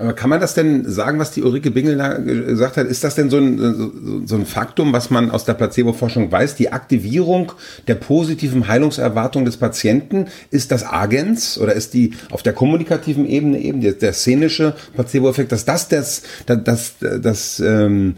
Aber 0.00 0.14
kann 0.14 0.30
man 0.30 0.40
das 0.40 0.54
denn 0.54 0.90
sagen, 0.90 1.18
was 1.18 1.32
die 1.32 1.42
Ulrike 1.42 1.70
Bingel 1.70 1.98
da 1.98 2.14
gesagt 2.14 2.78
hat? 2.78 2.86
Ist 2.86 3.04
das 3.04 3.16
denn 3.16 3.28
so 3.28 3.36
ein, 3.36 4.26
so 4.26 4.34
ein 4.34 4.46
Faktum, 4.46 4.94
was 4.94 5.10
man 5.10 5.30
aus 5.30 5.44
der 5.44 5.52
Placebo-Forschung 5.52 6.32
weiß? 6.32 6.54
Die 6.54 6.72
Aktivierung 6.72 7.52
der 7.86 7.96
positiven 7.96 8.66
Heilungserwartung 8.66 9.44
des 9.44 9.58
Patienten, 9.58 10.28
ist 10.50 10.72
das 10.72 10.84
Agens 10.86 11.58
oder 11.58 11.74
ist 11.74 11.92
die 11.92 12.14
auf 12.30 12.42
der 12.42 12.54
kommunikativen 12.54 13.26
Ebene 13.26 13.60
eben 13.60 13.82
der, 13.82 13.92
der 13.92 14.14
szenische 14.14 14.74
Placebo-Effekt, 14.94 15.52
dass 15.52 15.66
das 15.66 15.88
das, 15.88 16.22
das, 16.46 16.62
das, 16.64 16.94
das, 17.20 17.60
ähm, 17.60 18.16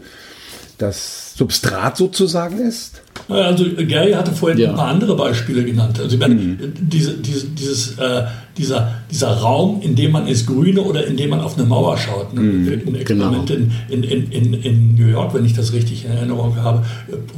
das 0.77 1.22
Substrat 1.35 1.97
sozusagen 1.97 2.59
ist? 2.59 3.01
Also 3.27 3.65
Gary 3.87 4.11
hatte 4.11 4.31
vorhin 4.31 4.59
ja. 4.59 4.69
ein 4.69 4.75
paar 4.75 4.89
andere 4.89 5.15
Beispiele 5.15 5.63
genannt. 5.63 5.99
Also 5.99 6.17
meine, 6.17 6.35
mhm. 6.35 6.57
diese, 6.79 7.13
diese, 7.13 7.47
dieses, 7.47 7.97
äh, 7.97 8.25
dieser, 8.57 8.95
dieser 9.09 9.29
Raum, 9.29 9.81
in 9.81 9.95
dem 9.95 10.11
man 10.11 10.27
ins 10.27 10.45
Grüne 10.45 10.81
oder 10.81 11.07
in 11.07 11.17
dem 11.17 11.31
man 11.31 11.39
auf 11.39 11.57
eine 11.57 11.65
Mauer 11.65 11.97
schaut. 11.97 12.33
Ne? 12.33 12.41
Mhm. 12.41 12.81
Ein 12.87 12.95
Experiment 12.95 13.47
genau. 13.47 13.71
in, 13.89 14.03
in, 14.03 14.31
in, 14.31 14.53
in 14.53 14.95
New 14.95 15.07
York, 15.07 15.33
wenn 15.33 15.45
ich 15.45 15.53
das 15.53 15.73
richtig 15.73 16.05
in 16.05 16.11
Erinnerung 16.11 16.55
habe, 16.57 16.85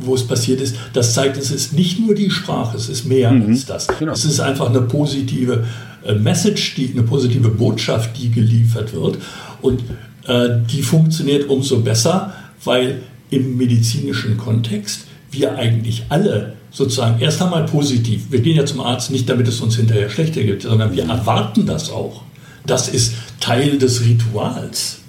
wo 0.01 0.15
es 0.15 0.27
passiert 0.27 0.59
ist, 0.59 0.75
das 0.93 1.13
zeigt, 1.13 1.37
es 1.37 1.51
ist 1.51 1.73
nicht 1.73 1.99
nur 1.99 2.15
die 2.15 2.31
Sprache, 2.31 2.75
es 2.75 2.89
ist 2.89 3.05
mehr 3.05 3.31
mhm. 3.31 3.51
als 3.51 3.65
das. 3.65 3.87
Genau. 3.99 4.11
Es 4.11 4.25
ist 4.25 4.41
einfach 4.41 4.69
eine 4.69 4.81
positive 4.81 5.63
äh, 6.05 6.15
Message, 6.15 6.75
die, 6.75 6.91
eine 6.91 7.03
positive 7.03 7.49
Botschaft, 7.49 8.17
die 8.17 8.29
geliefert 8.31 8.93
wird. 8.93 9.19
Und 9.61 9.83
äh, 10.27 10.49
die 10.69 10.81
funktioniert 10.81 11.47
umso 11.49 11.79
besser, 11.79 12.33
weil 12.63 13.01
im 13.35 13.57
medizinischen 13.57 14.37
Kontext 14.37 15.07
wir 15.31 15.55
eigentlich 15.57 16.03
alle 16.09 16.53
sozusagen 16.71 17.21
erst 17.21 17.41
einmal 17.41 17.65
positiv, 17.65 18.31
wir 18.31 18.41
gehen 18.41 18.57
ja 18.57 18.65
zum 18.65 18.81
Arzt 18.81 19.11
nicht, 19.11 19.29
damit 19.29 19.47
es 19.47 19.61
uns 19.61 19.75
hinterher 19.75 20.09
schlechter 20.09 20.43
gibt, 20.43 20.63
sondern 20.63 20.93
wir 20.93 21.03
erwarten 21.03 21.65
das 21.65 21.89
auch. 21.89 22.23
Das 22.65 22.89
ist 22.89 23.13
Teil 23.39 23.77
des 23.77 24.03
Rituals. 24.03 24.99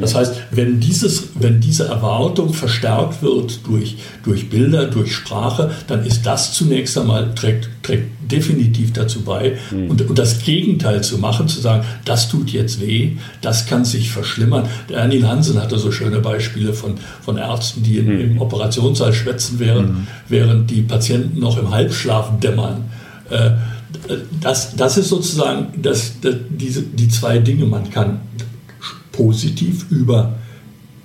Das 0.00 0.14
heißt, 0.14 0.34
wenn, 0.50 0.80
dieses, 0.80 1.28
wenn 1.34 1.60
diese 1.60 1.86
Erwartung 1.86 2.52
verstärkt 2.52 3.22
wird 3.22 3.66
durch, 3.66 3.96
durch 4.24 4.50
Bilder, 4.50 4.86
durch 4.86 5.14
Sprache, 5.14 5.70
dann 5.86 6.04
ist 6.04 6.24
das 6.26 6.52
zunächst 6.52 6.96
einmal, 6.98 7.34
trägt, 7.34 7.68
trägt 7.82 8.08
definitiv 8.30 8.92
dazu 8.92 9.22
bei. 9.22 9.56
Mhm. 9.70 9.90
Und, 9.90 10.08
und 10.08 10.18
das 10.18 10.42
Gegenteil 10.42 11.02
zu 11.02 11.18
machen, 11.18 11.48
zu 11.48 11.60
sagen, 11.60 11.84
das 12.04 12.28
tut 12.28 12.50
jetzt 12.50 12.80
weh, 12.80 13.12
das 13.40 13.66
kann 13.66 13.84
sich 13.84 14.10
verschlimmern. 14.10 14.66
Der 14.88 14.98
Ernil 14.98 15.26
Hansen 15.26 15.60
hatte 15.60 15.78
so 15.78 15.90
schöne 15.92 16.20
Beispiele 16.20 16.72
von, 16.72 16.94
von 17.22 17.36
Ärzten, 17.36 17.82
die 17.82 18.00
mhm. 18.00 18.20
im 18.20 18.40
Operationssaal 18.40 19.12
schwätzen, 19.12 19.58
während, 19.58 19.90
mhm. 19.90 20.06
während 20.28 20.70
die 20.70 20.82
Patienten 20.82 21.40
noch 21.40 21.58
im 21.58 21.70
Halbschlaf 21.70 22.38
dämmern. 22.40 22.84
Äh, 23.30 23.50
das, 24.40 24.76
das 24.76 24.98
ist 24.98 25.08
sozusagen 25.08 25.68
das, 25.82 26.12
das, 26.20 26.34
diese, 26.48 26.82
die 26.82 27.08
zwei 27.08 27.38
Dinge. 27.38 27.66
Man 27.66 27.90
kann 27.90 28.20
positiv 29.12 29.86
über 29.90 30.34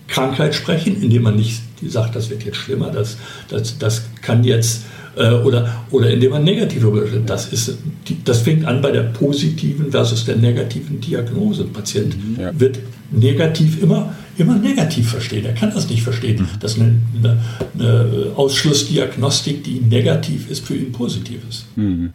Krankheit 0.07 0.53
sprechen, 0.53 1.01
indem 1.01 1.23
man 1.23 1.35
nicht 1.35 1.61
sagt, 1.85 2.15
das 2.15 2.29
wird 2.29 2.43
jetzt 2.43 2.57
schlimmer, 2.57 2.91
das, 2.91 3.17
das, 3.49 3.77
das 3.77 4.05
kann 4.21 4.43
jetzt, 4.43 4.83
äh, 5.15 5.29
oder, 5.31 5.83
oder 5.91 6.09
indem 6.09 6.31
man 6.31 6.43
negativ 6.43 6.83
spricht. 6.83 7.29
Das, 7.29 7.51
ist, 7.51 7.77
das 8.23 8.41
fängt 8.41 8.65
an 8.65 8.81
bei 8.81 8.91
der 8.91 9.03
positiven 9.03 9.91
versus 9.91 10.25
der 10.25 10.37
negativen 10.37 10.99
Diagnose. 11.01 11.63
Ein 11.63 11.73
Patient 11.73 12.15
mhm. 12.15 12.41
ja. 12.41 12.59
wird 12.59 12.79
negativ 13.11 13.81
immer, 13.81 14.15
immer 14.37 14.55
negativ 14.55 15.09
verstehen. 15.09 15.45
Er 15.45 15.53
kann 15.53 15.71
das 15.73 15.89
nicht 15.89 16.03
verstehen, 16.03 16.41
mhm. 16.41 16.59
dass 16.59 16.79
eine, 16.79 16.95
eine, 17.17 17.39
eine, 17.73 18.31
Ausschlussdiagnostik, 18.35 19.63
die 19.63 19.79
negativ 19.79 20.49
ist, 20.49 20.65
für 20.65 20.75
ihn 20.75 20.91
positiv 20.91 21.39
ist. 21.49 21.65
Mhm. 21.75 22.13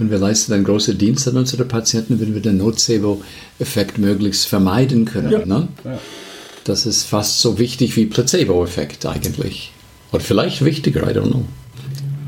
Und 0.00 0.10
wir 0.10 0.18
leisten 0.18 0.52
einen 0.52 0.64
großen 0.64 0.96
Dienst 0.96 1.26
an 1.28 1.36
unsere 1.36 1.64
Patienten, 1.64 2.20
wenn 2.20 2.34
wir 2.34 2.42
den 2.42 2.58
Nocebo-Effekt 2.58 3.98
möglichst 3.98 4.46
vermeiden 4.46 5.04
können. 5.04 5.32
Ja. 5.32 5.46
Ne? 5.46 5.68
Ja. 5.84 5.98
Das 6.64 6.86
ist 6.86 7.04
fast 7.04 7.40
so 7.40 7.58
wichtig 7.58 7.96
wie 7.96 8.06
Placebo-Effekt 8.06 9.06
eigentlich. 9.06 9.72
Oder 10.12 10.22
vielleicht 10.22 10.64
wichtiger, 10.64 11.02
I 11.10 11.14
don't 11.14 11.28
know. 11.28 11.44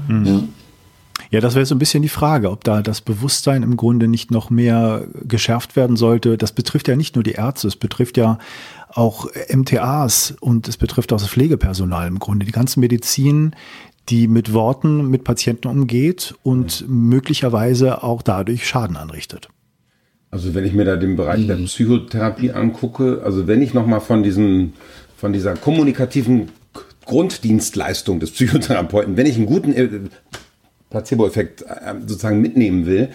Mhm. 0.08 0.26
Ja. 0.26 0.42
Ja, 1.32 1.40
das 1.40 1.54
wäre 1.54 1.64
so 1.64 1.76
ein 1.76 1.78
bisschen 1.78 2.02
die 2.02 2.08
Frage, 2.08 2.50
ob 2.50 2.64
da 2.64 2.82
das 2.82 3.00
Bewusstsein 3.00 3.62
im 3.62 3.76
Grunde 3.76 4.08
nicht 4.08 4.32
noch 4.32 4.50
mehr 4.50 5.06
geschärft 5.22 5.76
werden 5.76 5.96
sollte. 5.96 6.36
Das 6.36 6.50
betrifft 6.50 6.88
ja 6.88 6.96
nicht 6.96 7.14
nur 7.14 7.22
die 7.22 7.32
Ärzte, 7.32 7.68
es 7.68 7.76
betrifft 7.76 8.16
ja 8.16 8.38
auch 8.92 9.28
MTAs 9.48 10.34
und 10.40 10.66
es 10.66 10.76
betrifft 10.76 11.12
auch 11.12 11.20
das 11.20 11.28
Pflegepersonal 11.28 12.08
im 12.08 12.18
Grunde. 12.18 12.46
Die 12.46 12.52
ganze 12.52 12.80
Medizin, 12.80 13.54
die 14.08 14.26
mit 14.26 14.52
Worten 14.52 15.08
mit 15.08 15.24
Patienten 15.24 15.68
umgeht 15.68 16.34
und 16.42 16.84
möglicherweise 16.88 18.02
auch 18.02 18.22
dadurch 18.22 18.66
Schaden 18.66 18.96
anrichtet. 18.96 19.48
Also 20.30 20.54
wenn 20.54 20.64
ich 20.64 20.72
mir 20.72 20.84
da 20.84 20.96
den 20.96 21.16
Bereich 21.16 21.40
mhm. 21.40 21.48
der 21.48 21.56
Psychotherapie 21.56 22.52
angucke, 22.52 23.22
also 23.24 23.46
wenn 23.46 23.62
ich 23.62 23.74
nochmal 23.74 24.00
von 24.00 24.22
diesem, 24.22 24.74
von 25.16 25.32
dieser 25.32 25.54
kommunikativen 25.54 26.48
Grunddienstleistung 27.04 28.20
des 28.20 28.30
Psychotherapeuten, 28.30 29.16
wenn 29.16 29.26
ich 29.26 29.36
einen 29.36 29.46
guten 29.46 29.72
äh, 29.72 29.88
Placebo-Effekt 30.90 31.62
äh, 31.62 31.94
sozusagen 32.06 32.40
mitnehmen 32.40 32.84
will, 32.84 33.08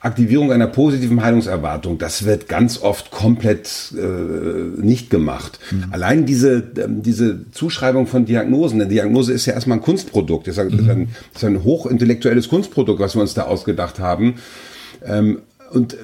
Aktivierung 0.00 0.52
einer 0.52 0.68
positiven 0.68 1.22
Heilungserwartung, 1.22 1.98
das 1.98 2.24
wird 2.24 2.48
ganz 2.48 2.80
oft 2.80 3.10
komplett 3.10 3.92
äh, 3.96 4.80
nicht 4.80 5.10
gemacht. 5.10 5.58
Mhm. 5.70 5.84
Allein 5.90 6.26
diese, 6.26 6.58
äh, 6.58 6.86
diese 6.88 7.50
Zuschreibung 7.50 8.06
von 8.06 8.24
Diagnosen, 8.24 8.80
eine 8.80 8.88
Diagnose 8.88 9.32
ist 9.32 9.46
ja 9.46 9.54
erstmal 9.54 9.78
ein 9.78 9.82
Kunstprodukt, 9.82 10.46
das 10.46 10.58
ist 10.58 10.60
ein, 10.60 11.08
das 11.32 11.42
ist 11.42 11.46
ein 11.46 11.64
hochintellektuelles 11.64 12.48
Kunstprodukt, 12.48 13.00
was 13.00 13.16
wir 13.16 13.22
uns 13.22 13.34
da 13.34 13.42
ausgedacht 13.42 13.98
haben. 13.98 14.36
Ähm, 15.04 15.40
und 15.72 15.94
äh, 15.94 15.96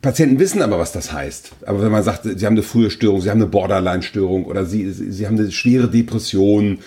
Patienten 0.00 0.38
wissen 0.38 0.62
aber, 0.62 0.78
was 0.78 0.92
das 0.92 1.12
heißt. 1.12 1.52
Aber 1.66 1.82
wenn 1.82 1.92
man 1.92 2.02
sagt, 2.02 2.24
sie 2.24 2.46
haben 2.46 2.54
eine 2.54 2.62
frühe 2.62 2.90
Störung, 2.90 3.20
sie 3.20 3.28
haben 3.28 3.40
eine 3.40 3.50
Borderline-Störung 3.50 4.46
oder 4.46 4.64
sie, 4.64 4.90
sie 4.90 5.26
haben 5.26 5.38
eine 5.38 5.50
schwere 5.50 5.88
Depression, 5.88 6.78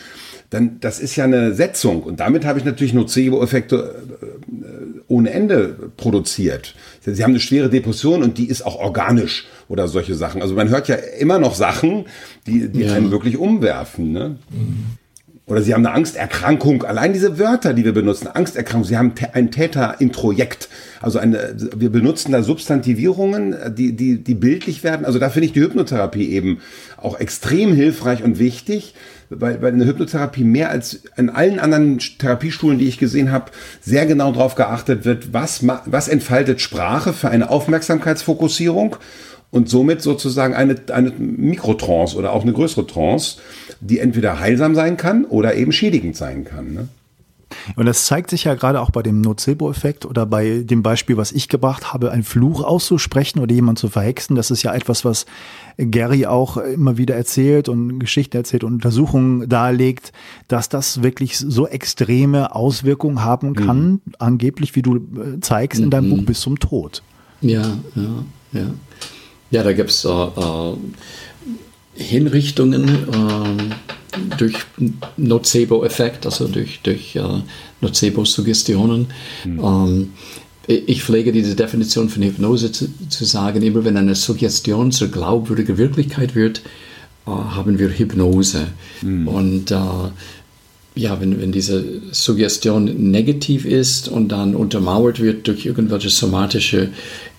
dann 0.54 0.80
das 0.80 1.00
ist 1.00 1.16
ja 1.16 1.24
eine 1.24 1.54
Setzung. 1.54 2.04
Und 2.04 2.20
damit 2.20 2.46
habe 2.46 2.60
ich 2.60 2.66
natürlich 2.66 2.94
Nocebo-Effekte 2.94 4.04
äh, 4.22 5.02
ohne 5.08 5.32
Ende 5.32 5.92
produziert. 5.98 6.76
Sie 7.02 7.24
haben 7.24 7.32
eine 7.32 7.40
schwere 7.40 7.70
Depression 7.70 8.24
und 8.24 8.38
die 8.38 8.48
ist 8.48 8.66
auch 8.66 8.78
organisch 8.78 9.48
oder 9.68 9.88
solche 9.88 10.16
Sachen. 10.16 10.42
Also 10.42 10.56
man 10.56 10.70
hört 10.70 10.88
ja 10.88 10.96
immer 10.96 11.40
noch 11.40 11.56
Sachen, 11.56 12.06
die, 12.48 12.70
die 12.70 12.82
ja. 12.82 12.94
einen 12.94 13.12
wirklich 13.12 13.38
umwerfen. 13.38 14.12
Ne? 14.12 14.38
Oder 15.46 15.62
sie 15.62 15.74
haben 15.74 15.86
eine 15.86 15.94
Angsterkrankung. 15.94 16.84
Allein 16.84 17.12
diese 17.12 17.38
Wörter, 17.38 17.74
die 17.74 17.84
wir 17.84 17.94
benutzen, 17.94 18.28
Angsterkrankung, 18.28 18.86
sie 18.86 18.98
haben 18.98 19.14
ein 19.34 19.52
Täterintrojekt. 19.52 20.70
Also 21.02 21.20
eine, 21.20 21.56
wir 21.76 21.90
benutzen 21.90 22.32
da 22.32 22.44
Substantivierungen, 22.44 23.76
die, 23.76 23.94
die, 23.94 24.24
die 24.24 24.36
bildlich 24.36 24.86
werden. 24.86 25.06
Also 25.06 25.20
da 25.20 25.30
finde 25.30 25.48
ich 25.48 25.52
die 25.52 25.60
Hypnotherapie 25.60 26.30
eben 26.30 26.60
auch 26.96 27.20
extrem 27.20 27.74
hilfreich 27.74 28.24
und 28.24 28.40
wichtig, 28.40 28.96
weil, 29.30 29.62
weil 29.62 29.74
eine 29.74 29.86
Hypnotherapie 29.86 30.46
mehr 30.46 30.70
als 30.70 31.02
in 31.18 31.30
allen 31.30 31.60
anderen 31.60 32.00
Therapieschulen, 32.00 32.80
die 32.80 32.88
ich 32.88 32.98
gesehen 32.98 33.30
habe, 33.30 33.52
sehr 33.82 34.06
genau 34.06 34.32
darauf 34.32 34.56
geachtet 34.56 35.04
wird, 35.04 35.34
was, 35.34 35.68
was 35.86 36.08
entfaltet 36.08 36.62
Sprache 36.62 37.12
für 37.12 37.30
eine 37.30 37.50
Aufmerksamkeitsfokussierung 37.50 38.96
und 39.54 39.70
somit 39.70 40.02
sozusagen 40.02 40.56
eine, 40.56 40.76
eine 40.92 41.12
Mikrotrance 41.12 42.18
oder 42.18 42.34
auch 42.34 42.42
eine 42.42 42.54
größere 42.54 42.88
Trance, 42.88 43.38
die 43.84 44.00
entweder 44.00 44.40
heilsam 44.40 44.76
sein 44.76 44.98
kann 44.98 45.26
oder 45.26 45.56
eben 45.56 45.72
schädigend 45.72 46.16
sein 46.16 46.46
kann. 46.46 46.74
Ne? 46.74 46.88
Und 47.76 47.86
das 47.86 48.06
zeigt 48.06 48.30
sich 48.30 48.46
ja 48.46 48.56
gerade 48.56 48.82
auch 48.82 48.90
bei 48.90 49.02
dem 49.02 49.22
Nocebo-Effekt 49.22 50.06
oder 50.06 50.26
bei 50.26 50.64
dem 50.64 50.84
Beispiel, 50.84 51.18
was 51.18 51.32
ich 51.32 51.50
gebracht 51.50 51.94
habe, 51.94 52.12
einen 52.12 52.24
Fluch 52.24 52.64
auszusprechen 52.64 53.40
oder 53.40 53.54
jemand 53.54 53.80
zu 53.80 53.90
verhexen. 53.90 54.36
Das 54.36 54.52
ist 54.52 54.64
ja 54.64 54.74
etwas, 54.74 55.06
was 55.06 55.26
Gary 55.78 56.26
auch 56.26 56.58
immer 56.58 56.98
wieder 56.98 57.16
erzählt 57.16 57.70
und 57.70 58.00
Geschichten 58.00 58.38
erzählt 58.38 58.64
und 58.64 58.74
Untersuchungen 58.74 59.50
darlegt, 59.50 60.12
dass 60.48 60.70
das 60.70 61.04
wirklich 61.04 61.38
so 61.38 61.68
extreme 61.68 62.56
Auswirkungen 62.56 63.24
haben 63.24 63.56
kann, 63.56 63.84
mhm. 63.84 64.02
angeblich, 64.20 64.76
wie 64.76 64.82
du 64.82 64.98
äh, 64.98 65.40
zeigst 65.42 65.82
in 65.82 65.90
deinem 65.90 66.10
mhm. 66.10 66.18
Buch, 66.18 66.26
bis 66.26 66.42
zum 66.42 66.60
Tod. 66.60 67.04
Ja, 67.42 67.78
ja, 67.96 68.24
ja. 68.54 68.66
Ja, 69.52 69.62
da 69.62 69.72
gibt 69.72 69.92
es 69.92 70.04
äh, 70.04 70.10
äh, 70.10 70.76
Hinrichtungen. 71.96 72.88
Äh, 72.90 73.74
durch 74.38 74.56
Nocebo-Effekt, 75.18 76.26
also 76.26 76.48
durch, 76.48 76.82
durch 76.84 77.16
äh, 77.16 77.22
Nocebo-Suggestionen. 77.82 79.08
Mhm. 79.44 79.60
Ähm, 79.64 80.14
ich 80.68 81.04
pflege 81.04 81.32
diese 81.32 81.56
Definition 81.56 82.10
von 82.10 82.24
Hypnose 82.24 82.72
zu, 82.72 82.88
zu 83.10 83.26
sagen, 83.26 83.62
immer 83.64 83.84
wenn 83.84 83.98
eine 83.98 84.16
Suggestion 84.16 84.92
zur 84.92 85.10
glaubwürdigen 85.10 85.78
Wirklichkeit 85.78 86.36
wird, 86.36 86.62
äh, 87.26 87.30
haben 87.30 87.80
wir 87.80 87.90
Hypnose. 87.90 88.68
Mhm. 89.02 89.28
Und 89.28 89.72
äh, 89.72 89.76
ja, 90.96 91.20
wenn, 91.20 91.42
wenn 91.42 91.52
diese 91.52 92.02
Suggestion 92.12 93.12
negativ 93.12 93.66
ist 93.66 94.08
und 94.08 94.30
dann 94.30 94.56
untermauert 94.56 95.20
wird 95.20 95.48
durch 95.48 95.66
irgendwelche 95.66 96.10
somatische 96.10 96.90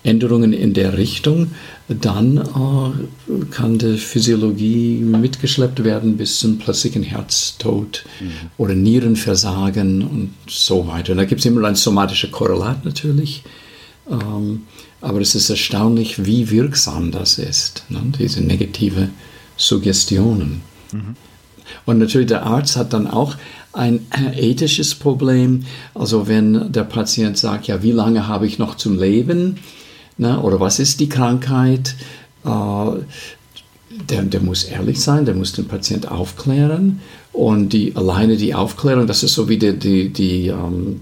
Änderungen 0.03 0.51
in 0.51 0.73
der 0.73 0.97
Richtung, 0.97 1.51
dann 1.87 2.37
äh, 2.37 3.45
kann 3.51 3.77
die 3.77 3.97
Physiologie 3.97 4.97
mitgeschleppt 4.97 5.83
werden 5.83 6.17
bis 6.17 6.39
zum 6.39 6.57
plötzlichen 6.57 7.03
Herztod 7.03 8.03
mhm. 8.19 8.31
oder 8.57 8.75
Nierenversagen 8.75 10.01
und 10.01 10.33
so 10.47 10.87
weiter. 10.87 11.13
Und 11.13 11.19
da 11.19 11.25
gibt 11.25 11.39
es 11.39 11.45
immer 11.45 11.65
ein 11.67 11.75
somatisches 11.75 12.31
Korrelat 12.31 12.83
natürlich. 12.83 13.43
Ähm, 14.09 14.63
aber 15.01 15.21
es 15.21 15.35
ist 15.35 15.49
erstaunlich, 15.49 16.25
wie 16.25 16.49
wirksam 16.49 17.11
das 17.11 17.37
ist, 17.37 17.85
ne? 17.89 18.01
diese 18.19 18.41
negative 18.41 19.09
Suggestionen. 19.55 20.61
Mhm. 20.91 21.15
Und 21.85 21.99
natürlich 21.99 22.27
der 22.27 22.43
Arzt 22.43 22.75
hat 22.75 22.93
dann 22.93 23.07
auch 23.07 23.35
ein 23.73 24.07
ethisches 24.35 24.95
Problem. 24.95 25.65
Also 25.93 26.27
wenn 26.27 26.71
der 26.71 26.83
Patient 26.83 27.37
sagt, 27.37 27.67
ja, 27.67 27.83
wie 27.83 27.91
lange 27.91 28.27
habe 28.27 28.47
ich 28.47 28.57
noch 28.57 28.75
zum 28.75 28.97
Leben? 28.97 29.57
Ne? 30.17 30.39
Oder 30.39 30.59
was 30.59 30.79
ist 30.79 30.99
die 30.99 31.09
Krankheit? 31.09 31.95
Äh, 32.45 32.49
der, 34.09 34.23
der 34.23 34.41
muss 34.41 34.63
ehrlich 34.63 35.01
sein, 35.01 35.25
der 35.25 35.35
muss 35.35 35.53
den 35.53 35.67
Patient 35.67 36.09
aufklären. 36.09 37.01
Und 37.31 37.69
die, 37.69 37.95
alleine 37.95 38.37
die 38.37 38.53
Aufklärung, 38.53 39.07
das 39.07 39.23
ist 39.23 39.33
so 39.33 39.49
wie 39.49 39.57
die, 39.57 39.77
die, 39.77 40.09
die 40.09 40.47
ähm, 40.47 41.01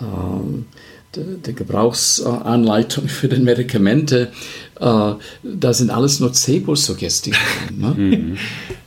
ähm, 0.00 0.66
die, 1.14 1.54
Gebrauchsanleitung 1.54 3.08
für 3.08 3.28
die 3.28 3.40
Medikamente, 3.40 4.32
äh, 4.80 5.12
da 5.42 5.72
sind 5.72 5.90
alles 5.90 6.20
nur 6.20 6.32
Zebo-Suggestionen. 6.32 7.38
Ne? 7.76 7.94
Mhm. 7.96 8.36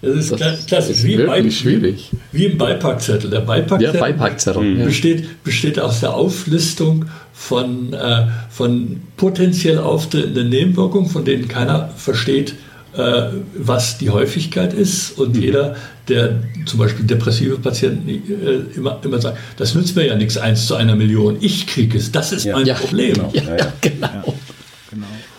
Das 0.01 0.15
ist 0.15 0.31
das, 0.31 0.65
klassisch, 0.65 0.97
ist 0.97 1.03
wie, 1.03 1.17
bei, 1.17 1.49
schwierig. 1.49 2.09
wie 2.31 2.45
im 2.45 2.57
Beipackzettel. 2.57 3.29
Der 3.29 3.41
Beipackzettel, 3.41 3.95
ja, 3.95 4.01
Beipackzettel 4.01 4.75
besteht, 4.83 5.43
besteht 5.43 5.79
aus 5.79 5.99
der 5.99 6.13
Auflistung 6.15 7.05
von, 7.31 7.93
äh, 7.93 8.27
von 8.49 9.01
potenziell 9.17 9.77
auftretenden 9.77 10.49
Nebenwirkungen, 10.49 11.09
von 11.09 11.25
denen 11.25 11.47
keiner 11.47 11.89
versteht, 11.95 12.55
äh, 12.97 13.23
was 13.55 13.97
die 13.97 14.09
Häufigkeit 14.09 14.73
ist. 14.73 15.17
Und 15.17 15.35
mhm. 15.35 15.41
jeder, 15.41 15.75
der 16.09 16.39
zum 16.65 16.79
Beispiel 16.79 17.05
depressive 17.05 17.57
Patienten 17.57 18.09
äh, 18.09 18.75
immer, 18.75 18.99
immer 19.03 19.21
sagt, 19.21 19.37
das 19.57 19.75
nützt 19.75 19.95
mir 19.95 20.07
ja 20.07 20.15
nichts, 20.15 20.37
eins 20.37 20.65
zu 20.65 20.75
einer 20.75 20.95
Million, 20.95 21.37
ich 21.39 21.67
kriege 21.67 21.97
es, 21.97 22.11
das 22.11 22.31
ist 22.31 22.45
ja. 22.45 22.55
mein 22.55 22.65
ja, 22.65 22.73
Problem. 22.73 23.13
Genau. 23.13 23.31
Ja, 23.33 23.57
ja, 23.57 23.73
genau. 23.79 24.35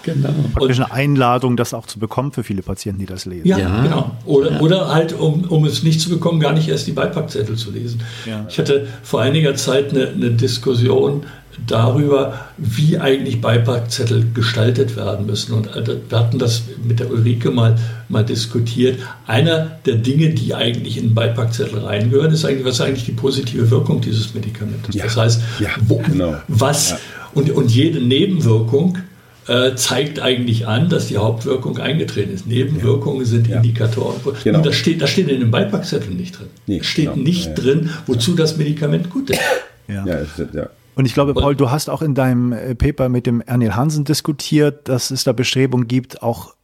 Genau. 0.05 0.29
Praktisch 0.55 0.79
eine 0.81 0.93
Einladung, 0.93 1.57
das 1.57 1.75
auch 1.75 1.87
zu 1.87 1.99
bekommen 1.99 2.33
für 2.33 2.45
viele 2.45 2.63
Patienten, 2.63 3.01
die 3.01 3.07
das 3.07 3.25
lesen. 3.25 3.47
Ja, 3.47 3.59
ja. 3.59 3.83
genau. 3.83 4.11
Oder, 4.25 4.53
ja. 4.53 4.61
oder 4.61 4.95
halt, 4.95 5.13
um, 5.19 5.45
um 5.45 5.65
es 5.65 5.83
nicht 5.83 6.01
zu 6.01 6.11
bekommen, 6.11 6.41
gar 6.41 6.53
nicht 6.53 6.69
erst 6.69 6.87
die 6.87 6.93
Beipackzettel 6.93 7.57
zu 7.57 7.71
lesen. 7.71 8.03
Ja. 8.27 8.45
Ich 8.49 8.59
hatte 8.59 8.87
vor 9.03 9.23
einiger 9.23 9.55
Zeit 9.55 9.91
eine, 9.91 10.09
eine 10.09 10.31
Diskussion 10.31 11.25
darüber, 11.67 12.49
wie 12.57 12.99
eigentlich 12.99 13.41
Beipackzettel 13.41 14.27
gestaltet 14.35 14.97
werden 14.97 15.27
müssen. 15.27 15.55
Und 15.55 15.69
äh, 15.75 15.97
wir 16.09 16.19
hatten 16.19 16.39
das 16.39 16.63
mit 16.87 17.01
der 17.01 17.11
Ulrike 17.11 17.51
mal, 17.51 17.77
mal 18.09 18.25
diskutiert. 18.25 18.99
Einer 19.27 19.79
der 19.87 19.97
Dinge, 19.97 20.31
die 20.31 20.55
eigentlich 20.55 20.97
in 20.97 21.09
den 21.09 21.15
Beipackzettel 21.15 21.79
reingehören, 21.81 22.33
ist 22.33 22.45
eigentlich, 22.45 22.65
was 22.65 22.75
ist 22.75 22.81
eigentlich 22.81 23.05
die 23.05 23.13
positive 23.13 23.71
Wirkung 23.71 24.01
dieses 24.01 24.35
Medikamentes? 24.35 24.95
Ja. 24.95 25.05
Das 25.05 25.17
heißt, 25.17 25.43
ja, 25.61 25.69
wo, 25.87 25.99
genau. 25.99 26.37
was 26.49 26.91
ja. 26.91 26.99
und, 27.35 27.51
und 27.51 27.71
jede 27.71 28.01
Nebenwirkung 28.01 28.99
äh, 29.47 29.75
zeigt 29.75 30.21
eigentlich 30.21 30.67
an, 30.67 30.89
dass 30.89 31.09
die 31.09 31.19
Hauptwirkung 31.19 31.79
eingetreten 31.79 32.33
ist. 32.33 32.47
Nebenwirkungen 32.47 33.25
sind 33.25 33.49
Indikatoren. 33.49 34.17
Genau. 34.43 34.59
Und 34.59 34.67
das 34.67 34.75
steht, 34.75 35.03
das 35.03 35.11
steht 35.11 35.29
in 35.29 35.41
dem 35.41 35.51
Beipackzettel 35.51 36.15
nicht 36.15 36.39
drin. 36.39 36.49
Nee, 36.67 36.79
es 36.79 36.87
steht 36.87 37.13
genau. 37.13 37.23
nicht 37.23 37.55
drin, 37.55 37.91
wozu 38.07 38.35
das 38.35 38.57
Medikament 38.57 39.11
gut 39.11 39.31
ist. 39.31 39.41
Ja. 39.89 40.07
Ja, 40.07 40.23
ja. 40.53 40.69
Und 40.95 41.07
ich 41.07 41.15
glaube, 41.15 41.35
Paul, 41.35 41.57
du 41.57 41.71
hast 41.71 41.91
auch 41.91 42.03
in 42.03 42.15
deinem 42.15 42.53
äh, 42.53 42.75
Paper 42.75 43.09
mit 43.09 43.27
dem 43.27 43.41
Ernil 43.41 43.75
Hansen 43.75 44.05
diskutiert, 44.05 44.89
dass 44.89 45.11
es 45.11 45.25
da 45.25 45.33
Bestrebungen 45.33 45.89
gibt, 45.89 46.23
auch 46.23 46.55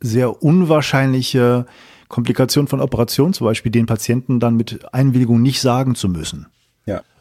sehr 0.00 0.42
unwahrscheinliche 0.42 1.66
Komplikationen 2.08 2.68
von 2.68 2.80
Operationen, 2.80 3.34
zum 3.34 3.46
Beispiel 3.46 3.70
den 3.70 3.86
Patienten 3.86 4.40
dann 4.40 4.56
mit 4.56 4.94
Einwilligung 4.94 5.42
nicht 5.42 5.60
sagen 5.60 5.94
zu 5.94 6.08
müssen. 6.08 6.46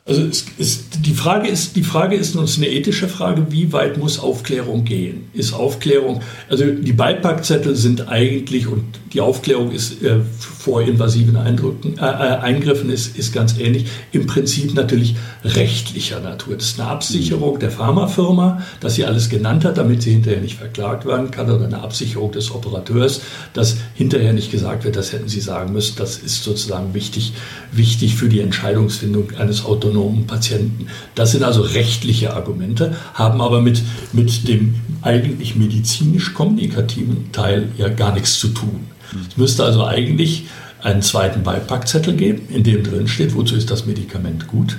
Also 0.09 0.23
ist, 0.23 1.05
die, 1.05 1.13
Frage 1.13 1.47
ist, 1.47 1.75
die 1.75 1.83
Frage 1.83 2.15
ist 2.15 2.35
uns 2.35 2.57
eine 2.57 2.67
ethische 2.67 3.07
Frage, 3.07 3.45
wie 3.51 3.71
weit 3.73 3.99
muss 3.99 4.17
Aufklärung 4.17 4.83
gehen? 4.83 5.27
Ist 5.33 5.53
Aufklärung, 5.53 6.21
also 6.49 6.65
die 6.65 6.93
Beipackzettel 6.93 7.75
sind 7.75 8.09
eigentlich, 8.09 8.65
und 8.65 8.85
die 9.13 9.21
Aufklärung 9.21 9.71
ist 9.71 10.01
äh, 10.01 10.17
vor 10.39 10.81
invasiven 10.81 11.37
Eindrücken, 11.37 11.99
äh, 11.99 12.01
äh, 12.01 12.39
Eingriffen 12.39 12.89
ist, 12.89 13.19
ist 13.19 13.33
ganz 13.33 13.59
ähnlich, 13.59 13.85
im 14.11 14.25
Prinzip 14.25 14.73
natürlich 14.73 15.15
rechtlicher 15.43 16.19
Natur. 16.21 16.55
Das 16.55 16.69
ist 16.69 16.79
eine 16.79 16.89
Absicherung 16.89 17.59
der 17.59 17.69
Pharmafirma, 17.69 18.63
dass 18.79 18.95
sie 18.95 19.05
alles 19.05 19.29
genannt 19.29 19.63
hat, 19.63 19.77
damit 19.77 20.01
sie 20.01 20.13
hinterher 20.13 20.41
nicht 20.41 20.57
verklagt 20.57 21.05
werden 21.05 21.29
kann, 21.29 21.51
oder 21.51 21.65
eine 21.65 21.83
Absicherung 21.83 22.31
des 22.31 22.49
Operateurs, 22.49 23.21
dass 23.53 23.77
hinterher 23.93 24.33
nicht 24.33 24.51
gesagt 24.51 24.85
wird, 24.85 24.95
das 24.95 25.13
hätten 25.13 25.29
sie 25.29 25.41
sagen 25.41 25.71
müssen. 25.71 25.97
Das 25.97 26.17
ist 26.17 26.43
sozusagen 26.43 26.95
wichtig, 26.95 27.33
wichtig 27.71 28.15
für 28.15 28.27
die 28.27 28.39
Entscheidungsfindung 28.39 29.35
eines 29.37 29.65
autonomen 29.65 29.98
Patienten. 30.27 30.87
Das 31.15 31.31
sind 31.31 31.43
also 31.43 31.61
rechtliche 31.61 32.33
Argumente, 32.33 32.95
haben 33.13 33.41
aber 33.41 33.61
mit, 33.61 33.81
mit 34.13 34.47
dem 34.47 34.75
eigentlich 35.01 35.55
medizinisch-kommunikativen 35.55 37.31
Teil 37.31 37.69
ja 37.77 37.89
gar 37.89 38.13
nichts 38.13 38.39
zu 38.39 38.49
tun. 38.49 38.87
Es 39.29 39.37
müsste 39.37 39.63
also 39.63 39.85
eigentlich 39.85 40.45
einen 40.81 41.01
zweiten 41.01 41.43
Beipackzettel 41.43 42.15
geben, 42.15 42.43
in 42.49 42.63
dem 42.63 42.83
drin 42.83 43.07
steht, 43.07 43.35
wozu 43.35 43.55
ist 43.55 43.71
das 43.71 43.85
Medikament 43.85 44.47
gut 44.47 44.77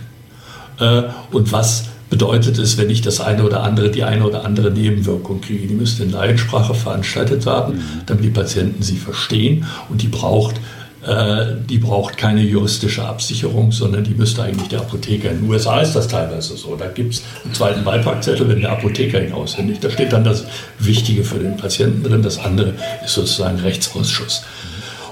äh, 0.81 1.03
und 1.31 1.53
was 1.53 1.85
bedeutet 2.09 2.59
es, 2.59 2.77
wenn 2.77 2.91
ich 2.91 3.03
das 3.03 3.21
eine 3.21 3.45
oder 3.45 3.63
andere, 3.63 3.91
die 3.91 4.03
eine 4.03 4.25
oder 4.25 4.45
andere 4.45 4.73
Nebenwirkung 4.73 5.41
kriege. 5.41 5.69
Die 5.69 5.75
müsste 5.75 6.03
in 6.03 6.11
Laiensprache 6.11 6.75
veranstaltet 6.75 7.47
werden, 7.47 7.77
mhm. 7.77 7.83
damit 8.07 8.25
die 8.25 8.31
Patienten 8.31 8.83
sie 8.83 8.97
verstehen 8.97 9.65
und 9.89 10.03
die 10.03 10.09
braucht 10.09 10.57
die 11.03 11.79
braucht 11.79 12.19
keine 12.19 12.43
juristische 12.43 13.05
Absicherung, 13.05 13.73
sondern 13.73 14.05
die 14.05 14.15
müsste 14.15 14.43
eigentlich 14.43 14.69
der 14.69 14.81
Apotheker. 14.81 15.31
In 15.31 15.43
den 15.43 15.51
USA 15.51 15.81
ist 15.81 15.95
das 15.95 16.09
teilweise 16.09 16.57
so. 16.57 16.77
Da 16.77 16.89
gibt 16.89 17.15
es 17.15 17.23
einen 17.43 17.55
zweiten 17.55 17.85
Beipackzettel, 17.85 18.47
wenn 18.49 18.61
der 18.61 18.73
Apotheker 18.73 19.25
ihn 19.25 19.33
aushändigt. 19.33 19.83
Da 19.83 19.91
steht 19.91 20.13
dann 20.13 20.25
das 20.25 20.45
Wichtige 20.79 21.25
für 21.25 21.39
den 21.39 21.57
Patienten 21.57 22.03
drin. 22.03 22.23
Das 22.23 22.39
andere 22.39 22.75
ist 23.03 23.15
sozusagen 23.15 23.59
Rechtsausschuss. 23.61 24.43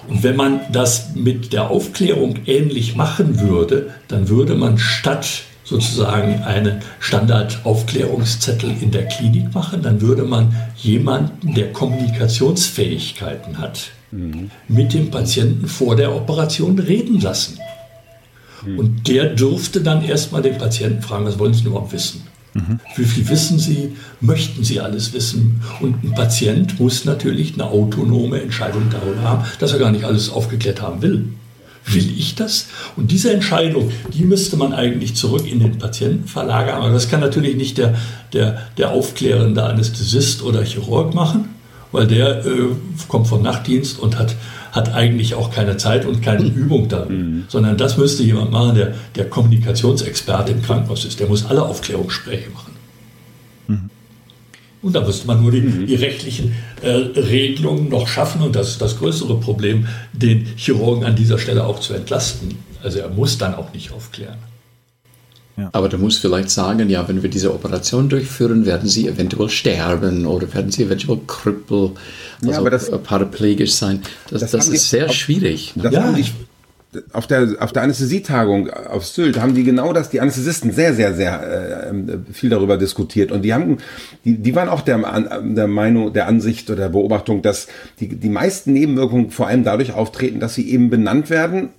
Und 0.09 0.23
wenn 0.23 0.37
man 0.37 0.61
das 0.73 1.15
mit 1.15 1.53
der 1.53 1.71
Aufklärung 1.71 2.37
ähnlich 2.47 2.95
machen 2.95 3.41
würde, 3.41 3.95
dann 4.09 4.29
würde 4.29 4.55
man 4.55 4.79
statt 4.79 5.43
sozusagen 5.65 6.43
einen 6.45 6.81
Standardaufklärungszettel 6.99 8.75
in 8.81 8.91
der 8.91 9.07
Klinik 9.07 9.55
machen, 9.55 9.83
dann 9.83 10.01
würde 10.01 10.23
man 10.23 10.55
jemanden, 10.77 11.55
der 11.55 11.73
Kommunikationsfähigkeiten 11.73 13.59
hat, 13.59 13.91
mhm. 14.11 14.51
mit 14.69 14.95
dem 14.95 15.11
Patienten 15.11 15.69
vor 15.69 15.97
der 15.97 16.15
Operation 16.15 16.79
reden 16.79 17.21
lassen. 17.21 17.59
Mhm. 18.65 18.79
Und 18.79 19.09
der 19.09 19.35
dürfte 19.35 19.81
dann 19.81 20.05
erstmal 20.05 20.43
den 20.43 20.59
Patienten 20.59 21.03
fragen, 21.03 21.25
was 21.25 21.39
wollen 21.39 21.55
Sie 21.55 21.63
denn 21.63 21.73
überhaupt 21.73 21.93
wissen? 21.93 22.23
Mhm. 22.55 22.81
Wie 22.97 23.05
viel 23.05 23.29
wissen 23.29 23.59
Sie? 23.59 23.97
Möchten 24.21 24.65
Sie 24.65 24.81
alles 24.81 25.13
wissen? 25.13 25.63
Und 25.81 26.03
ein 26.03 26.15
Patient 26.15 26.81
muss 26.81 27.05
natürlich 27.05 27.55
eine 27.55 27.65
autonome 27.65 28.41
Entscheidung 28.41 28.85
darüber 28.91 29.23
haben, 29.23 29.45
dass 29.59 29.73
er 29.73 29.79
gar 29.79 29.91
nicht 29.91 30.05
alles 30.05 30.31
aufgeklärt 30.31 30.81
haben 30.81 31.03
will. 31.03 31.29
Will 31.91 32.19
ich 32.19 32.35
das? 32.35 32.67
Und 32.97 33.11
diese 33.13 33.33
Entscheidung, 33.33 33.91
die 34.13 34.25
müsste 34.25 34.59
man 34.59 34.75
eigentlich 34.75 35.15
zurück 35.15 35.51
in 35.51 35.61
den 35.61 35.79
Patienten 35.79 36.29
verlagern. 36.29 36.83
Aber 36.83 36.93
das 36.93 37.09
kann 37.09 37.21
natürlich 37.21 37.57
nicht 37.57 37.79
der, 37.79 37.95
der, 38.35 38.59
der 38.77 38.91
aufklärende 38.91 39.63
Anästhesist 39.63 40.43
oder 40.43 40.63
Chirurg 40.65 41.15
machen, 41.15 41.49
weil 41.93 42.07
der 42.07 42.45
äh, 42.45 42.69
kommt 43.09 43.29
vom 43.29 43.43
Nachtdienst 43.43 43.99
und 43.99 44.19
hat, 44.19 44.37
hat 44.73 44.95
eigentlich 44.95 45.35
auch 45.35 45.51
keine 45.51 45.77
Zeit 45.77 46.05
und 46.05 46.23
keine 46.23 46.45
mhm. 46.45 46.55
Übung 46.55 46.89
da. 46.89 47.07
Mhm. 47.07 47.45
Sondern 47.49 47.77
das 47.77 47.97
müsste 47.97 48.23
jemand 48.23 48.51
machen, 48.51 48.75
der, 48.75 48.95
der 49.15 49.29
Kommunikationsexperte 49.29 50.53
im 50.53 50.63
Krankenhaus 50.63 51.05
ist. 51.05 51.21
Der 51.21 51.29
muss 51.29 51.47
alle 51.47 51.63
Aufklärungsgespräche 51.63 52.51
machen. 52.51 52.73
Mhm. 53.69 53.91
Und 54.81 54.95
da 54.95 55.01
müsste 55.01 55.27
man 55.27 55.43
nur 55.43 55.51
die, 55.51 55.61
mhm. 55.61 55.87
die 55.87 55.97
rechtlichen 55.97 56.55
äh, 56.83 56.91
Regelungen 56.91 57.89
noch 57.89 58.07
schaffen. 58.07 58.43
Und 58.43 58.55
das 58.55 58.71
ist 58.71 58.83
das 58.83 58.99
größere 58.99 59.39
Problem, 59.41 59.87
den 60.13 60.47
Chirurgen 60.57 61.05
an 61.05 61.17
dieser 61.17 61.39
Stelle 61.39 61.65
auch 61.65 61.81
zu 61.81 61.95
entlasten. 61.95 62.57
Also 62.83 63.01
er 63.01 63.09
muss 63.09 63.39
dann 63.39 63.55
auch 63.55 63.73
nicht 63.73 63.93
aufklären. 63.93 64.39
Ja. 65.59 65.71
Aber 65.73 65.89
du 65.89 65.99
musst 65.99 66.21
vielleicht 66.21 66.51
sagen, 66.51 66.89
ja, 66.89 67.09
wenn 67.09 67.23
wir 67.23 67.31
diese 67.31 67.53
Operation 67.53 68.09
durchführen, 68.09 68.65
werden 68.65 68.89
sie 68.89 69.09
eventuell 69.09 69.49
sterben 69.49 70.25
oder 70.25 70.55
werden 70.55 70.71
sie 70.71 70.85
eventuell 70.85 71.19
krüppel, 71.27 71.91
also 72.41 72.53
ja, 72.53 72.59
aber 72.59 72.71
das, 72.71 72.91
paraplegisch 73.03 73.73
sein. 73.73 74.03
Das, 74.31 74.43
das, 74.43 74.53
das 74.53 74.69
ist 74.69 74.89
sehr 74.89 75.09
schwierig. 75.09 75.75
Das, 75.75 75.93
ja. 75.93 76.05
haben 76.05 76.15
die, 76.15 76.27
auf 77.13 77.27
der, 77.27 77.57
auf 77.59 77.73
der 77.73 77.83
Anästhesietagung 77.83 78.71
auf 78.71 79.05
Sylt 79.05 79.41
haben 79.41 79.55
die 79.55 79.65
genau 79.65 79.93
das, 79.93 80.11
die 80.11 80.21
Anästhesisten 80.21 80.73
sehr, 80.73 80.95
sehr, 80.95 81.15
sehr 81.15 81.91
äh, 81.91 82.33
viel 82.33 82.51
darüber 82.51 82.79
diskutiert. 82.79 83.33
Und 83.33 83.43
die 83.43 83.53
haben, 83.53 83.79
die, 84.25 84.39
die 84.39 84.55
waren 84.55 84.69
auch 84.69 84.83
der, 84.83 84.99
der 85.43 85.67
Meinung, 85.67 86.13
der 86.13 86.29
Ansicht 86.29 86.71
oder 86.71 86.83
der 86.83 86.89
Beobachtung, 86.91 87.43
dass 87.43 87.67
die, 87.99 88.09
die 88.09 88.31
meisten 88.31 88.73
Nebenwirkungen 88.73 89.31
vor 89.31 89.49
allem 89.49 89.65
dadurch 89.65 89.93
auftreten, 89.93 90.39
dass 90.39 90.55
sie 90.55 90.71
eben 90.71 90.89
benannt 90.89 91.31
werden 91.31 91.71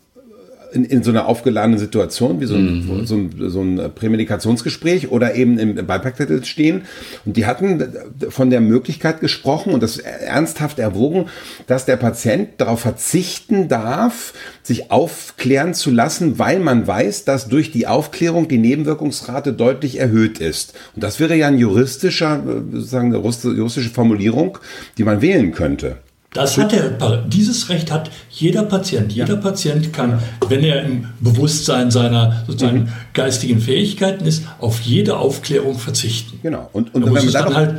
in, 0.71 0.85
in 0.85 1.03
so 1.03 1.11
einer 1.11 1.27
aufgeladenen 1.27 1.79
Situation, 1.79 2.39
wie 2.39 2.45
so 2.45 2.55
ein, 2.55 2.87
mhm. 2.87 3.05
so 3.05 3.15
ein, 3.15 3.31
so 3.49 3.61
ein 3.61 3.91
Prämedikationsgespräch 3.93 5.11
oder 5.11 5.35
eben 5.35 5.57
im 5.57 5.85
Beipackzettel 5.85 6.43
stehen. 6.45 6.83
Und 7.25 7.37
die 7.37 7.45
hatten 7.45 7.83
von 8.29 8.49
der 8.49 8.61
Möglichkeit 8.61 9.19
gesprochen 9.21 9.73
und 9.73 9.83
das 9.83 9.97
ernsthaft 9.97 10.79
erwogen, 10.79 11.25
dass 11.67 11.85
der 11.85 11.97
Patient 11.97 12.49
darauf 12.57 12.81
verzichten 12.81 13.67
darf, 13.67 14.33
sich 14.63 14.91
aufklären 14.91 15.73
zu 15.73 15.91
lassen, 15.91 16.39
weil 16.39 16.59
man 16.59 16.85
weiß, 16.85 17.25
dass 17.25 17.47
durch 17.47 17.71
die 17.71 17.87
Aufklärung 17.87 18.47
die 18.47 18.57
Nebenwirkungsrate 18.57 19.53
deutlich 19.53 19.99
erhöht 19.99 20.39
ist. 20.39 20.73
Und 20.95 21.03
das 21.03 21.19
wäre 21.19 21.35
ja 21.35 21.47
ein 21.47 21.57
juristischer, 21.57 22.43
äh, 22.45 22.75
sozusagen 22.75 23.13
eine 23.13 23.23
juristische 23.23 23.89
Formulierung, 23.89 24.57
die 24.97 25.03
man 25.03 25.21
wählen 25.21 25.51
könnte. 25.51 25.97
Das 26.31 26.59
hat 26.59 26.73
er, 26.73 27.23
dieses 27.27 27.69
Recht 27.69 27.91
hat 27.91 28.11
jeder 28.29 28.61
Patient. 28.61 29.11
Jeder 29.11 29.33
ja. 29.33 29.41
Patient 29.41 29.91
kann, 29.91 30.19
wenn 30.47 30.63
er 30.63 30.83
im 30.83 31.07
Bewusstsein 31.19 31.89
seiner 31.89 32.43
sozusagen 32.45 32.81
mhm. 32.81 32.89
geistigen 33.13 33.59
Fähigkeiten 33.59 34.25
ist, 34.25 34.43
auf 34.59 34.81
jede 34.81 35.17
Aufklärung 35.17 35.79
verzichten. 35.79 36.39
Genau. 36.43 36.69
Und, 36.71 36.93
und 36.93 37.03
wenn 37.05 37.13
man 37.13 37.31
dann 37.31 37.55
halt 37.55 37.75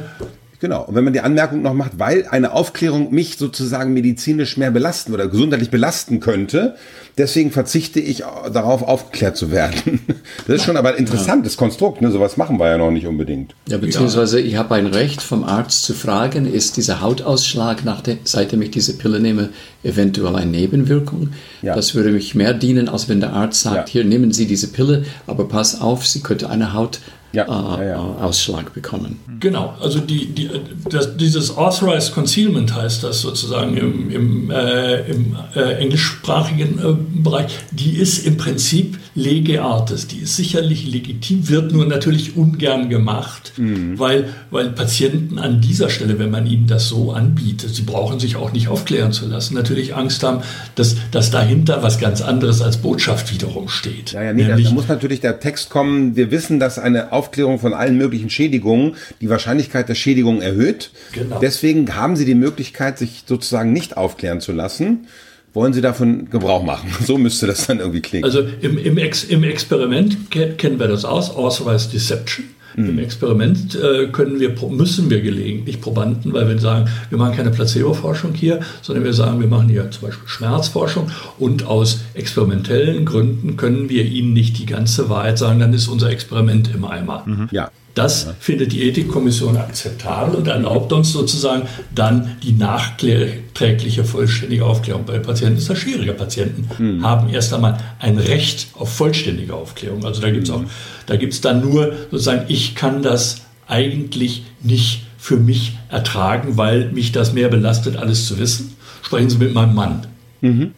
Genau. 0.61 0.85
Und 0.85 0.95
wenn 0.95 1.05
man 1.05 1.15
die 1.15 1.21
Anmerkung 1.21 1.63
noch 1.63 1.73
macht, 1.73 1.93
weil 1.99 2.27
eine 2.31 2.53
Aufklärung 2.53 3.11
mich 3.13 3.39
sozusagen 3.39 3.95
medizinisch 3.95 4.59
mehr 4.59 4.71
belasten 4.71 5.15
oder 5.15 5.27
gesundheitlich 5.27 5.71
belasten 5.71 6.21
könnte, 6.21 6.77
deswegen 7.17 7.51
verzichte 7.51 7.99
ich 7.99 8.25
darauf, 8.53 8.83
aufgeklärt 8.83 9.37
zu 9.37 9.51
werden. 9.51 10.01
Das 10.47 10.57
ist 10.57 10.65
schon 10.65 10.77
aber 10.77 10.91
ein 10.91 10.97
interessantes 10.97 11.55
ja. 11.55 11.59
Konstrukt. 11.59 12.03
Ne? 12.03 12.11
Sowas 12.11 12.37
machen 12.37 12.59
wir 12.59 12.69
ja 12.69 12.79
noch 12.79 12.91
nicht 12.91 13.07
unbedingt. 13.07 13.55
Ja, 13.69 13.79
beziehungsweise 13.79 14.41
ich 14.41 14.57
habe 14.57 14.75
ein 14.75 14.87
Recht 14.87 15.23
vom 15.23 15.45
Arzt 15.45 15.85
zu 15.85 15.95
fragen, 15.95 16.53
ist 16.53 16.77
dieser 16.77 17.01
Hautausschlag, 17.01 17.85
nach 17.85 18.01
der, 18.01 18.17
seitdem 18.25 18.63
ich 18.63 18.71
diese 18.71 18.97
Pille 18.97 19.21
nehme, 19.21 19.51
eventuell 19.83 20.35
eine 20.35 20.51
Nebenwirkung? 20.51 21.31
Ja. 21.63 21.75
Das 21.75 21.95
würde 21.95 22.11
mich 22.11 22.35
mehr 22.35 22.55
dienen, 22.55 22.89
als 22.89 23.09
wenn 23.09 23.21
der 23.21 23.33
Arzt 23.33 23.63
sagt, 23.63 23.89
ja. 23.89 23.93
hier 23.93 24.05
nehmen 24.05 24.33
Sie 24.33 24.47
diese 24.47 24.69
Pille, 24.69 25.05
aber 25.27 25.47
pass 25.47 25.81
auf, 25.81 26.07
sie 26.07 26.21
könnte 26.21 26.49
eine 26.49 26.75
Haut 26.75 27.01
ja, 27.33 27.45
äh, 27.45 27.85
ja, 27.87 27.91
ja. 27.91 27.97
Ausschlag 27.97 28.74
bekommen. 28.74 29.20
Genau, 29.39 29.74
also 29.81 30.01
die, 30.01 30.26
die, 30.26 30.51
das, 30.89 31.16
dieses 31.16 31.57
Authorized 31.57 32.12
Concealment 32.12 32.74
heißt 32.74 33.03
das 33.05 33.20
sozusagen 33.20 33.76
im, 33.76 34.11
im, 34.11 34.51
äh, 34.51 35.01
im 35.11 35.37
äh, 35.55 35.74
englischsprachigen 35.74 36.78
äh, 36.78 37.22
Bereich, 37.22 37.59
die 37.70 37.97
ist 37.97 38.26
im 38.26 38.37
Prinzip 38.37 38.99
lege 39.14 39.62
artis, 39.62 40.07
die 40.07 40.18
ist 40.18 40.37
sicherlich 40.37 40.87
legitim, 40.87 41.49
wird 41.49 41.72
nur 41.72 41.87
natürlich 41.87 42.37
ungern 42.37 42.89
gemacht, 42.89 43.53
mhm. 43.57 43.99
weil, 43.99 44.31
weil 44.51 44.70
Patienten 44.70 45.39
an 45.39 45.61
dieser 45.61 45.91
Stelle, 45.91 46.18
wenn 46.18 46.31
man 46.31 46.47
ihnen 46.47 46.66
das 46.66 46.89
so 46.89 47.12
anbietet, 47.12 47.74
sie 47.74 47.83
brauchen 47.83 48.20
sich 48.20 48.37
auch 48.37 48.53
nicht 48.53 48.68
aufklären 48.68 49.12
zu 49.12 49.26
lassen, 49.26 49.55
natürlich 49.55 49.95
Angst 49.95 50.22
haben, 50.22 50.43
dass, 50.74 50.97
dass 51.11 51.31
dahinter 51.31 51.83
was 51.83 51.99
ganz 51.99 52.20
anderes 52.20 52.62
als 52.62 52.78
Botschaft 52.78 53.33
wiederum 53.33 53.68
steht. 53.68 54.12
Ja, 54.12 54.22
ja, 54.22 54.33
nee, 54.33 54.47
da 54.47 54.57
muss 54.70 54.89
natürlich 54.89 55.20
der 55.20 55.41
Text 55.41 55.70
kommen, 55.70 56.16
wir 56.16 56.31
wissen, 56.31 56.61
dass 56.61 56.78
eine 56.78 57.12
Aufklärung 57.21 57.59
von 57.59 57.75
allen 57.75 57.99
möglichen 57.99 58.31
Schädigungen 58.31 58.97
die 59.21 59.29
Wahrscheinlichkeit 59.29 59.91
der 59.91 59.95
Schädigung 59.95 60.41
erhöht. 60.41 60.91
Genau. 61.12 61.39
Deswegen 61.39 61.95
haben 61.95 62.16
Sie 62.16 62.25
die 62.25 62.35
Möglichkeit, 62.35 62.97
sich 62.97 63.25
sozusagen 63.27 63.75
nicht 63.75 63.99
aufklären 63.99 64.41
zu 64.41 64.53
lassen. 64.53 65.07
Wollen 65.53 65.75
Sie 65.75 65.83
davon 65.83 66.31
Gebrauch 66.31 66.62
machen? 66.62 66.91
So 67.05 67.18
müsste 67.18 67.47
das 67.47 67.66
dann 67.66 67.81
irgendwie 67.81 68.01
klingen. 68.01 68.25
Also 68.25 68.41
im, 68.62 68.79
im, 68.79 68.97
Ex, 68.97 69.25
im 69.25 69.45
Experiment 69.45 70.31
kennen 70.31 70.79
wir 70.79 70.89
das 70.89 71.05
aus, 71.05 71.37
Authorized 71.37 71.93
Deception. 71.93 72.47
Mhm. 72.77 72.89
Im 72.91 72.99
Experiment 72.99 73.75
äh, 73.75 74.07
können 74.09 74.41
wir, 74.41 74.55
müssen 74.71 75.11
wir 75.11 75.21
gelegentlich 75.21 75.81
Probanden, 75.81 76.33
weil 76.33 76.49
wir 76.49 76.59
sagen, 76.59 76.89
wir 77.09 77.18
machen 77.18 77.37
keine 77.37 77.51
Placebo-Forschung 77.51 78.35
hier, 78.35 78.61
sondern 78.83 79.05
wir 79.05 79.12
sagen, 79.12 79.41
wir 79.41 79.49
machen 79.49 79.68
hier 79.68 79.91
zum 79.91 80.09
Beispiel 80.09 80.29
Schmerzforschung 80.29 81.11
und 81.39 81.66
aus 81.66 82.01
experimentellen 82.14 83.05
Gründen 83.05 83.57
können 83.57 83.89
wir 83.89 84.05
ihnen 84.05 84.33
nicht 84.33 84.59
die 84.59 84.66
ganze 84.66 85.09
Wahrheit 85.09 85.39
sagen, 85.39 85.61
dann 85.61 85.73
ist 85.73 85.89
unser 85.89 86.11
Experiment 86.11 86.71
im 86.75 86.85
Eimer. 86.85 87.25
Mhm. 87.27 87.49
Ja. 87.51 87.71
Das 87.95 88.24
ja. 88.24 88.34
findet 88.38 88.72
die 88.72 88.82
Ethikkommission 88.82 89.57
akzeptabel 89.57 90.36
und 90.36 90.47
erlaubt 90.47 90.93
uns 90.93 91.12
sozusagen 91.12 91.68
dann 91.95 92.36
die 92.43 92.53
nachträgliche 92.53 94.05
vollständige 94.05 94.64
Aufklärung. 94.64 95.05
Bei 95.05 95.18
Patienten 95.18 95.59
ist 95.59 95.68
das 95.68 95.78
schwieriger. 95.78 96.12
Patienten 96.12 96.68
mhm. 96.78 97.03
haben 97.03 97.28
erst 97.30 97.53
einmal 97.53 97.78
ein 97.99 98.18
Recht 98.18 98.68
auf 98.74 98.93
vollständige 98.93 99.55
Aufklärung. 99.55 100.05
Also 100.05 100.20
da 100.20 100.30
gibt 100.30 100.45
es 100.45 100.55
auch, 100.55 100.62
da 101.07 101.16
gibt 101.16 101.32
es 101.32 101.41
dann 101.41 101.61
nur 101.61 101.93
sozusagen, 102.11 102.45
ich 102.49 102.74
kann 102.74 103.03
das 103.03 103.43
eigentlich 103.66 104.45
nicht 104.62 105.03
für 105.18 105.36
mich 105.36 105.76
ertragen, 105.91 106.57
weil 106.57 106.91
mich 106.93 107.12
das 107.12 107.32
mehr 107.32 107.49
belastet, 107.49 107.97
alles 107.97 108.26
zu 108.26 108.38
wissen. 108.38 108.76
Sprechen 109.03 109.30
Sie 109.30 109.38
mit 109.38 109.53
meinem 109.53 109.74
Mann. 109.74 110.07
Mhm. 110.41 110.72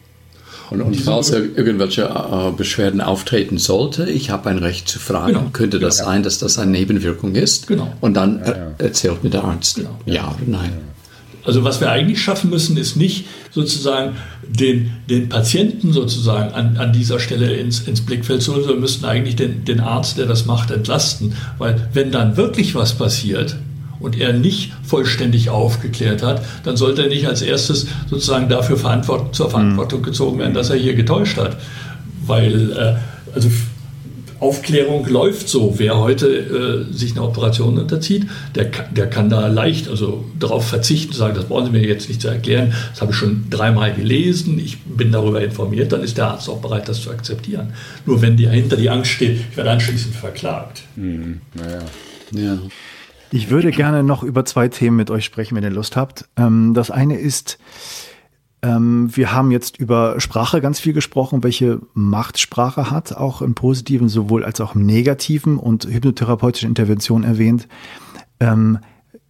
Und, 0.73 0.81
und 0.81 0.95
falls 0.95 1.29
irgendwelche 1.29 2.03
äh, 2.03 2.51
Beschwerden 2.57 2.99
auftreten 2.99 3.59
sollte, 3.59 4.09
ich 4.09 4.31
habe 4.31 4.49
ein 4.49 4.57
Recht 4.57 4.87
zu 4.89 4.97
fragen, 4.97 5.33
genau. 5.33 5.49
könnte 5.53 5.79
das 5.79 5.99
ja. 5.99 6.05
sein, 6.05 6.23
dass 6.23 6.39
das 6.39 6.57
eine 6.57 6.71
Nebenwirkung 6.71 7.35
ist? 7.35 7.67
Genau. 7.67 7.93
Und 8.01 8.15
dann 8.15 8.39
ja, 8.39 8.47
ja. 8.47 8.71
erzählt 8.79 9.23
mir 9.23 9.29
der 9.29 9.43
Arzt 9.43 9.75
genau. 9.75 9.99
ja 10.07 10.23
oder 10.29 10.47
nein. 10.47 10.73
Also 11.45 11.63
was 11.63 11.79
wir 11.79 11.91
eigentlich 11.91 12.21
schaffen 12.21 12.49
müssen, 12.49 12.75
ist 12.77 12.95
nicht 12.95 13.25
sozusagen 13.51 14.15
den, 14.47 14.91
den 15.09 15.29
Patienten 15.29 15.93
sozusagen 15.93 16.53
an, 16.53 16.77
an 16.77 16.91
dieser 16.91 17.19
Stelle 17.19 17.53
ins, 17.53 17.81
ins 17.81 18.01
Blickfeld 18.01 18.41
zu 18.41 18.53
holen, 18.53 18.63
sondern 18.63 18.77
wir 18.77 18.81
müssten 18.81 19.05
eigentlich 19.05 19.35
den, 19.35 19.65
den 19.65 19.79
Arzt, 19.79 20.17
der 20.17 20.25
das 20.25 20.45
macht, 20.45 20.71
entlasten. 20.71 21.35
Weil 21.59 21.89
wenn 21.93 22.11
dann 22.11 22.37
wirklich 22.37 22.73
was 22.73 22.93
passiert, 22.93 23.57
und 24.03 24.19
er 24.19 24.33
nicht 24.33 24.73
vollständig 24.83 25.49
aufgeklärt 25.49 26.21
hat, 26.21 26.43
dann 26.63 26.77
sollte 26.77 27.03
er 27.03 27.09
nicht 27.09 27.25
als 27.25 27.41
erstes 27.41 27.87
sozusagen 28.09 28.49
dafür 28.49 28.77
verantwort 28.77 29.33
zur 29.33 29.49
Verantwortung 29.49 30.01
mhm. 30.01 30.05
gezogen 30.05 30.39
werden, 30.39 30.53
dass 30.53 30.69
er 30.69 30.75
hier 30.75 30.93
getäuscht 30.93 31.37
hat. 31.37 31.57
Weil 32.25 32.71
äh, 32.71 33.33
also 33.33 33.49
Aufklärung 34.43 35.07
läuft 35.07 35.47
so. 35.47 35.75
Wer 35.77 35.97
heute 35.97 36.27
äh, 36.89 36.93
sich 36.93 37.13
eine 37.13 37.23
Operation 37.23 37.79
unterzieht, 37.79 38.27
der, 38.55 38.65
der 38.65 39.09
kann 39.09 39.29
da 39.29 39.47
leicht 39.47 39.87
also 39.87 40.25
darauf 40.37 40.67
verzichten, 40.67 41.13
sagen, 41.13 41.35
das 41.35 41.45
brauchen 41.45 41.67
Sie 41.67 41.71
mir 41.71 41.87
jetzt 41.87 42.09
nicht 42.09 42.21
zu 42.21 42.27
erklären, 42.27 42.73
das 42.91 43.01
habe 43.01 43.11
ich 43.11 43.17
schon 43.17 43.45
dreimal 43.49 43.93
gelesen, 43.93 44.59
ich 44.59 44.79
bin 44.81 45.13
darüber 45.13 45.41
informiert, 45.41 45.93
dann 45.93 46.03
ist 46.03 46.17
der 46.17 46.27
Arzt 46.27 46.49
auch 46.49 46.59
bereit, 46.59 46.89
das 46.89 47.01
zu 47.01 47.09
akzeptieren. 47.09 47.73
Nur 48.05 48.21
wenn 48.21 48.35
dahinter 48.35 48.75
die 48.75 48.89
Angst 48.89 49.11
steht, 49.11 49.39
ich 49.49 49.55
werde 49.55 49.71
anschließend 49.71 50.13
verklagt. 50.13 50.81
Mhm. 50.97 51.39
Naja. 51.53 51.79
Ja. 52.31 52.57
Ich 53.35 53.49
würde 53.49 53.71
gerne 53.71 54.03
noch 54.03 54.21
über 54.21 54.45
zwei 54.45 54.67
Themen 54.67 54.95
mit 54.95 55.09
euch 55.09 55.25
sprechen, 55.25 55.55
wenn 55.55 55.63
ihr 55.63 55.71
Lust 55.71 55.95
habt. 55.95 56.29
Ähm, 56.37 56.75
das 56.75 56.91
eine 56.91 57.17
ist, 57.17 57.57
ähm, 58.61 59.09
wir 59.11 59.33
haben 59.33 59.49
jetzt 59.49 59.79
über 59.79 60.21
Sprache 60.21 60.61
ganz 60.61 60.79
viel 60.79 60.93
gesprochen, 60.93 61.41
welche 61.41 61.81
Macht 61.95 62.37
Sprache 62.37 62.91
hat, 62.91 63.17
auch 63.17 63.41
im 63.41 63.55
positiven 63.55 64.07
sowohl 64.07 64.45
als 64.45 64.61
auch 64.61 64.75
im 64.75 64.85
negativen 64.85 65.57
und 65.57 65.85
hypnotherapeutische 65.85 66.67
Intervention 66.67 67.23
erwähnt. 67.23 67.67
Ähm, 68.39 68.77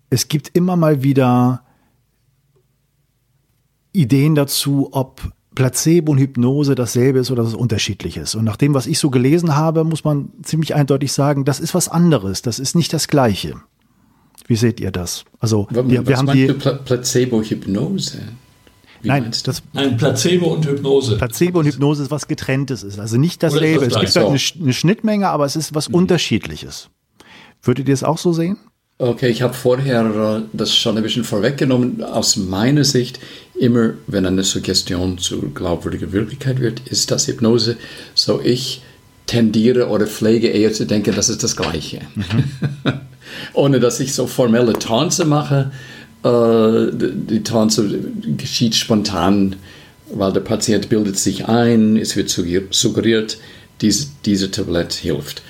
es 0.10 0.28
gibt 0.28 0.49
immer 0.54 0.76
mal 0.76 1.01
wieder 1.04 1.62
Ideen 3.93 4.36
dazu, 4.36 4.89
ob 4.91 5.32
Placebo 5.56 6.12
und 6.12 6.18
Hypnose 6.18 6.76
dasselbe 6.76 7.20
ist 7.20 7.32
oder 7.32 7.43
das 7.43 7.54
unterschiedlich 7.54 8.18
ist. 8.18 8.36
Und 8.36 8.43
nach 8.43 8.58
dem, 8.58 8.74
was 8.74 8.88
ich 8.88 8.99
so 8.99 9.10
gelesen 9.10 9.56
habe, 9.56 9.86
muss 9.86 10.04
man 10.04 10.34
ziemlich 10.41 10.76
eindeutig 10.76 11.14
sagen, 11.14 11.45
das 11.45 11.62
ist 11.62 11.74
was 11.74 11.88
anderes, 11.88 12.41
das 12.41 12.60
ist 12.60 12.76
nicht 12.76 12.91
das 12.91 13.08
Gleiche. 13.08 13.56
Wie 14.48 14.56
seht 14.56 14.80
ihr 14.80 14.91
das? 14.91 15.26
Also 15.39 15.68
wir, 15.70 16.06
wir 16.08 16.18
haben 16.18 16.32
die 16.32 16.48
Pla 16.48 16.74
Placebo-Hypnose. 16.74 18.20
Nein, 19.04 19.32
das, 19.44 19.62
Nein, 19.74 19.98
Placebo 19.98 20.54
und 20.54 20.66
Hypnose. 20.66 21.18
Placebo 21.18 21.60
und 21.60 21.66
Hypnose 21.66 22.04
ist 22.04 22.12
was 22.12 22.28
getrenntes 22.28 22.84
ist, 22.84 23.00
also 23.00 23.18
nicht 23.18 23.44
dasselbe. 23.44 23.86
Das 23.86 23.96
es 23.96 24.00
gibt 24.00 24.16
halt 24.16 24.28
eine, 24.28 24.64
eine, 24.64 24.74
Schnittmenge, 24.74 25.28
aber 25.28 25.46
es 25.46 25.56
ist 25.56 25.76
was 25.76 25.89
mhm. 25.89 25.96
Unterschiedliches. 25.96 26.89
Würdet 27.62 27.88
ihr 27.88 27.94
es 27.94 28.04
auch 28.04 28.18
so 28.18 28.34
sehen? 28.34 28.58
Okay, 29.00 29.28
ich 29.28 29.41
habe 29.41 29.54
vorher 29.54 30.44
das 30.54 30.74
schon 30.76 30.96
ein 30.96 31.04
bisschen 31.04 31.24
vorweggenommen. 31.24 32.04
Aus 32.04 32.38
meiner 32.38 32.84
Sicht, 32.84 33.20
immer 33.60 33.94
wenn 34.08 34.26
eine 34.26 34.44
Suggestion 34.44 35.18
zu 35.18 35.50
glaubwürdiger 35.50 36.12
Wirklichkeit 36.12 36.62
wird, 36.62 36.88
ist 36.88 37.12
das 37.12 37.28
Hypnose. 37.28 37.78
So 38.14 38.39
ich 38.41 38.82
tendiere 39.26 39.88
oder 39.88 40.08
pflege 40.08 40.48
eher 40.48 40.72
zu 40.74 40.86
denken, 40.86 41.14
das 41.16 41.30
ist 41.30 41.44
das 41.44 41.56
Gleiche. 41.56 42.02
Mhm. 42.16 42.44
ohne 43.53 43.79
dass 43.79 43.99
ich 43.99 44.13
so 44.13 44.27
formelle 44.27 44.73
Tanze 44.73 45.25
mache. 45.25 45.71
Äh, 46.23 46.91
die 46.93 47.43
Tanze 47.43 47.88
geschieht 48.38 48.75
spontan, 48.75 49.55
weil 50.13 50.34
der 50.34 50.41
Patient 50.41 50.89
bildet 50.89 51.17
sich 51.17 51.47
ein, 51.47 51.97
es 51.97 52.15
wird 52.15 52.29
suggeriert, 52.29 53.38
diese, 53.81 54.07
diese 54.25 54.51
Tablette 54.51 54.97
hilft. 54.97 55.41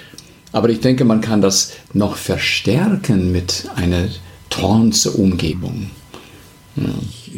Aber 0.51 0.69
ich 0.69 0.79
denke, 0.79 1.03
man 1.03 1.21
kann 1.21 1.41
das 1.41 1.73
noch 1.93 2.15
verstärken 2.15 3.31
mit 3.31 3.65
einer 3.75 4.07
Trance-Umgebung. 4.49 5.89
Ja, 6.75 6.86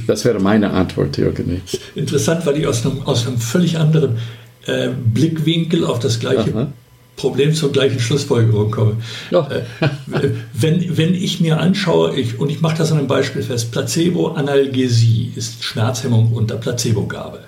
das 0.08 0.26
wäre 0.26 0.40
meine 0.40 0.72
Antwort, 0.72 1.18
Jürgen. 1.18 1.62
Interessant, 1.96 2.46
weil 2.46 2.58
ich 2.58 2.68
aus 2.68 2.86
einem, 2.86 3.02
aus 3.04 3.26
einem 3.26 3.38
völlig 3.38 3.78
anderen 3.78 4.18
äh, 4.66 4.90
Blickwinkel 4.90 5.86
auf 5.86 6.00
das 6.00 6.20
gleiche 6.20 6.54
Aha. 6.54 6.68
Problem 7.16 7.54
zur 7.54 7.72
gleichen 7.72 8.00
Schlussfolgerung 8.00 8.72
komme. 8.72 8.98
Ja. 9.32 9.48
Äh, 9.50 9.62
wenn, 10.54 10.98
wenn 10.98 11.14
ich 11.14 11.40
mir 11.40 11.60
anschaue, 11.60 12.16
ich, 12.16 12.40
und 12.40 12.50
ich 12.50 12.62
mache 12.62 12.78
das 12.78 12.92
an 12.92 13.00
einem 13.00 13.08
Beispiel 13.08 13.42
fest, 13.42 13.72
Placebo-Analgesie 13.72 15.32
ist 15.36 15.64
Schmerzhemmung 15.64 16.34
unter 16.34 16.58
Placebogabe. 16.58 17.40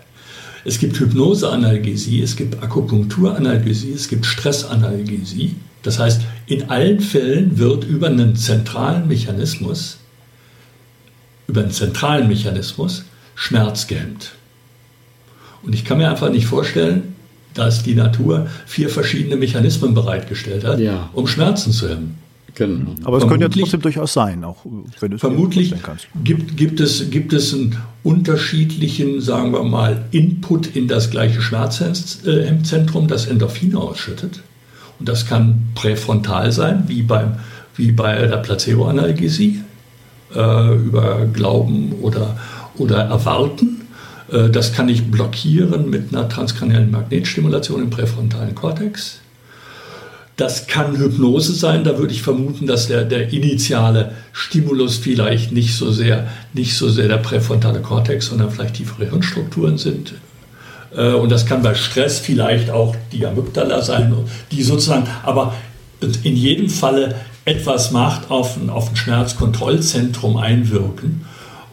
Es 0.64 0.80
gibt 0.80 1.00
Hypnoseanalgesie, 1.00 2.22
es 2.22 2.36
gibt 2.36 2.62
Akupunkturanalgesie, 2.62 3.94
es 3.94 4.08
gibt 4.08 4.26
Stressanalgesie. 4.26 5.56
Das 5.84 6.00
heißt, 6.00 6.22
in 6.48 6.70
allen 6.70 7.00
Fällen 7.00 7.58
wird 7.58 7.86
über 7.86 8.08
einen 8.08 8.36
zentralen 8.36 9.08
Mechanismus, 9.08 9.98
über 11.48 11.62
einen 11.62 11.72
zentralen 11.72 12.28
Mechanismus 12.28 13.06
Schmerz 13.36 13.88
gehemmt. 13.88 14.32
Und 15.64 15.74
ich 15.74 15.86
kann 15.86 16.00
mir 16.00 16.10
einfach 16.10 16.30
nicht 16.30 16.48
vorstellen, 16.48 17.16
dass 17.58 17.84
die 17.84 17.96
Natur 17.96 18.48
vier 18.66 18.90
verschiedene 18.90 19.36
Mechanismen 19.36 19.94
bereitgestellt 19.94 20.64
hat, 20.64 20.80
ja. 20.80 21.10
um 21.14 21.28
Schmerzen 21.28 21.72
zu 21.72 21.90
hemmen. 21.90 22.18
Genau. 22.58 22.96
Aber 23.04 23.18
es 23.18 23.28
könnte 23.28 23.46
ja 23.46 23.50
trotzdem 23.50 23.82
durchaus 23.82 24.14
sein, 24.14 24.44
auch 24.44 24.66
wenn 25.00 25.12
du 25.12 25.16
es 25.16 25.22
Vermutlich 25.22 25.74
gibt, 26.24 26.58
gibt, 26.58 26.80
es, 26.80 27.12
gibt 27.12 27.32
es 27.34 27.54
einen 27.54 27.78
unterschiedlichen, 28.04 29.22
sagen 29.22 29.54
wir 29.54 29.64
mal, 29.64 30.06
Input 30.10 30.76
in 30.76 30.88
das 30.88 31.12
gleiche 31.12 31.40
Schmerzhemmzentrum, 31.42 33.08
das 33.08 33.28
Endorphine 33.28 33.78
ausschüttet. 33.78 34.42
Und 35.00 35.08
das 35.08 35.28
kann 35.28 35.68
präfrontal 35.76 36.52
sein, 36.52 36.86
wie, 36.88 37.04
beim, 37.04 37.36
wie 37.76 37.92
bei 37.92 38.16
der 38.26 38.38
Placebo-Analgesie, 38.38 39.62
äh, 40.34 40.76
über 40.76 41.28
Glauben 41.32 41.94
oder, 42.02 42.38
oder 42.78 43.04
Erwarten. 43.04 43.87
Äh, 44.32 44.50
das 44.50 44.74
kann 44.74 44.90
ich 44.90 45.10
blockieren 45.10 45.90
mit 45.90 46.14
einer 46.14 46.30
transkraniellen 46.30 46.92
Magnetstimulation 46.92 47.84
im 47.84 47.90
präfrontalen 47.90 48.56
Kortex. 48.56 49.20
Das 50.36 50.68
kann 50.68 50.98
Hypnose 50.98 51.54
sein, 51.54 51.84
da 51.84 51.98
würde 51.98 52.14
ich 52.14 52.22
vermuten, 52.22 52.68
dass 52.68 52.88
der, 52.88 53.06
der 53.06 53.34
initiale 53.34 54.12
Stimulus 54.34 54.98
vielleicht 54.98 55.52
nicht 55.52 55.76
so, 55.76 55.92
sehr, 55.92 56.28
nicht 56.54 56.78
so 56.78 56.90
sehr 56.90 57.08
der 57.08 57.18
präfrontale 57.18 57.80
Kortex, 57.80 58.28
sondern 58.28 58.52
vielleicht 58.52 58.76
tiefere 58.76 59.10
Hirnstrukturen 59.10 59.80
sind. 59.80 60.14
Äh, 60.96 61.14
und 61.14 61.32
das 61.32 61.48
kann 61.48 61.64
bei 61.64 61.74
Stress 61.74 62.20
vielleicht 62.20 62.70
auch 62.70 62.96
die 63.12 63.26
Amygdala 63.26 63.82
sein, 63.82 64.14
die 64.52 64.62
sozusagen, 64.62 65.08
aber 65.24 65.56
in 66.24 66.36
jedem 66.36 66.70
Falle 66.70 67.16
etwas 67.46 67.92
macht, 67.92 68.30
auf 68.30 68.58
ein, 68.58 68.70
auf 68.70 68.90
ein 68.90 68.96
Schmerzkontrollzentrum 68.96 70.38
einwirken. 70.38 71.26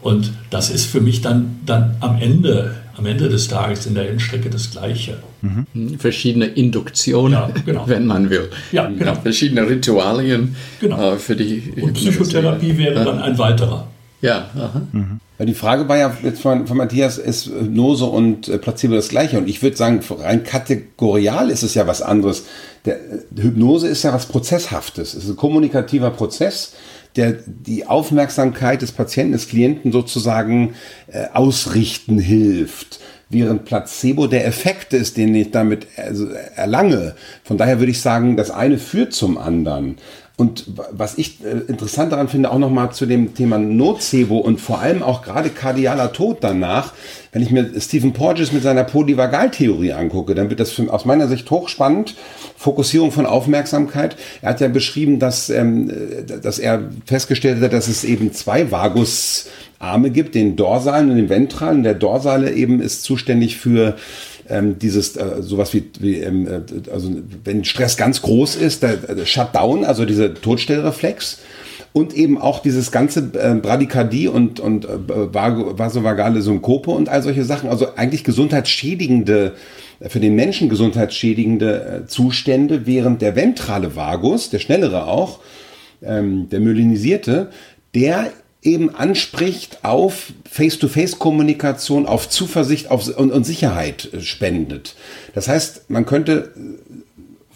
Und 0.05 0.33
das 0.51 0.69
ist 0.69 0.85
für 0.85 1.01
mich 1.01 1.21
dann, 1.21 1.61
dann 1.65 1.95
am 1.99 2.21
Ende 2.21 2.75
am 2.95 3.07
Ende 3.07 3.27
des 3.27 3.47
Tages 3.47 3.87
in 3.87 3.95
der 3.95 4.07
Endstrecke 4.07 4.51
das 4.51 4.69
Gleiche. 4.69 5.17
Mhm. 5.41 5.97
Verschiedene 5.97 6.45
Induktionen, 6.45 7.33
ja, 7.33 7.49
genau. 7.65 7.83
wenn 7.87 8.05
man 8.05 8.29
will. 8.29 8.51
Ja, 8.71 8.87
genau. 8.87 9.15
verschiedene 9.15 9.67
Ritualien 9.67 10.55
genau. 10.79 11.13
äh, 11.13 11.17
für 11.17 11.35
die. 11.35 11.73
Und 11.81 11.93
Psychotherapie 11.93 12.77
wäre 12.77 13.03
dann 13.03 13.19
ein 13.19 13.37
weiterer. 13.39 13.87
Ja, 14.21 14.49
aha. 14.55 14.81
Mhm. 14.91 15.19
Die 15.39 15.53
Frage 15.55 15.89
war 15.89 15.97
ja 15.97 16.15
jetzt 16.23 16.41
von, 16.41 16.67
von 16.67 16.77
Matthias, 16.77 17.17
ist 17.17 17.47
Hypnose 17.47 18.05
und 18.05 18.47
äh, 18.47 18.59
Placebo 18.59 18.93
das 18.93 19.09
gleiche? 19.09 19.39
Und 19.39 19.49
ich 19.49 19.61
würde 19.61 19.75
sagen, 19.75 20.01
rein 20.21 20.43
kategorial 20.43 21.49
ist 21.49 21.63
es 21.63 21.73
ja 21.73 21.87
was 21.87 22.03
anderes. 22.03 22.45
Der, 22.85 22.95
äh, 22.95 23.41
Hypnose 23.41 23.87
ist 23.87 24.03
ja 24.03 24.13
was 24.13 24.27
Prozesshaftes. 24.27 25.15
Es 25.15 25.23
ist 25.23 25.29
ein 25.31 25.35
kommunikativer 25.35 26.11
Prozess, 26.11 26.73
der 27.15 27.33
die 27.45 27.85
Aufmerksamkeit 27.85 28.81
des 28.81 28.91
Patienten, 28.91 29.33
des 29.33 29.47
Klienten 29.47 29.91
sozusagen 29.91 30.75
äh, 31.07 31.25
ausrichten 31.33 32.19
hilft. 32.19 32.99
Während 33.29 33.65
Placebo 33.65 34.27
der 34.27 34.45
Effekt 34.45 34.93
ist, 34.93 35.17
den 35.17 35.33
ich 35.33 35.49
damit 35.49 35.87
also 35.97 36.27
erlange. 36.55 37.15
Von 37.43 37.57
daher 37.57 37.79
würde 37.79 37.91
ich 37.91 38.01
sagen, 38.01 38.37
das 38.37 38.51
eine 38.51 38.77
führt 38.77 39.13
zum 39.13 39.37
anderen. 39.37 39.97
Und 40.37 40.65
was 40.91 41.17
ich 41.17 41.39
äh, 41.45 41.59
interessant 41.69 42.11
daran 42.11 42.27
finde, 42.27 42.51
auch 42.51 42.59
nochmal 42.59 42.91
zu 42.91 43.05
dem 43.05 43.35
Thema 43.35 43.57
Nocebo 43.57 44.37
und 44.37 44.59
vor 44.59 44.79
allem 44.79 45.01
auch 45.01 45.21
gerade 45.21 45.49
kardialer 45.49 46.11
Tod 46.11 46.39
danach, 46.41 46.91
wenn 47.31 47.41
ich 47.41 47.51
mir 47.51 47.69
Stephen 47.79 48.11
Porges 48.11 48.51
mit 48.51 48.61
seiner 48.61 48.83
Polyvagaltheorie 48.83 49.93
angucke, 49.93 50.35
dann 50.35 50.49
wird 50.49 50.59
das 50.59 50.71
für, 50.71 50.91
aus 50.91 51.05
meiner 51.05 51.29
Sicht 51.29 51.49
hochspannend. 51.49 52.15
Fokussierung 52.57 53.11
von 53.11 53.25
Aufmerksamkeit. 53.25 54.17
Er 54.41 54.49
hat 54.49 54.61
ja 54.61 54.67
beschrieben, 54.67 55.19
dass, 55.19 55.49
ähm, 55.49 55.91
dass 56.41 56.59
er 56.59 56.83
festgestellt 57.05 57.61
hat, 57.61 57.71
dass 57.71 57.87
es 57.87 58.03
eben 58.03 58.33
zwei 58.33 58.71
Vagusarme 58.71 60.09
gibt, 60.11 60.35
den 60.35 60.57
dorsalen 60.57 61.11
und 61.11 61.17
den 61.17 61.29
ventralen. 61.29 61.83
Der 61.83 61.93
dorsale 61.93 62.51
eben 62.51 62.81
ist 62.81 63.03
zuständig 63.03 63.55
für 63.57 63.95
ähm, 64.49 64.77
dieses 64.79 65.15
äh, 65.15 65.41
sowas 65.41 65.73
wie, 65.73 65.89
wie 65.99 66.19
ähm, 66.19 66.47
äh, 66.47 66.91
also 66.91 67.11
wenn 67.43 67.63
Stress 67.63 67.97
ganz 67.97 68.21
groß 68.21 68.55
ist, 68.55 68.83
der, 68.83 68.97
der 68.97 69.25
Shutdown, 69.25 69.83
also 69.85 70.05
dieser 70.05 70.33
Todstellreflex 70.33 71.39
und 71.95 72.13
eben 72.13 72.37
auch 72.37 72.59
dieses 72.59 72.91
ganze 72.91 73.31
äh, 73.39 73.55
Bradykardie 73.55 74.27
und, 74.27 74.59
und 74.59 74.83
äh, 74.83 74.97
vasovagale 75.07 76.41
Synkope 76.41 76.91
und 76.91 77.07
all 77.07 77.23
solche 77.23 77.45
Sachen, 77.45 77.69
also 77.69 77.95
eigentlich 77.95 78.25
gesundheitsschädigende, 78.25 79.53
für 80.01 80.19
den 80.19 80.35
Menschen 80.35 80.67
gesundheitsschädigende 80.67 82.03
äh, 82.03 82.05
Zustände, 82.05 82.85
während 82.85 83.21
der 83.21 83.37
ventrale 83.37 83.95
Vagus, 83.95 84.49
der 84.49 84.59
schnellere 84.59 85.07
auch, 85.07 85.39
ähm, 86.03 86.49
der 86.49 86.59
myelinisierte, 86.59 87.49
der 87.95 88.31
eben 88.65 88.93
anspricht 88.93 89.85
auf 89.85 90.33
Face-to-Face-Kommunikation, 90.49 92.05
auf 92.05 92.27
Zuversicht 92.27 92.91
auf, 92.91 93.07
und, 93.15 93.31
und 93.31 93.45
Sicherheit 93.45 94.09
äh, 94.13 94.21
spendet. 94.21 94.95
Das 95.33 95.47
heißt, 95.47 95.89
man 95.89 96.05
könnte, 96.05 96.51
äh, 96.55 96.95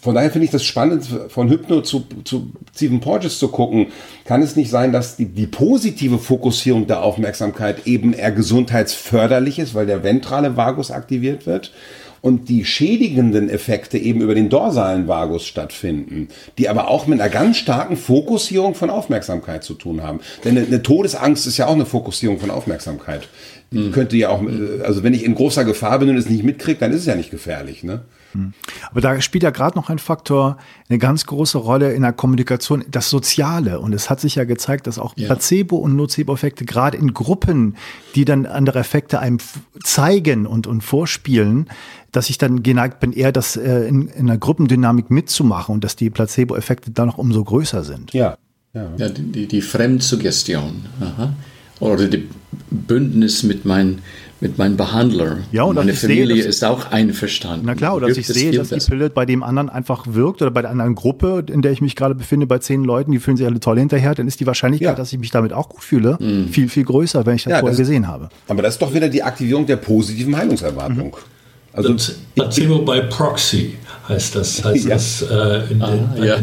von 0.00 0.14
daher 0.14 0.30
finde 0.30 0.46
ich 0.46 0.50
das 0.50 0.64
spannend, 0.64 1.06
von 1.28 1.50
Hypno 1.50 1.82
zu, 1.82 2.04
zu 2.24 2.52
Stephen 2.74 3.00
Porges 3.00 3.38
zu 3.38 3.48
gucken. 3.48 3.88
Kann 4.24 4.40
es 4.40 4.56
nicht 4.56 4.70
sein, 4.70 4.92
dass 4.92 5.16
die, 5.16 5.26
die 5.26 5.46
positive 5.46 6.18
Fokussierung 6.18 6.86
der 6.86 7.02
Aufmerksamkeit 7.02 7.86
eben 7.86 8.14
eher 8.14 8.32
gesundheitsförderlich 8.32 9.58
ist, 9.58 9.74
weil 9.74 9.86
der 9.86 10.02
ventrale 10.02 10.56
Vagus 10.56 10.90
aktiviert 10.90 11.44
wird? 11.44 11.72
Und 12.20 12.48
die 12.48 12.64
schädigenden 12.64 13.48
Effekte 13.48 13.98
eben 13.98 14.20
über 14.20 14.34
den 14.34 14.48
dorsalen 14.48 15.08
Vagus 15.08 15.46
stattfinden, 15.46 16.28
die 16.58 16.68
aber 16.68 16.88
auch 16.88 17.06
mit 17.06 17.20
einer 17.20 17.30
ganz 17.30 17.56
starken 17.56 17.96
Fokussierung 17.96 18.74
von 18.74 18.90
Aufmerksamkeit 18.90 19.64
zu 19.64 19.74
tun 19.74 20.02
haben. 20.02 20.20
Denn 20.44 20.58
eine, 20.58 20.82
Todesangst 20.82 21.46
ist 21.46 21.56
ja 21.56 21.66
auch 21.66 21.74
eine 21.74 21.86
Fokussierung 21.86 22.38
von 22.38 22.50
Aufmerksamkeit. 22.50 23.28
Mhm. 23.70 23.92
Könnte 23.92 24.16
ja 24.16 24.30
auch, 24.30 24.42
also 24.84 25.02
wenn 25.02 25.14
ich 25.14 25.24
in 25.24 25.34
großer 25.34 25.64
Gefahr 25.64 25.98
bin 25.98 26.10
und 26.10 26.16
es 26.16 26.28
nicht 26.28 26.42
mitkriege, 26.42 26.80
dann 26.80 26.92
ist 26.92 27.00
es 27.00 27.06
ja 27.06 27.14
nicht 27.14 27.30
gefährlich. 27.30 27.84
Ne? 27.84 28.02
Hm. 28.32 28.52
Aber 28.90 29.00
da 29.00 29.20
spielt 29.20 29.42
ja 29.42 29.50
gerade 29.50 29.76
noch 29.76 29.90
ein 29.90 29.98
Faktor 29.98 30.58
eine 30.88 30.98
ganz 30.98 31.26
große 31.26 31.58
Rolle 31.58 31.92
in 31.92 32.02
der 32.02 32.12
Kommunikation, 32.12 32.84
das 32.88 33.10
Soziale. 33.10 33.80
Und 33.80 33.92
es 33.92 34.08
hat 34.08 34.20
sich 34.20 34.36
ja 34.36 34.44
gezeigt, 34.44 34.86
dass 34.86 34.98
auch 34.98 35.14
ja. 35.16 35.26
Placebo- 35.26 35.76
und 35.76 35.96
Nocebo-Effekte 35.96 36.64
gerade 36.64 36.96
in 36.96 37.12
Gruppen, 37.12 37.76
die 38.14 38.24
dann 38.24 38.46
andere 38.46 38.78
Effekte 38.80 39.18
einem 39.18 39.38
zeigen 39.82 40.46
und, 40.46 40.66
und 40.66 40.82
vorspielen, 40.82 41.68
dass 42.12 42.30
ich 42.30 42.38
dann 42.38 42.62
geneigt 42.62 43.00
bin, 43.00 43.12
eher 43.12 43.32
das 43.32 43.56
äh, 43.56 43.86
in, 43.86 44.08
in 44.08 44.28
einer 44.28 44.38
Gruppendynamik 44.38 45.10
mitzumachen 45.10 45.74
und 45.74 45.84
dass 45.84 45.96
die 45.96 46.10
Placebo-Effekte 46.10 46.90
dann 46.90 47.06
noch 47.06 47.18
umso 47.18 47.44
größer 47.44 47.84
sind. 47.84 48.12
Ja. 48.12 48.36
Ja, 48.72 48.88
ja 48.96 49.08
die, 49.08 49.46
die 49.46 49.62
Fremdsuggestion. 49.62 50.84
Aha. 51.00 51.34
Oder 51.80 52.08
die 52.08 52.28
Bündnis 52.70 53.42
mit 53.42 53.64
meinen 53.64 54.02
mit 54.40 54.56
meinem 54.56 54.76
Behandler. 54.76 55.38
Ja, 55.52 55.64
und 55.64 55.76
meine 55.76 55.92
Familie 55.92 56.36
sehe, 56.36 56.44
ist 56.46 56.64
auch 56.64 56.90
einverstanden. 56.90 57.66
Na 57.66 57.74
klar, 57.74 57.94
oder 57.94 58.08
dass 58.08 58.16
ich 58.16 58.26
sehe, 58.26 58.52
dass 58.52 58.70
die 58.70 58.78
Pille 58.78 59.10
bei 59.10 59.26
dem 59.26 59.42
anderen 59.42 59.68
einfach 59.68 60.06
wirkt 60.08 60.40
oder 60.40 60.50
bei 60.50 60.62
der 60.62 60.70
anderen 60.70 60.94
Gruppe, 60.94 61.44
in 61.50 61.60
der 61.60 61.72
ich 61.72 61.82
mich 61.82 61.94
gerade 61.94 62.14
befinde, 62.14 62.46
bei 62.46 62.58
zehn 62.58 62.82
Leuten, 62.82 63.12
die 63.12 63.18
fühlen 63.18 63.36
sich 63.36 63.46
alle 63.46 63.60
toll 63.60 63.78
hinterher, 63.78 64.14
dann 64.14 64.26
ist 64.26 64.40
die 64.40 64.46
Wahrscheinlichkeit, 64.46 64.88
ja. 64.88 64.94
dass 64.94 65.12
ich 65.12 65.18
mich 65.18 65.30
damit 65.30 65.52
auch 65.52 65.68
gut 65.68 65.84
fühle, 65.84 66.16
mhm. 66.20 66.48
viel, 66.48 66.68
viel 66.68 66.84
größer, 66.84 67.26
wenn 67.26 67.36
ich 67.36 67.44
das 67.44 67.50
ja, 67.50 67.58
vorher 67.58 67.76
das, 67.76 67.78
gesehen 67.78 68.08
habe. 68.08 68.30
Aber 68.48 68.62
das 68.62 68.74
ist 68.74 68.82
doch 68.82 68.94
wieder 68.94 69.08
die 69.08 69.22
Aktivierung 69.22 69.66
der 69.66 69.76
positiven 69.76 70.34
Heilungserwartung. 70.36 71.08
Mhm. 71.08 71.39
Also 71.72 71.94
Placebo 72.34 72.80
by 72.80 73.02
Proxy 73.08 73.76
heißt 74.08 74.36
das. 74.36 74.64
Heißt 74.64 74.84
ja. 74.88 74.94
das 74.94 75.22
äh, 75.22 75.72
in, 75.72 75.82
ah, 75.82 75.98
ja. 76.22 76.36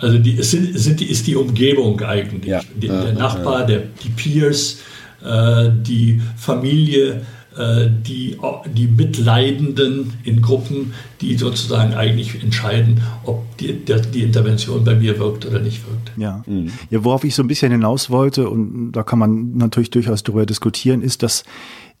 also 0.00 0.18
die, 0.18 0.42
sind, 0.42 0.78
sind 0.78 1.00
ist 1.00 1.26
die 1.26 1.36
Umgebung 1.36 2.00
eigentlich. 2.02 2.50
Ja. 2.50 2.60
Die, 2.74 2.88
der 2.88 3.12
Nachbar, 3.12 3.66
der, 3.66 3.82
die 4.02 4.10
Peers, 4.10 4.78
äh, 5.24 5.70
die 5.72 6.20
Familie, 6.36 7.22
äh, 7.56 7.88
die, 7.90 8.38
die 8.72 8.86
Mitleidenden 8.86 10.12
in 10.22 10.42
Gruppen, 10.42 10.92
die 11.20 11.36
sozusagen 11.36 11.94
eigentlich 11.94 12.40
entscheiden, 12.40 13.02
ob 13.24 13.56
die, 13.58 13.72
der, 13.72 13.98
die 13.98 14.22
Intervention 14.22 14.84
bei 14.84 14.94
mir 14.94 15.18
wirkt 15.18 15.44
oder 15.44 15.58
nicht 15.58 15.82
wirkt. 15.88 16.12
Ja. 16.16 16.44
Mhm. 16.46 16.70
ja, 16.90 17.02
worauf 17.02 17.24
ich 17.24 17.34
so 17.34 17.42
ein 17.42 17.48
bisschen 17.48 17.72
hinaus 17.72 18.10
wollte, 18.10 18.48
und 18.48 18.92
da 18.92 19.02
kann 19.02 19.18
man 19.18 19.56
natürlich 19.56 19.90
durchaus 19.90 20.22
darüber 20.22 20.46
diskutieren, 20.46 21.02
ist, 21.02 21.22
dass 21.24 21.42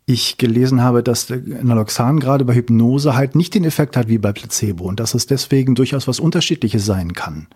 ich 0.08 0.38
gelesen 0.38 0.82
habe, 0.82 1.02
dass 1.02 1.28
Naloxan 1.28 2.18
gerade 2.18 2.46
bei 2.46 2.54
Hypnose 2.54 3.14
halt 3.14 3.34
nicht 3.34 3.54
den 3.54 3.64
Effekt 3.64 3.94
hat 3.94 4.08
wie 4.08 4.16
bei 4.16 4.32
Placebo 4.32 4.84
und 4.84 5.00
dass 5.00 5.12
es 5.12 5.26
deswegen 5.26 5.74
durchaus 5.74 6.08
was 6.08 6.18
Unterschiedliches 6.18 6.86
sein 6.86 7.12
kann. 7.12 7.46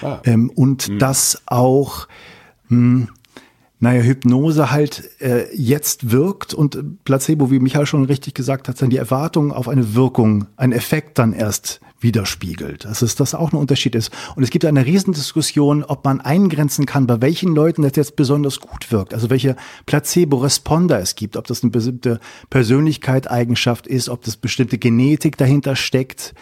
Ah. 0.00 0.18
Ähm, 0.24 0.48
und 0.48 0.88
mhm. 0.88 0.98
dass 0.98 1.42
auch 1.44 2.08
mh, 2.68 2.78
hm, 2.78 3.08
naja, 3.80 4.00
Hypnose 4.00 4.70
halt 4.70 5.10
äh, 5.20 5.54
jetzt 5.54 6.10
wirkt 6.10 6.54
und 6.54 7.04
Placebo, 7.04 7.50
wie 7.50 7.58
Michael 7.58 7.86
schon 7.86 8.04
richtig 8.06 8.34
gesagt 8.34 8.68
hat, 8.68 8.80
dann 8.80 8.88
die 8.88 8.96
Erwartung 8.96 9.52
auf 9.52 9.68
eine 9.68 9.94
Wirkung, 9.94 10.46
einen 10.56 10.72
Effekt 10.72 11.18
dann 11.18 11.34
erst 11.34 11.80
widerspiegelt. 12.00 12.84
Dass 12.84 13.02
es 13.02 13.14
das 13.14 13.34
auch 13.34 13.52
ein 13.52 13.56
Unterschied 13.56 13.94
ist. 13.94 14.10
Und 14.36 14.42
es 14.42 14.50
gibt 14.50 14.64
eine 14.64 14.86
Riesendiskussion, 14.86 15.84
ob 15.84 16.04
man 16.04 16.20
eingrenzen 16.20 16.86
kann, 16.86 17.06
bei 17.06 17.20
welchen 17.20 17.54
Leuten 17.54 17.82
das 17.82 17.96
jetzt 17.96 18.16
besonders 18.16 18.60
gut 18.60 18.90
wirkt. 18.90 19.14
Also 19.14 19.30
welche 19.30 19.56
Placebo-Responder 19.86 20.98
es 21.00 21.14
gibt, 21.14 21.36
ob 21.36 21.46
das 21.46 21.62
eine 21.62 21.70
bestimmte 21.70 22.20
Persönlichkeit, 22.48 23.30
Eigenschaft 23.30 23.86
ist, 23.86 24.08
ob 24.08 24.22
das 24.22 24.36
bestimmte 24.36 24.78
Genetik 24.78 25.36
dahinter 25.36 25.76
steckt 25.76 26.34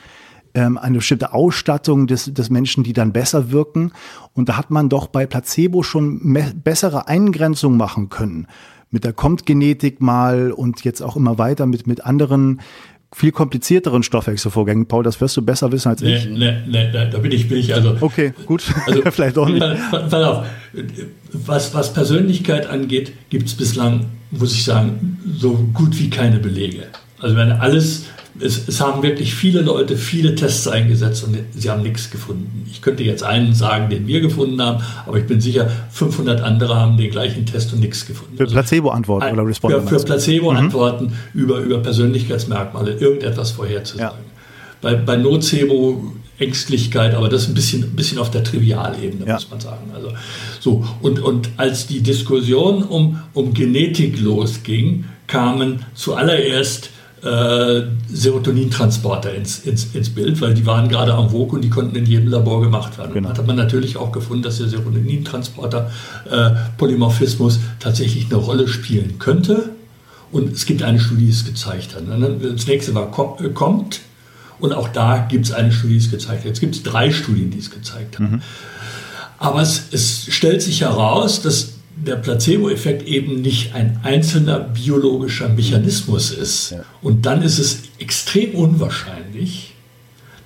ähm, 0.55 0.79
eine 0.79 0.97
bestimmte 0.99 1.33
Ausstattung 1.33 2.07
des, 2.07 2.33
des 2.33 2.51
Menschen, 2.51 2.85
die 2.85 2.93
dann 2.93 3.13
besser 3.13 3.51
wirken. 3.51 3.93
Und 4.33 4.49
da 4.49 4.57
hat 4.57 4.71
man 4.71 4.89
doch 4.89 5.07
bei 5.07 5.27
Placebo 5.27 5.83
schon 5.83 6.37
bessere 6.65 7.09
Eingrenzung 7.09 7.77
machen 7.77 8.09
können. 8.09 8.47
Mit 8.91 9.05
der 9.05 9.13
Kommt-Genetik 9.13 10.01
mal 10.01 10.51
und 10.51 10.83
jetzt 10.83 11.03
auch 11.03 11.17
immer 11.17 11.39
weiter 11.39 11.67
mit, 11.67 11.87
mit 11.87 12.05
anderen 12.05 12.61
viel 13.13 13.33
komplizierteren 13.33 14.03
Stoffwechselvorgängen. 14.03 14.87
Paul, 14.87 15.03
das 15.03 15.21
wirst 15.21 15.37
du 15.37 15.43
besser 15.43 15.73
wissen 15.73 15.89
als 15.89 16.03
ich. 16.03 16.27
Nee, 16.27 16.57
nee, 16.67 16.89
nee, 16.91 16.91
da 16.93 17.19
bin 17.19 17.33
ich, 17.33 17.49
bin 17.49 17.59
ich 17.59 17.75
also. 17.75 17.97
Okay, 18.01 18.33
gut. 18.47 18.65
Also, 18.87 19.03
Vielleicht 19.11 19.39
auch 19.39 19.49
nicht. 19.49 19.65
Pass 19.91 20.13
auf, 20.13 20.47
was, 21.33 21.75
was 21.75 21.93
Persönlichkeit 21.93 22.69
angeht, 22.69 23.13
gibt 23.31 23.49
es 23.49 23.55
bislang, 23.55 24.07
muss 24.31 24.53
ich 24.53 24.65
sagen, 24.65 25.19
so 25.37 25.55
gut 25.73 25.99
wie 25.99 26.11
keine 26.11 26.39
Belege. 26.39 26.85
Also 27.21 27.35
wenn 27.37 27.51
alles 27.51 28.05
es, 28.41 28.69
es, 28.69 28.81
haben 28.81 29.03
wirklich 29.03 29.35
viele 29.35 29.61
Leute 29.61 29.97
viele 29.97 30.35
Tests 30.35 30.69
eingesetzt 30.69 31.25
und 31.25 31.37
sie 31.57 31.71
haben 31.71 31.83
nichts 31.83 32.11
gefunden. 32.11 32.67
Ich 32.71 32.83
könnte 32.83 33.03
jetzt 33.03 33.23
einen 33.23 33.55
sagen, 33.55 33.91
den 33.91 34.07
wir 34.07 34.21
gefunden 34.21 34.61
haben, 34.63 34.83
aber 35.07 35.19
ich 35.19 35.27
bin 35.27 35.41
sicher, 35.41 35.71
500 35.91 36.41
andere 36.41 36.77
haben 36.77 36.97
den 36.97 37.11
gleichen 37.11 37.47
Test 37.47 37.73
und 37.73 37.81
nichts 37.81 38.07
gefunden. 38.07 38.37
Für 38.37 38.47
Placebo-Antworten 38.47 39.25
also, 39.25 39.35
oder 39.35 39.49
Responder? 39.49 39.83
Für, 39.83 39.99
für 39.99 40.05
Placebo-Antworten 40.05 41.07
mhm. 41.07 41.41
über, 41.41 41.59
über 41.59 41.79
Persönlichkeitsmerkmale, 41.79 42.93
irgendetwas 42.93 43.51
vorherzusagen. 43.53 44.19
Ja. 44.19 44.33
Bei, 44.81 44.95
bei 44.95 45.17
Nocebo 45.17 46.13
Ängstlichkeit, 46.39 47.15
aber 47.15 47.29
das 47.29 47.43
ist 47.43 47.49
ein 47.49 47.55
bisschen, 47.55 47.83
ein 47.83 47.97
bisschen 47.97 48.19
auf 48.19 48.31
der 48.31 48.45
Trivialebene, 48.45 49.27
ja. 49.27 49.35
muss 49.35 49.51
man 49.51 49.61
sagen. 49.61 49.91
Also, 49.93 50.13
so, 50.61 50.85
und, 51.03 51.21
und 51.21 51.51
als 51.57 51.87
die 51.89 52.01
Diskussion 52.01 52.85
um, 52.85 53.21
um 53.35 53.55
Genetik 53.55 54.21
losging, 54.21 55.05
kamen 55.27 55.85
zuallererst 55.95 56.91
äh, 57.23 57.83
Serotonintransporter 58.13 59.35
ins, 59.35 59.61
ins, 59.61 59.95
ins 59.95 60.11
Bild, 60.11 60.41
weil 60.41 60.55
die 60.55 60.67
waren 60.67 60.89
gerade 60.89 61.15
am 61.15 61.31
Vogue 61.31 61.57
und 61.57 61.63
die 61.63 61.71
konnten 61.71 61.97
in 61.97 62.07
jedem 62.07 62.29
Labor 62.29 62.61
gemacht 62.61 62.99
werden. 62.99 63.13
Genau. 63.15 63.31
Da 63.31 63.39
hat 63.39 63.47
man 63.47 63.57
natürlich 63.57 63.97
auch 63.97 64.13
gefunden, 64.13 64.43
dass 64.43 64.59
der 64.59 64.69
Serotonintransporter 64.69 65.91
äh, 66.31 66.51
Polymorphismus 66.77 67.59
tatsächlich 67.81 68.27
eine 68.27 68.37
Rolle 68.37 68.69
spielen 68.69 69.19
könnte. 69.19 69.71
Und 70.31 70.53
es 70.53 70.67
gibt 70.67 70.83
eine 70.83 71.01
Studie, 71.01 71.27
die 71.27 71.33
es 71.33 71.45
gezeigt 71.45 71.95
hat. 71.95 72.03
Das 72.43 72.67
nächste 72.67 72.95
war 72.95 73.11
äh, 73.41 73.49
kommt 73.49 74.01
und 74.61 74.73
auch 74.73 74.89
da 74.89 75.27
gibt 75.29 75.47
es 75.47 75.53
eine 75.53 75.73
Studie, 75.73 75.95
die 75.95 76.05
es 76.05 76.11
gezeigt 76.11 76.41
hat. 76.41 76.47
Jetzt 76.47 76.61
gibt 76.61 76.75
es 76.75 76.83
drei 76.83 77.11
Studien, 77.11 77.51
die 77.51 77.59
es 77.59 77.71
gezeigt 77.71 78.19
haben. 78.19 78.33
Mhm. 78.33 78.43
Aber 79.39 79.63
es, 79.63 79.85
es 79.93 80.27
stellt 80.31 80.63
sich 80.63 80.81
heraus, 80.81 81.43
dass 81.43 81.75
der 82.05 82.17
Placebo-Effekt 82.17 83.07
eben 83.07 83.41
nicht 83.43 83.75
ein 83.75 84.01
einzelner 84.03 84.61
biologischer 84.61 85.49
Mechanismus 85.49 86.31
ist. 86.31 86.71
Ja. 86.71 86.81
Und 87.03 87.27
dann 87.27 87.43
ist 87.43 87.59
es 87.59 87.83
extrem 87.99 88.55
unwahrscheinlich, 88.55 89.75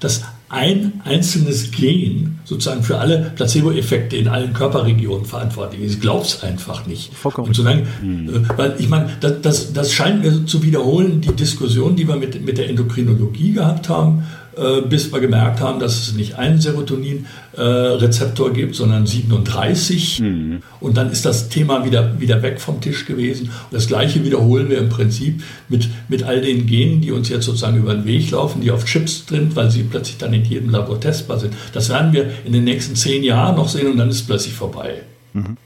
dass 0.01 0.23
ein 0.49 1.01
einzelnes 1.05 1.71
Gen 1.71 2.39
sozusagen 2.45 2.83
für 2.83 2.99
alle 2.99 3.33
Placebo-Effekte 3.35 4.17
in 4.17 4.29
allen 4.29 4.53
Körperregionen 4.53 5.25
verantwortlich 5.25 5.81
ist. 5.81 5.95
Ich 5.95 6.01
glaube 6.01 6.27
es 6.27 6.43
einfach 6.43 6.87
nicht. 6.87 7.15
Vollkommen. 7.15 7.49
Und 7.49 7.55
solange, 7.55 7.87
mhm. 8.03 8.47
weil 8.57 8.75
ich 8.79 8.89
meine, 8.91 9.09
das, 9.21 9.41
das, 9.41 9.73
das 9.73 9.93
scheint 9.93 10.23
mir 10.23 10.45
zu 10.45 10.63
wiederholen, 10.63 11.23
die 11.23 11.33
Diskussion, 11.33 11.97
die 11.97 12.07
wir 12.07 12.17
mit, 12.17 12.45
mit 12.45 12.59
der 12.59 12.69
Endokrinologie 12.69 13.53
gehabt 13.53 13.89
haben, 13.89 14.19
äh, 14.19 14.42
bis 14.89 15.13
wir 15.13 15.21
gemerkt 15.21 15.61
haben, 15.61 15.81
dass 15.81 15.99
es 15.99 16.13
nicht 16.15 16.37
einen 16.37 16.61
Serotonin-Rezeptor 16.61 18.51
äh, 18.51 18.53
gibt, 18.53 18.75
sondern 18.75 19.07
37. 19.07 20.21
Mhm. 20.21 20.63
Und 20.81 20.97
dann 20.97 21.11
ist 21.11 21.25
das 21.25 21.49
Thema 21.49 21.85
wieder, 21.85 22.21
wieder 22.21 22.43
weg 22.43 22.61
vom 22.61 22.81
Tisch 22.81 23.07
gewesen. 23.07 23.47
Und 23.47 23.73
das 23.73 23.87
Gleiche 23.87 24.25
wiederholen 24.25 24.69
wir 24.69 24.79
im 24.79 24.91
Prinzip 24.91 25.43
mit, 25.69 25.89
mit 26.09 26.23
all 26.25 26.43
den 26.43 26.67
Genen, 26.67 27.01
die 27.01 27.13
uns 27.13 27.31
jetzt 27.31 27.47
sozusagen 27.47 27.79
über 27.79 27.95
den 27.95 28.05
Weg 28.05 28.31
laufen, 28.31 28.61
die 28.61 28.71
auf 28.71 28.85
Chips 28.85 29.25
sind, 29.27 29.57
weil 29.57 29.71
sie 29.71 29.85
plötzlich 29.85 30.19
dann 30.19 30.35
in 30.35 30.45
jedem 30.45 30.71
Labor 30.71 31.01
testbar 31.01 31.39
sind. 31.39 31.55
Das 31.73 31.89
werden 31.89 32.13
wir 32.13 32.31
in 32.45 32.53
den 32.53 32.65
nächsten 32.65 32.95
zehn 32.95 33.23
Jahren 33.23 33.57
noch 33.57 33.69
sehen 33.69 33.91
und 33.91 33.97
dann 33.97 34.11
ist 34.11 34.17
es 34.17 34.27
plötzlich 34.27 34.55
vorbei. 34.55 35.03
Mhm. 35.33 35.57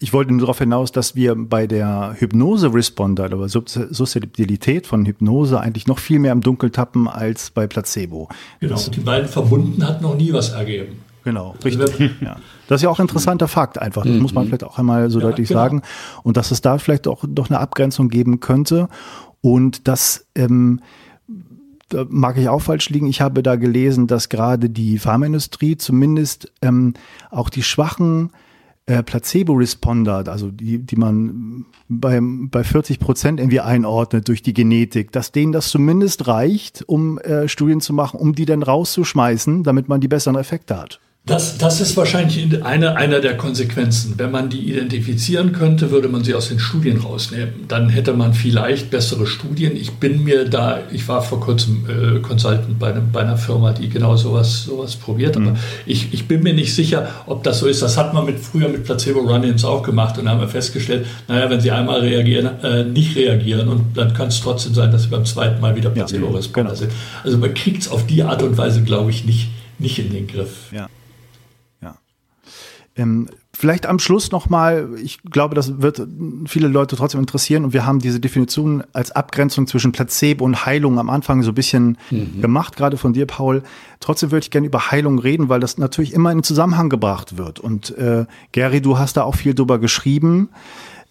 Ich 0.00 0.12
wollte 0.12 0.32
nur 0.32 0.40
darauf 0.40 0.58
hinaus, 0.58 0.92
dass 0.92 1.14
wir 1.14 1.34
bei 1.34 1.66
der 1.66 2.14
Hypnose-Responder 2.18 3.26
oder 3.26 3.48
Susceptibilität 3.48 4.86
von 4.86 5.06
Hypnose 5.06 5.60
eigentlich 5.60 5.86
noch 5.86 5.98
viel 5.98 6.18
mehr 6.18 6.32
im 6.32 6.40
Dunkel 6.40 6.70
tappen 6.70 7.08
als 7.08 7.50
bei 7.50 7.66
Placebo. 7.66 8.28
Genau, 8.60 8.74
das, 8.74 8.90
die 8.90 9.00
beiden 9.00 9.28
verbunden 9.28 9.86
hat 9.86 10.02
noch 10.02 10.16
nie 10.16 10.32
was 10.32 10.50
ergeben. 10.50 11.00
Genau, 11.24 11.56
also 11.62 11.78
richtig. 11.80 12.12
ja. 12.20 12.36
Das 12.68 12.80
ist 12.80 12.82
ja 12.84 12.90
auch 12.90 13.00
ein 13.00 13.06
interessanter 13.06 13.48
Fakt 13.48 13.78
einfach. 13.78 14.04
Das 14.04 14.12
mhm. 14.12 14.22
muss 14.22 14.34
man 14.34 14.44
mhm. 14.44 14.48
vielleicht 14.48 14.64
auch 14.64 14.78
einmal 14.78 15.10
so 15.10 15.18
ja, 15.18 15.26
deutlich 15.26 15.48
genau. 15.48 15.60
sagen. 15.60 15.82
Und 16.22 16.36
dass 16.36 16.50
es 16.50 16.60
da 16.60 16.78
vielleicht 16.78 17.08
auch 17.08 17.24
doch 17.26 17.50
eine 17.50 17.58
Abgrenzung 17.58 18.08
geben 18.08 18.40
könnte. 18.40 18.88
Und 19.40 19.88
das 19.88 20.26
ähm, 20.36 20.80
da 21.88 22.04
mag 22.08 22.36
ich 22.36 22.48
auch 22.48 22.62
falsch 22.62 22.90
liegen. 22.90 23.06
Ich 23.06 23.20
habe 23.20 23.42
da 23.42 23.56
gelesen, 23.56 24.06
dass 24.06 24.28
gerade 24.28 24.70
die 24.70 24.98
Pharmaindustrie 24.98 25.76
zumindest 25.76 26.52
ähm, 26.62 26.94
auch 27.30 27.48
die 27.48 27.62
schwachen 27.62 28.30
äh, 28.86 29.02
Placebo-Responder, 29.02 30.24
also 30.28 30.50
die, 30.50 30.78
die 30.78 30.96
man 30.96 31.66
bei, 31.88 32.20
bei 32.22 32.64
40 32.64 33.00
Prozent 33.00 33.40
irgendwie 33.40 33.60
einordnet 33.60 34.28
durch 34.28 34.42
die 34.42 34.54
Genetik, 34.54 35.12
dass 35.12 35.32
denen 35.32 35.52
das 35.52 35.68
zumindest 35.68 36.28
reicht, 36.28 36.84
um 36.86 37.18
äh, 37.18 37.48
Studien 37.48 37.80
zu 37.80 37.92
machen, 37.92 38.18
um 38.18 38.34
die 38.34 38.44
dann 38.44 38.62
rauszuschmeißen, 38.62 39.64
damit 39.64 39.88
man 39.88 40.00
die 40.00 40.08
besseren 40.08 40.36
Effekte 40.36 40.78
hat. 40.78 41.00
Das, 41.26 41.58
das 41.58 41.80
ist 41.80 41.96
wahrscheinlich 41.96 42.62
eine, 42.64 42.94
einer 42.94 43.18
der 43.18 43.36
Konsequenzen. 43.36 44.14
Wenn 44.16 44.30
man 44.30 44.48
die 44.48 44.70
identifizieren 44.70 45.50
könnte, 45.50 45.90
würde 45.90 46.06
man 46.06 46.22
sie 46.22 46.36
aus 46.36 46.50
den 46.50 46.60
Studien 46.60 46.98
rausnehmen. 46.98 47.64
Dann 47.66 47.88
hätte 47.88 48.12
man 48.12 48.32
vielleicht 48.32 48.90
bessere 48.90 49.26
Studien. 49.26 49.76
Ich 49.76 49.94
bin 49.94 50.22
mir 50.22 50.48
da, 50.48 50.78
ich 50.92 51.08
war 51.08 51.22
vor 51.22 51.40
kurzem 51.40 51.84
äh, 51.88 52.20
Consultant 52.20 52.78
bei, 52.78 52.92
einem, 52.92 53.10
bei 53.10 53.22
einer 53.22 53.36
Firma, 53.36 53.72
die 53.72 53.88
genau 53.88 54.14
sowas, 54.14 54.66
sowas 54.66 54.94
probiert. 54.94 55.36
Aber 55.36 55.50
mhm. 55.50 55.56
ich, 55.84 56.14
ich 56.14 56.28
bin 56.28 56.44
mir 56.44 56.54
nicht 56.54 56.72
sicher, 56.72 57.08
ob 57.26 57.42
das 57.42 57.58
so 57.58 57.66
ist. 57.66 57.82
Das 57.82 57.96
hat 57.96 58.14
man 58.14 58.24
mit, 58.24 58.38
früher 58.38 58.68
mit 58.68 58.84
Placebo-Run-Ins 58.84 59.64
auch 59.64 59.82
gemacht 59.82 60.16
und 60.18 60.28
haben 60.28 60.38
wir 60.38 60.48
festgestellt, 60.48 61.06
naja, 61.26 61.50
wenn 61.50 61.60
sie 61.60 61.72
einmal 61.72 62.02
reagieren, 62.02 62.62
äh, 62.62 62.84
nicht 62.84 63.16
reagieren 63.16 63.66
und 63.66 63.96
dann 63.96 64.14
kann 64.14 64.28
es 64.28 64.40
trotzdem 64.40 64.74
sein, 64.74 64.92
dass 64.92 65.02
sie 65.02 65.08
beim 65.08 65.24
zweiten 65.24 65.60
Mal 65.60 65.74
wieder 65.74 65.90
Placebo-Responder 65.90 66.74
ja, 66.74 66.78
genau. 66.78 66.92
sind. 66.92 67.00
Also 67.24 67.38
man 67.38 67.52
kriegt 67.52 67.82
es 67.82 67.88
auf 67.88 68.06
die 68.06 68.22
Art 68.22 68.44
und 68.44 68.56
Weise, 68.56 68.84
glaube 68.84 69.10
ich, 69.10 69.24
nicht, 69.24 69.48
nicht 69.80 69.98
in 69.98 70.12
den 70.12 70.28
Griff. 70.28 70.70
Ja. 70.70 70.88
Ähm, 72.96 73.28
vielleicht 73.52 73.86
am 73.86 73.98
Schluss 73.98 74.32
nochmal, 74.32 74.88
ich 75.02 75.22
glaube, 75.22 75.54
das 75.54 75.80
wird 75.80 76.06
viele 76.46 76.68
Leute 76.68 76.96
trotzdem 76.96 77.20
interessieren 77.20 77.64
und 77.64 77.72
wir 77.72 77.84
haben 77.84 77.98
diese 77.98 78.20
Definition 78.20 78.84
als 78.92 79.12
Abgrenzung 79.12 79.66
zwischen 79.66 79.92
Placebo 79.92 80.44
und 80.44 80.66
Heilung 80.66 80.98
am 80.98 81.10
Anfang 81.10 81.42
so 81.42 81.50
ein 81.50 81.54
bisschen 81.54 81.98
mhm. 82.10 82.40
gemacht, 82.40 82.76
gerade 82.76 82.96
von 82.96 83.12
dir, 83.12 83.26
Paul. 83.26 83.62
Trotzdem 84.00 84.30
würde 84.30 84.44
ich 84.44 84.50
gerne 84.50 84.66
über 84.66 84.90
Heilung 84.90 85.18
reden, 85.18 85.48
weil 85.48 85.60
das 85.60 85.78
natürlich 85.78 86.12
immer 86.12 86.32
in 86.32 86.42
Zusammenhang 86.42 86.88
gebracht 86.88 87.36
wird. 87.36 87.60
Und 87.60 87.96
äh, 87.96 88.26
Gary, 88.52 88.80
du 88.80 88.98
hast 88.98 89.16
da 89.16 89.24
auch 89.24 89.34
viel 89.34 89.54
drüber 89.54 89.78
geschrieben. 89.78 90.48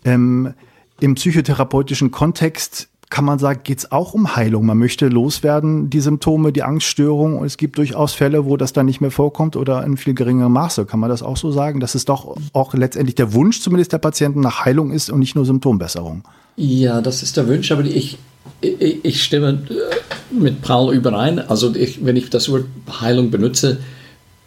Ähm, 0.04 0.54
Im 1.00 1.16
psychotherapeutischen 1.16 2.12
Kontext 2.12 2.90
kann 3.16 3.24
man 3.24 3.40
sagen, 3.40 3.62
geht 3.64 3.80
es 3.80 3.94
auch 3.94 4.14
um 4.14 4.36
Heilung. 4.36 4.66
Man 4.66 4.78
möchte 4.78 5.08
loswerden, 5.08 5.90
die 5.90 6.02
Symptome, 6.02 6.52
die 6.52 6.64
Angststörung. 6.64 7.38
Und 7.38 7.46
es 7.46 7.56
gibt 7.56 7.78
durchaus 7.78 8.12
Fälle, 8.12 8.44
wo 8.44 8.58
das 8.58 8.74
dann 8.74 8.86
nicht 8.88 9.00
mehr 9.00 9.10
vorkommt 9.10 9.56
oder 9.56 9.86
in 9.86 9.96
viel 9.96 10.14
geringerem 10.14 10.52
Maße. 10.52 10.86
Kann 10.86 11.00
man 11.00 11.10
das 11.10 11.24
auch 11.24 11.38
so 11.38 11.50
sagen, 11.50 11.80
dass 11.80 11.96
es 11.96 12.04
doch 12.04 12.36
auch 12.52 12.74
letztendlich 12.74 13.16
der 13.16 13.32
Wunsch 13.34 13.62
zumindest 13.62 13.94
der 13.94 14.00
Patienten 14.00 14.42
nach 14.42 14.66
Heilung 14.66 14.92
ist 14.92 15.10
und 15.10 15.20
nicht 15.20 15.34
nur 15.34 15.46
Symptombesserung? 15.46 16.24
Ja, 16.58 17.00
das 17.00 17.24
ist 17.24 17.38
der 17.38 17.48
Wunsch, 17.48 17.72
aber 17.72 17.86
ich, 17.86 18.18
ich, 18.60 19.06
ich 19.06 19.24
stimme 19.24 19.62
äh, 19.70 20.36
mit 20.38 20.62
Paul 20.62 20.94
überein. 20.94 21.40
Also 21.40 21.74
ich, 21.74 22.04
wenn 22.04 22.18
ich 22.18 22.30
das 22.30 22.52
Wort 22.52 22.66
Heilung 23.00 23.32
benutze, 23.32 23.78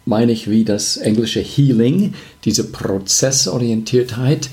meine 0.05 0.31
ich 0.31 0.47
wie 0.47 0.63
das 0.63 0.95
englische 0.97 1.39
Healing, 1.39 2.13
diese 2.45 2.65
Prozessorientiertheit. 2.65 4.51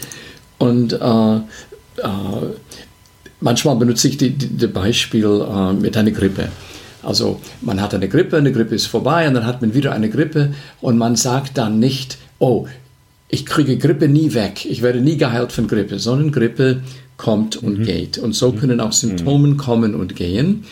Und 0.57 0.95
äh, 0.95 1.37
äh, 1.37 1.41
manchmal 3.41 3.77
benutze 3.77 4.09
ich 4.09 4.19
das 4.19 4.71
Beispiel 4.71 5.47
äh, 5.49 5.73
mit 5.73 5.97
einer 5.97 6.11
Grippe. 6.11 6.49
Also 7.03 7.41
man 7.61 7.81
hat 7.81 7.95
eine 7.95 8.09
Grippe, 8.09 8.37
eine 8.37 8.53
Grippe 8.53 8.75
ist 8.75 8.87
vorbei 8.87 9.29
und 9.29 9.35
dann 9.35 9.47
hat 9.47 9.63
man 9.63 9.75
wieder 9.75 9.93
eine 9.93 10.11
Grippe 10.11 10.55
und 10.81 10.99
man 10.99 11.15
sagt 11.15 11.57
dann 11.57 11.79
nicht, 11.79 12.19
oh, 12.39 12.67
ich 13.29 13.47
kriege 13.47 13.79
Grippe 13.79 14.09
nie 14.09 14.35
weg, 14.35 14.67
ich 14.67 14.83
werde 14.83 15.01
nie 15.01 15.17
geheilt 15.17 15.53
von 15.53 15.69
Grippe, 15.69 15.99
sondern 15.99 16.33
Grippe 16.33 16.83
kommt 17.17 17.57
und 17.57 17.81
mhm. 17.81 17.85
geht. 17.85 18.19
Und 18.19 18.35
so 18.35 18.53
können 18.53 18.81
auch 18.81 18.93
Symptome 18.93 19.49
mhm. 19.49 19.57
kommen 19.57 19.95
und 19.95 20.17
gehen. 20.17 20.65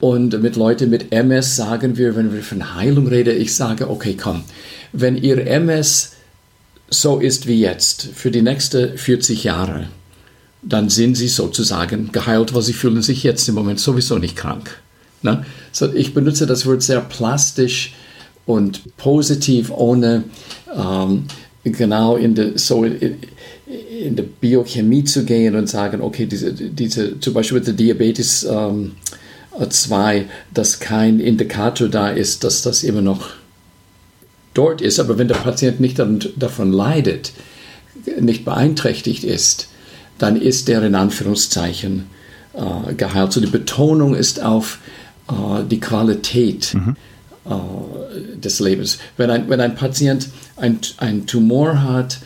Und 0.00 0.40
mit 0.42 0.56
Leuten 0.56 0.90
mit 0.90 1.12
MS 1.12 1.56
sagen 1.56 1.96
wir, 1.96 2.14
wenn 2.14 2.32
wir 2.32 2.42
von 2.42 2.74
Heilung 2.76 3.08
reden, 3.08 3.40
ich 3.40 3.54
sage, 3.54 3.90
okay, 3.90 4.16
komm, 4.20 4.44
wenn 4.92 5.16
ihr 5.16 5.44
MS 5.46 6.12
so 6.88 7.18
ist 7.18 7.46
wie 7.46 7.60
jetzt 7.60 8.08
für 8.14 8.30
die 8.30 8.42
nächsten 8.42 8.96
40 8.96 9.44
Jahre, 9.44 9.88
dann 10.68 10.88
sind 10.88 11.16
sie 11.16 11.28
sozusagen 11.28 12.12
geheilt, 12.12 12.54
weil 12.54 12.62
sie 12.62 12.72
fühlen 12.72 13.02
sich 13.02 13.22
jetzt 13.22 13.48
im 13.48 13.54
Moment 13.54 13.80
sowieso 13.80 14.18
nicht 14.18 14.36
krank. 14.36 14.80
Ne? 15.22 15.44
So, 15.72 15.92
ich 15.92 16.14
benutze 16.14 16.46
das 16.46 16.66
Wort 16.66 16.82
sehr 16.82 17.00
plastisch 17.00 17.94
und 18.46 18.96
positiv, 18.96 19.70
ohne 19.70 20.24
ähm, 20.74 21.24
genau 21.64 22.16
in 22.16 22.34
der, 22.34 22.58
so 22.58 22.84
in, 22.84 23.16
in 23.66 24.16
Biochemie 24.40 25.04
zu 25.04 25.24
gehen 25.24 25.56
und 25.56 25.68
sagen, 25.68 26.00
okay, 26.00 26.26
diese, 26.26 26.52
diese 26.52 27.18
zum 27.20 27.34
Beispiel 27.34 27.60
der 27.60 27.74
Diabetes 27.74 28.44
ähm, 28.44 28.92
2, 29.68 30.26
dass 30.54 30.80
kein 30.80 31.20
Indikator 31.20 31.88
da 31.88 32.10
ist, 32.10 32.44
dass 32.44 32.62
das 32.62 32.84
immer 32.84 33.02
noch 33.02 33.30
dort 34.54 34.80
ist. 34.80 35.00
Aber 35.00 35.18
wenn 35.18 35.28
der 35.28 35.34
Patient 35.34 35.80
nicht 35.80 36.00
davon 36.36 36.72
leidet, 36.72 37.32
nicht 38.20 38.44
beeinträchtigt 38.44 39.24
ist, 39.24 39.68
dann 40.18 40.40
ist 40.40 40.68
der 40.68 40.82
in 40.82 40.94
Anführungszeichen 40.94 42.06
äh, 42.54 42.94
geheilt. 42.94 43.32
So 43.32 43.40
die 43.40 43.46
Betonung 43.46 44.14
ist 44.14 44.42
auf 44.42 44.78
äh, 45.28 45.64
die 45.64 45.80
Qualität 45.80 46.74
mhm. 46.74 46.96
äh, 47.46 48.38
des 48.38 48.60
Lebens. 48.60 48.98
Wenn 49.16 49.30
ein, 49.30 49.48
wenn 49.48 49.60
ein 49.60 49.74
Patient 49.74 50.28
ein, 50.56 50.78
ein 50.98 51.26
Tumor 51.26 51.82
hat, 51.82 52.18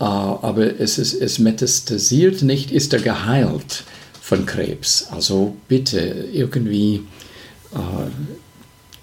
äh, 0.00 0.04
aber 0.04 0.80
es, 0.80 0.98
ist, 0.98 1.14
es 1.14 1.38
metastasiert 1.38 2.42
nicht, 2.42 2.70
ist 2.70 2.92
er 2.92 3.00
geheilt 3.00 3.84
von 4.20 4.46
Krebs. 4.46 5.08
Also 5.10 5.56
bitte 5.68 5.98
irgendwie, 6.32 7.02
äh, 7.74 7.78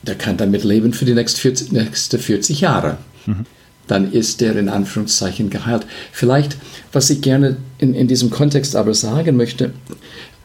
der 0.01 0.15
kann 0.15 0.37
damit 0.37 0.63
leben 0.63 0.93
für 0.93 1.05
die 1.05 1.13
nächsten 1.13 1.39
40, 1.39 1.71
nächste 1.71 2.17
40 2.17 2.61
Jahre. 2.61 2.97
Mhm. 3.25 3.45
Dann 3.91 4.09
ist 4.09 4.39
der 4.39 4.55
in 4.55 4.69
Anführungszeichen 4.69 5.49
geheilt. 5.49 5.85
Vielleicht, 6.13 6.55
was 6.93 7.09
ich 7.09 7.21
gerne 7.21 7.57
in, 7.77 7.93
in 7.93 8.07
diesem 8.07 8.29
Kontext 8.29 8.77
aber 8.77 8.93
sagen 8.93 9.35
möchte, 9.35 9.65
äh, 9.65 9.69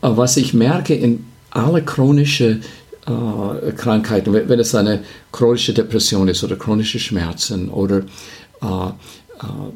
was 0.01 0.37
ich 0.37 0.53
merke 0.53 0.95
in 0.97 1.25
alle 1.51 1.81
chronische 1.83 2.59
äh, 3.07 3.73
Krankheiten, 3.77 4.33
wenn 4.33 4.59
es 4.59 4.75
eine 4.75 5.05
chronische 5.31 5.73
Depression 5.73 6.27
ist 6.27 6.43
oder 6.43 6.57
chronische 6.57 6.99
Schmerzen 6.99 7.69
oder 7.69 7.99
äh, 8.61 8.67
äh, 8.67 8.91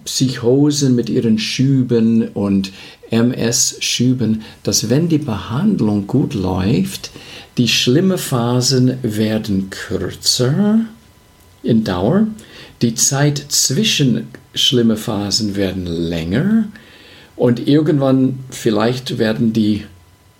Psychosen 0.05 0.97
mit 0.97 1.09
ihren 1.09 1.39
Schüben 1.39 2.27
und 2.27 2.73
MS-Schüben, 3.11 4.43
dass 4.65 4.91
wenn 4.91 5.09
die 5.09 5.19
Behandlung 5.19 6.09
gut 6.09 6.35
läuft, 6.35 7.13
die 7.57 7.69
schlimmen 7.69 8.19
Phasen 8.19 8.99
werden 9.03 9.71
kürzer 9.71 10.81
in 11.63 11.85
Dauer, 11.85 12.27
die 12.83 12.95
Zeit 12.95 13.45
zwischen 13.49 14.29
schlimmen 14.55 14.97
Phasen 14.97 15.57
werden 15.57 15.87
länger 15.87 16.69
und 17.37 17.67
irgendwann 17.69 18.39
vielleicht 18.51 19.19
werden 19.19 19.53
die, 19.53 19.85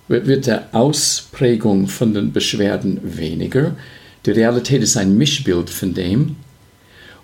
wird 0.07 0.47
der 0.47 0.69
Ausprägung 0.73 1.87
von 1.87 2.13
den 2.13 2.31
Beschwerden 2.31 2.99
weniger. 3.03 3.75
Die 4.25 4.31
Realität 4.31 4.81
ist 4.83 4.97
ein 4.97 5.17
Mischbild 5.17 5.69
von 5.69 5.93
dem. 5.93 6.35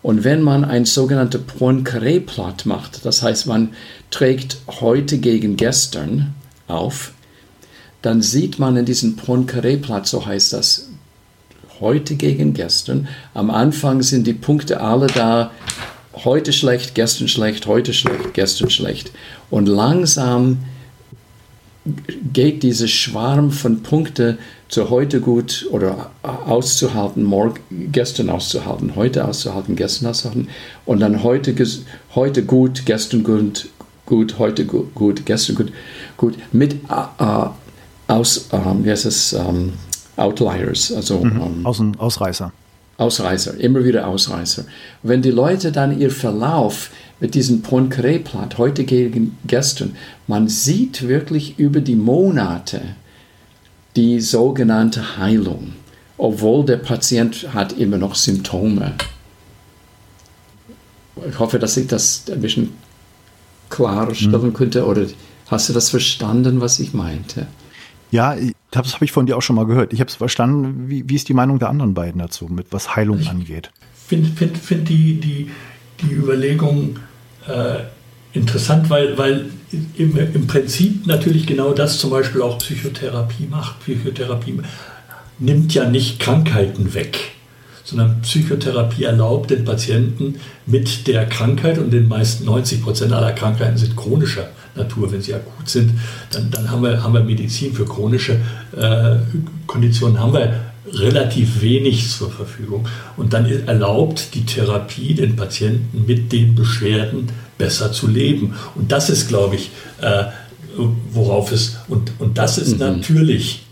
Und 0.01 0.23
wenn 0.23 0.41
man 0.41 0.63
ein 0.63 0.85
sogenanntes 0.85 1.41
Poincaré-Plot 1.41 2.65
macht, 2.65 3.05
das 3.05 3.23
heißt, 3.23 3.47
man 3.47 3.73
trägt 4.09 4.57
heute 4.79 5.17
gegen 5.17 5.57
gestern 5.57 6.33
auf, 6.67 7.11
dann 8.01 8.21
sieht 8.21 8.57
man 8.57 8.77
in 8.77 8.85
diesem 8.85 9.15
Poincaré-Plot, 9.15 10.07
so 10.07 10.25
heißt 10.25 10.53
das, 10.53 10.89
heute 11.79 12.15
gegen 12.15 12.53
gestern, 12.53 13.07
am 13.33 13.49
Anfang 13.49 14.01
sind 14.01 14.27
die 14.27 14.33
Punkte 14.33 14.81
alle 14.81 15.07
da, 15.07 15.51
heute 16.23 16.53
schlecht, 16.53 16.95
gestern 16.95 17.27
schlecht, 17.27 17.67
heute 17.67 17.93
schlecht, 17.93 18.33
gestern 18.33 18.69
schlecht. 18.69 19.11
Und 19.49 19.67
langsam 19.67 20.59
geht 22.33 22.63
dieser 22.63 22.87
Schwarm 22.87 23.51
von 23.51 23.81
Punkten 23.83 24.37
zu 24.67 24.89
heute 24.89 25.21
gut 25.21 25.67
oder 25.71 26.11
auszuhalten, 26.23 27.23
morgen, 27.23 27.59
gestern 27.91 28.29
auszuhalten, 28.29 28.95
heute 28.95 29.25
auszuhalten, 29.25 29.75
gestern 29.75 30.09
auszuhalten. 30.09 30.49
Und 30.85 30.99
dann 30.99 31.23
heute, 31.23 31.55
heute 32.15 32.43
gut, 32.43 32.85
gestern 32.85 33.23
gut, 33.23 33.69
gut, 34.05 34.39
heute 34.39 34.65
gut, 34.65 35.25
gestern 35.25 35.55
gut, 35.55 35.71
gut, 36.17 36.35
mit 36.51 36.73
äh, 36.73 37.45
aus, 38.07 38.49
ähm, 38.51 38.83
wie 38.83 38.91
heißt 38.91 39.05
es, 39.05 39.33
ähm, 39.33 39.73
Outliers, 40.17 40.91
also 40.91 41.23
mhm. 41.23 41.63
ähm, 41.65 41.95
Ausreißer. 41.97 42.51
Ausreißer, 42.97 43.59
immer 43.59 43.83
wieder 43.83 44.07
Ausreißer. 44.07 44.65
Wenn 45.03 45.21
die 45.21 45.31
Leute 45.31 45.71
dann 45.71 45.99
ihr 45.99 46.09
Verlauf 46.09 46.89
mit 47.19 47.35
diesem 47.35 47.61
Poincaré-Platt, 47.61 48.57
heute 48.57 48.83
gegen 48.83 49.37
gestern, 49.45 49.95
man 50.25 50.47
sieht 50.47 51.07
wirklich 51.07 51.59
über 51.59 51.79
die 51.79 51.95
Monate 51.95 52.81
die 53.95 54.19
sogenannte 54.19 55.17
Heilung, 55.17 55.73
obwohl 56.17 56.65
der 56.65 56.77
Patient 56.77 57.53
hat 57.53 57.73
immer 57.73 57.97
noch 57.97 58.15
Symptome. 58.15 58.93
Ich 61.29 61.39
hoffe, 61.39 61.59
dass 61.59 61.77
ich 61.77 61.87
das 61.87 62.23
ein 62.31 62.41
bisschen 62.41 62.73
klarer 63.69 64.15
stellen 64.15 64.53
könnte. 64.53 64.85
Oder 64.85 65.07
hast 65.47 65.69
du 65.69 65.73
das 65.73 65.89
verstanden, 65.89 66.61
was 66.61 66.79
ich 66.79 66.93
meinte? 66.93 67.47
Ja, 68.11 68.35
das 68.71 68.93
habe 68.93 69.05
ich 69.05 69.11
von 69.11 69.25
dir 69.25 69.37
auch 69.37 69.41
schon 69.41 69.55
mal 69.55 69.65
gehört. 69.65 69.93
Ich 69.93 69.99
habe 69.99 70.09
es 70.09 70.15
verstanden. 70.15 70.89
Wie, 70.89 71.09
wie, 71.09 71.15
ist 71.15 71.29
die 71.29 71.33
Meinung 71.33 71.59
der 71.59 71.69
anderen 71.69 71.93
beiden 71.93 72.19
dazu, 72.19 72.47
mit 72.47 72.67
was 72.71 72.95
Heilung 72.95 73.19
ich 73.19 73.29
angeht? 73.29 73.71
Ich 73.95 74.09
finde 74.09 74.29
find, 74.29 74.57
find 74.57 74.89
die, 74.89 75.19
die, 75.19 75.51
die 76.01 76.13
Überlegung 76.13 76.97
äh, 77.47 77.83
interessant, 78.33 78.89
weil, 78.89 79.17
weil 79.17 79.45
im, 79.97 80.17
im 80.17 80.47
Prinzip 80.47 81.07
natürlich 81.07 81.47
genau 81.47 81.73
das 81.73 81.99
zum 81.99 82.11
Beispiel 82.11 82.41
auch 82.41 82.57
Psychotherapie 82.59 83.47
macht. 83.49 83.79
Psychotherapie 83.81 84.59
nimmt 85.39 85.73
ja 85.73 85.89
nicht 85.89 86.19
Krankheiten 86.19 86.93
weg, 86.93 87.31
sondern 87.83 88.21
Psychotherapie 88.21 89.03
erlaubt 89.03 89.49
den 89.49 89.65
Patienten 89.65 90.35
mit 90.65 91.07
der 91.07 91.25
Krankheit 91.25 91.77
und 91.77 91.91
den 91.91 92.07
meisten 92.07 92.45
90 92.45 92.81
Prozent 92.83 93.13
aller 93.13 93.33
Krankheiten 93.33 93.77
sind 93.77 93.95
chronischer 93.95 94.49
Natur, 94.77 95.11
wenn 95.11 95.21
sie 95.21 95.33
akut 95.33 95.69
sind, 95.69 95.91
dann, 96.31 96.49
dann 96.51 96.71
haben, 96.71 96.83
wir, 96.83 97.03
haben 97.03 97.13
wir 97.13 97.23
Medizin 97.23 97.73
für 97.73 97.85
chronische 97.85 98.39
äh, 98.75 99.17
Konditionen, 99.65 100.19
haben 100.19 100.33
wir 100.33 100.53
relativ 100.93 101.61
wenig 101.61 102.09
zur 102.09 102.31
Verfügung. 102.31 102.87
Und 103.17 103.33
dann 103.33 103.45
erlaubt 103.45 104.33
die 104.33 104.45
Therapie 104.45 105.13
den 105.13 105.35
Patienten 105.35 106.05
mit 106.05 106.31
den 106.31 106.55
Beschwerden 106.55 107.29
besser 107.57 107.91
zu 107.91 108.07
leben. 108.07 108.55
Und 108.75 108.91
das 108.91 109.09
ist, 109.09 109.27
glaube 109.27 109.55
ich, 109.55 109.71
äh, 110.01 110.25
worauf 111.11 111.51
es, 111.51 111.77
und, 111.87 112.11
und 112.19 112.37
das 112.37 112.57
ist 112.57 112.73
mhm. 112.73 112.79
natürlich 112.79 113.63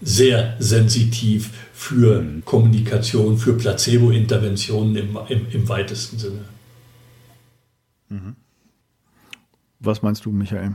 sehr 0.00 0.56
sensitiv 0.58 1.50
für 1.72 2.20
mhm. 2.20 2.44
Kommunikation, 2.44 3.38
für 3.38 3.54
Placebo-Interventionen 3.54 4.96
im, 4.96 5.18
im, 5.28 5.46
im, 5.50 5.68
weitesten 5.68 6.18
Sinne. 6.18 6.44
Mhm. 8.08 8.36
Was 9.84 10.02
meinst 10.02 10.24
du, 10.24 10.30
Michael? 10.30 10.72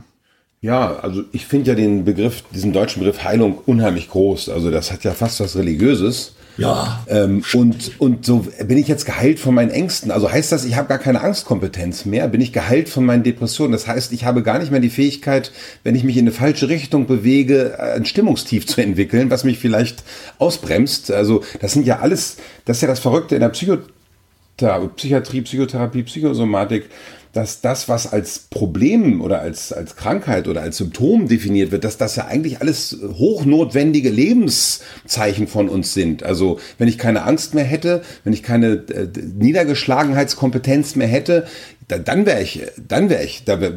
Ja, 0.62 0.96
also 0.96 1.22
ich 1.32 1.46
finde 1.46 1.70
ja 1.70 1.74
den 1.74 2.04
Begriff, 2.04 2.44
diesen 2.54 2.72
deutschen 2.72 3.00
Begriff 3.00 3.24
Heilung 3.24 3.58
unheimlich 3.64 4.10
groß. 4.10 4.50
Also 4.50 4.70
das 4.70 4.92
hat 4.92 5.04
ja 5.04 5.12
fast 5.12 5.40
was 5.40 5.56
Religiöses. 5.56 6.34
Ja. 6.58 7.02
Ähm, 7.08 7.42
und, 7.54 7.98
und 7.98 8.26
so 8.26 8.46
bin 8.66 8.76
ich 8.76 8.86
jetzt 8.86 9.06
geheilt 9.06 9.40
von 9.40 9.54
meinen 9.54 9.70
Ängsten. 9.70 10.10
Also 10.10 10.30
heißt 10.30 10.52
das, 10.52 10.66
ich 10.66 10.76
habe 10.76 10.88
gar 10.88 10.98
keine 10.98 11.22
Angstkompetenz 11.22 12.04
mehr? 12.04 12.28
Bin 12.28 12.42
ich 12.42 12.52
geheilt 12.52 12.90
von 12.90 13.06
meinen 13.06 13.22
Depressionen? 13.22 13.72
Das 13.72 13.86
heißt, 13.86 14.12
ich 14.12 14.26
habe 14.26 14.42
gar 14.42 14.58
nicht 14.58 14.70
mehr 14.70 14.80
die 14.80 14.90
Fähigkeit, 14.90 15.52
wenn 15.82 15.94
ich 15.94 16.04
mich 16.04 16.18
in 16.18 16.24
eine 16.24 16.32
falsche 16.32 16.68
Richtung 16.68 17.06
bewege, 17.06 17.80
ein 17.80 18.04
Stimmungstief 18.04 18.66
zu 18.66 18.82
entwickeln, 18.82 19.30
was 19.30 19.44
mich 19.44 19.58
vielleicht 19.58 20.04
ausbremst. 20.38 21.10
Also 21.10 21.42
das 21.62 21.72
sind 21.72 21.86
ja 21.86 22.00
alles, 22.00 22.36
das 22.66 22.76
ist 22.76 22.82
ja 22.82 22.88
das 22.88 23.00
Verrückte 23.00 23.34
in 23.36 23.40
der 23.40 23.48
Psychiatrie, 23.48 25.40
Psychotherapie, 25.40 26.02
Psychosomatik 26.02 26.90
dass 27.32 27.60
das, 27.60 27.88
was 27.88 28.12
als 28.12 28.40
Problem 28.40 29.20
oder 29.20 29.40
als, 29.40 29.72
als 29.72 29.94
Krankheit 29.94 30.48
oder 30.48 30.62
als 30.62 30.78
Symptom 30.78 31.28
definiert 31.28 31.70
wird, 31.70 31.84
dass 31.84 31.96
das 31.96 32.16
ja 32.16 32.26
eigentlich 32.26 32.60
alles 32.60 32.98
hochnotwendige 33.18 34.10
Lebenszeichen 34.10 35.46
von 35.46 35.68
uns 35.68 35.94
sind. 35.94 36.24
Also 36.24 36.58
wenn 36.78 36.88
ich 36.88 36.98
keine 36.98 37.22
Angst 37.22 37.54
mehr 37.54 37.64
hätte, 37.64 38.02
wenn 38.24 38.32
ich 38.32 38.42
keine 38.42 38.72
äh, 38.88 39.08
Niedergeschlagenheitskompetenz 39.38 40.96
mehr 40.96 41.06
hätte, 41.06 41.46
da, 41.86 41.98
dann 41.98 42.26
wäre 42.26 42.42
ich, 42.42 42.62
dann 42.88 43.10
wäre 43.10 43.24
ich, 43.24 43.44
da 43.44 43.60
wär, 43.60 43.72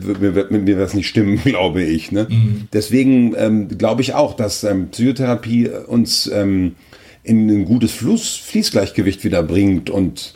mit 0.50 0.66
mir 0.66 0.78
das 0.78 0.96
nicht 0.96 1.08
stimmen, 1.08 1.40
glaube 1.44 1.84
ich. 1.84 2.12
Ne? 2.12 2.28
Mhm. 2.30 2.68
Deswegen 2.74 3.36
ähm, 3.38 3.68
glaube 3.78 4.02
ich 4.02 4.16
auch, 4.16 4.36
dass 4.36 4.64
ähm, 4.64 4.90
Psychotherapie 4.90 5.70
uns 5.70 6.28
ähm, 6.34 6.76
in 7.24 7.50
ein 7.50 7.66
gutes 7.66 7.92
Fluss, 7.92 8.36
Fließgleichgewicht 8.36 9.24
wieder 9.24 9.44
bringt 9.44 9.90
und 9.90 10.34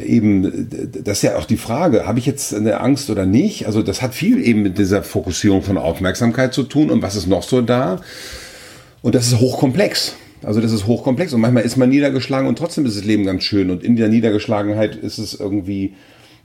eben, 0.00 0.68
das 1.04 1.18
ist 1.18 1.22
ja 1.22 1.36
auch 1.36 1.44
die 1.44 1.56
Frage, 1.56 2.06
habe 2.06 2.18
ich 2.18 2.26
jetzt 2.26 2.54
eine 2.54 2.80
Angst 2.80 3.10
oder 3.10 3.26
nicht? 3.26 3.66
Also 3.66 3.82
das 3.82 4.02
hat 4.02 4.14
viel 4.14 4.44
eben 4.44 4.62
mit 4.62 4.78
dieser 4.78 5.02
Fokussierung 5.02 5.62
von 5.62 5.78
Aufmerksamkeit 5.78 6.54
zu 6.54 6.62
tun 6.62 6.90
und 6.90 7.02
was 7.02 7.16
ist 7.16 7.26
noch 7.26 7.42
so 7.42 7.60
da? 7.60 8.00
Und 9.02 9.14
das 9.14 9.26
ist 9.26 9.38
hochkomplex. 9.38 10.14
Also 10.42 10.60
das 10.60 10.72
ist 10.72 10.86
hochkomplex 10.86 11.32
und 11.32 11.40
manchmal 11.40 11.64
ist 11.64 11.76
man 11.76 11.88
niedergeschlagen 11.88 12.48
und 12.48 12.58
trotzdem 12.58 12.86
ist 12.86 12.96
das 12.96 13.04
Leben 13.04 13.24
ganz 13.24 13.44
schön 13.44 13.70
und 13.70 13.84
in 13.84 13.96
der 13.96 14.08
Niedergeschlagenheit 14.08 14.96
ist 14.96 15.18
es 15.18 15.34
irgendwie 15.34 15.94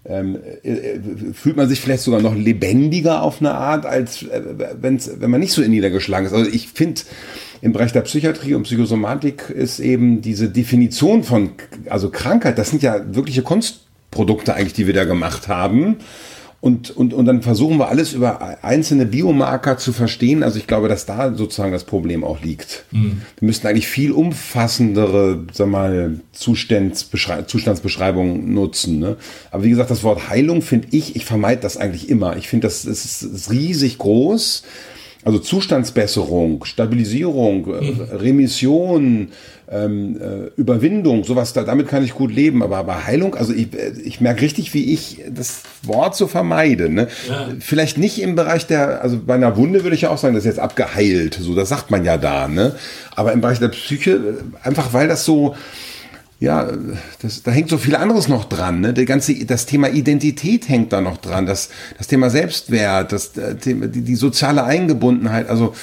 ähm, 0.05 0.37
äh, 0.63 0.99
fühlt 1.33 1.57
man 1.57 1.67
sich 1.67 1.81
vielleicht 1.81 2.03
sogar 2.03 2.21
noch 2.21 2.35
lebendiger 2.35 3.23
auf 3.23 3.41
eine 3.41 3.53
Art, 3.53 3.85
als 3.85 4.23
äh, 4.23 4.41
wenn's, 4.79 5.11
wenn 5.19 5.29
man 5.29 5.41
nicht 5.41 5.51
so 5.51 5.61
niedergeschlagen 5.61 6.27
ist. 6.27 6.33
Also 6.33 6.49
ich 6.49 6.69
finde, 6.69 7.01
im 7.61 7.73
Bereich 7.73 7.93
der 7.93 8.01
Psychiatrie 8.01 8.53
und 8.53 8.63
Psychosomatik 8.63 9.49
ist 9.49 9.79
eben 9.79 10.21
diese 10.21 10.49
Definition 10.49 11.23
von, 11.23 11.51
also 11.89 12.09
Krankheit, 12.09 12.57
das 12.57 12.69
sind 12.69 12.83
ja 12.83 13.15
wirkliche 13.15 13.41
Kunstprodukte 13.41 14.53
eigentlich, 14.53 14.73
die 14.73 14.87
wir 14.87 14.93
da 14.93 15.05
gemacht 15.05 15.47
haben. 15.47 15.97
Und, 16.59 16.89
und, 16.89 17.13
und 17.13 17.25
dann 17.25 17.43
versuchen 17.43 17.77
wir 17.77 17.89
alles 17.89 18.13
über 18.13 18.63
einzelne 18.63 19.05
Biomarker 19.05 19.77
zu 19.77 19.93
verstehen. 19.93 20.41
Also 20.41 20.57
ich 20.57 20.65
glaube, 20.65 20.87
dass 20.87 21.05
da 21.05 21.35
sozusagen 21.35 21.71
das 21.71 21.83
Problem 21.83 22.23
auch 22.23 22.41
liegt. 22.41 22.85
Mhm. 22.91 23.21
Wir 23.39 23.45
müssten 23.45 23.67
eigentlich 23.67 23.87
viel 23.87 24.11
umfassendere, 24.11 25.45
sag 25.53 25.67
mal, 25.67 26.19
Zustandsbeschreibungen 26.33 28.55
nutzen. 28.55 28.97
Ne? 28.97 29.17
Aber 29.51 29.63
wie 29.63 29.69
gesagt, 29.69 29.91
das 29.91 30.03
Wort 30.03 30.29
Heilung 30.29 30.63
finde 30.63 30.87
ich, 30.91 31.15
ich 31.15 31.25
vermeide 31.25 31.61
das 31.61 31.77
eigentlich 31.77 32.09
immer. 32.09 32.37
Ich 32.37 32.47
finde, 32.47 32.65
das, 32.65 32.81
das 32.81 33.21
ist 33.21 33.51
riesig 33.51 33.99
groß. 33.99 34.63
Also 35.27 35.39
Zustandsbesserung, 35.39 36.63
Stabilisierung, 36.63 37.67
mhm. 37.67 38.01
Remission, 38.13 39.27
ähm, 39.69 40.15
äh, 40.21 40.49
Überwindung, 40.55 41.25
sowas, 41.25 41.51
da, 41.51 41.65
damit 41.65 41.89
kann 41.89 42.01
ich 42.01 42.13
gut 42.13 42.33
leben. 42.33 42.63
Aber 42.63 42.81
bei 42.85 43.03
Heilung, 43.03 43.35
also 43.35 43.51
ich, 43.51 43.73
äh, 43.73 43.91
ich 44.05 44.21
merke 44.21 44.43
richtig, 44.43 44.73
wie 44.73 44.93
ich 44.93 45.19
das 45.29 45.63
Wort 45.83 46.15
so 46.15 46.27
vermeide. 46.27 46.87
Ne? 46.89 47.09
Ja. 47.27 47.49
Vielleicht 47.59 47.97
nicht 47.97 48.21
im 48.21 48.35
Bereich 48.35 48.67
der, 48.67 49.01
also 49.01 49.19
bei 49.19 49.33
einer 49.33 49.57
Wunde 49.57 49.83
würde 49.83 49.97
ich 49.97 50.03
ja 50.03 50.11
auch 50.11 50.17
sagen, 50.17 50.33
das 50.33 50.45
ist 50.45 50.51
jetzt 50.51 50.59
abgeheilt. 50.59 51.37
So, 51.41 51.55
das 51.55 51.67
sagt 51.67 51.91
man 51.91 52.05
ja 52.05 52.17
da. 52.17 52.47
Ne? 52.47 52.77
Aber 53.13 53.33
im 53.33 53.41
Bereich 53.41 53.59
der 53.59 53.67
Psyche, 53.67 54.11
äh, 54.11 54.65
einfach 54.65 54.93
weil 54.93 55.09
das 55.09 55.25
so, 55.25 55.57
ja, 56.39 56.69
das, 57.21 57.41
da 57.41 57.51
hängt 57.51 57.69
so 57.69 57.77
viel 57.77 57.95
anderes 57.95 58.27
noch 58.27 58.45
dran. 58.45 58.81
Ne? 58.81 58.93
Der 58.93 59.05
ganze, 59.05 59.45
das 59.45 59.65
Thema 59.65 59.89
Identität 59.89 60.69
hängt 60.69 60.93
da 60.93 61.01
noch 61.01 61.17
dran. 61.17 61.47
Das, 61.47 61.69
das 61.97 62.07
Thema 62.07 62.29
Selbstwert, 62.29 63.11
das 63.11 63.35
äh, 63.37 63.55
die, 63.55 64.03
die 64.03 64.15
soziale 64.15 64.63
Eingebundenheit. 64.63 65.49
Also 65.49 65.73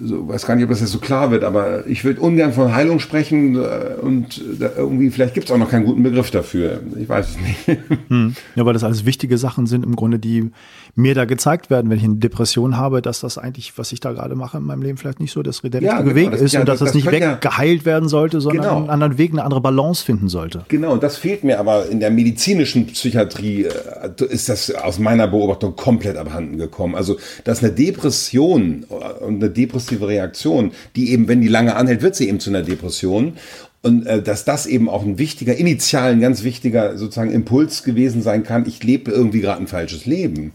so, 0.00 0.28
weiß 0.28 0.46
gar 0.46 0.54
nicht, 0.54 0.64
ob 0.64 0.70
das 0.70 0.80
jetzt 0.80 0.92
so 0.92 0.98
klar 0.98 1.30
wird, 1.30 1.44
aber 1.44 1.86
ich 1.86 2.04
würde 2.04 2.20
ungern 2.20 2.52
von 2.52 2.74
Heilung 2.74 2.98
sprechen 2.98 3.56
äh, 3.56 4.00
und 4.00 4.42
irgendwie, 4.60 5.10
vielleicht 5.10 5.34
gibt 5.34 5.46
es 5.46 5.52
auch 5.52 5.58
noch 5.58 5.70
keinen 5.70 5.84
guten 5.84 6.02
Begriff 6.02 6.30
dafür. 6.30 6.80
Ich 6.98 7.08
weiß 7.08 7.28
es 7.30 7.38
nicht. 7.38 7.80
Hm. 8.08 8.34
Ja, 8.54 8.66
weil 8.66 8.72
das 8.72 8.84
alles 8.84 9.04
wichtige 9.04 9.38
Sachen 9.38 9.66
sind 9.66 9.84
im 9.84 9.96
Grunde, 9.96 10.18
die 10.18 10.50
mir 10.94 11.14
da 11.14 11.24
gezeigt 11.24 11.70
werden, 11.70 11.90
wenn 11.90 11.96
ich 11.96 12.04
eine 12.04 12.16
Depression 12.16 12.76
habe, 12.76 13.00
dass 13.00 13.20
das 13.20 13.38
eigentlich, 13.38 13.78
was 13.78 13.92
ich 13.92 14.00
da 14.00 14.12
gerade 14.12 14.34
mache 14.34 14.58
in 14.58 14.64
meinem 14.64 14.82
Leben, 14.82 14.98
vielleicht 14.98 15.20
nicht 15.20 15.32
so 15.32 15.42
das, 15.42 15.62
der 15.62 15.72
richtige 15.72 15.86
ja, 15.86 16.00
genau, 16.02 16.14
Weg 16.14 16.32
ist 16.32 16.52
ja, 16.52 16.60
und 16.60 16.68
dass 16.68 16.80
das, 16.80 16.88
das 16.88 16.94
nicht 16.94 17.10
weggeheilt 17.10 17.80
ja, 17.80 17.86
werden 17.86 18.08
sollte, 18.10 18.42
sondern 18.42 18.62
genau. 18.62 18.76
einen 18.76 18.90
anderen 18.90 19.16
Weg, 19.16 19.32
eine 19.32 19.44
andere 19.44 19.62
Balance 19.62 20.04
finden 20.04 20.28
sollte. 20.28 20.66
Genau, 20.68 20.96
das 20.98 21.16
fehlt 21.16 21.44
mir 21.44 21.58
aber 21.58 21.88
in 21.88 22.00
der 22.00 22.10
medizinischen 22.10 22.86
Psychiatrie, 22.86 23.64
äh, 23.64 24.24
ist 24.28 24.50
das 24.50 24.70
aus 24.74 24.98
meiner 24.98 25.28
Beobachtung 25.28 25.76
komplett 25.76 26.18
abhanden 26.18 26.58
gekommen. 26.58 26.94
Also, 26.94 27.16
dass 27.44 27.62
eine 27.62 27.72
Depression 27.72 28.84
und 28.84 29.36
eine 29.36 29.48
depressive 29.48 30.06
Reaktion, 30.06 30.72
die 30.94 31.12
eben, 31.12 31.26
wenn 31.26 31.40
die 31.40 31.48
lange 31.48 31.74
anhält, 31.74 32.02
wird 32.02 32.16
sie 32.16 32.28
eben 32.28 32.38
zu 32.38 32.50
einer 32.50 32.62
Depression 32.62 33.34
und 33.82 34.06
äh, 34.06 34.22
dass 34.22 34.44
das 34.44 34.66
eben 34.66 34.88
auch 34.88 35.02
ein 35.02 35.18
wichtiger, 35.18 35.56
initial 35.56 36.12
ein 36.12 36.20
ganz 36.20 36.44
wichtiger 36.44 36.96
sozusagen 36.96 37.32
Impuls 37.32 37.82
gewesen 37.82 38.22
sein 38.22 38.44
kann, 38.44 38.66
ich 38.66 38.82
lebe 38.82 39.10
irgendwie 39.10 39.40
gerade 39.40 39.60
ein 39.60 39.66
falsches 39.66 40.06
Leben. 40.06 40.52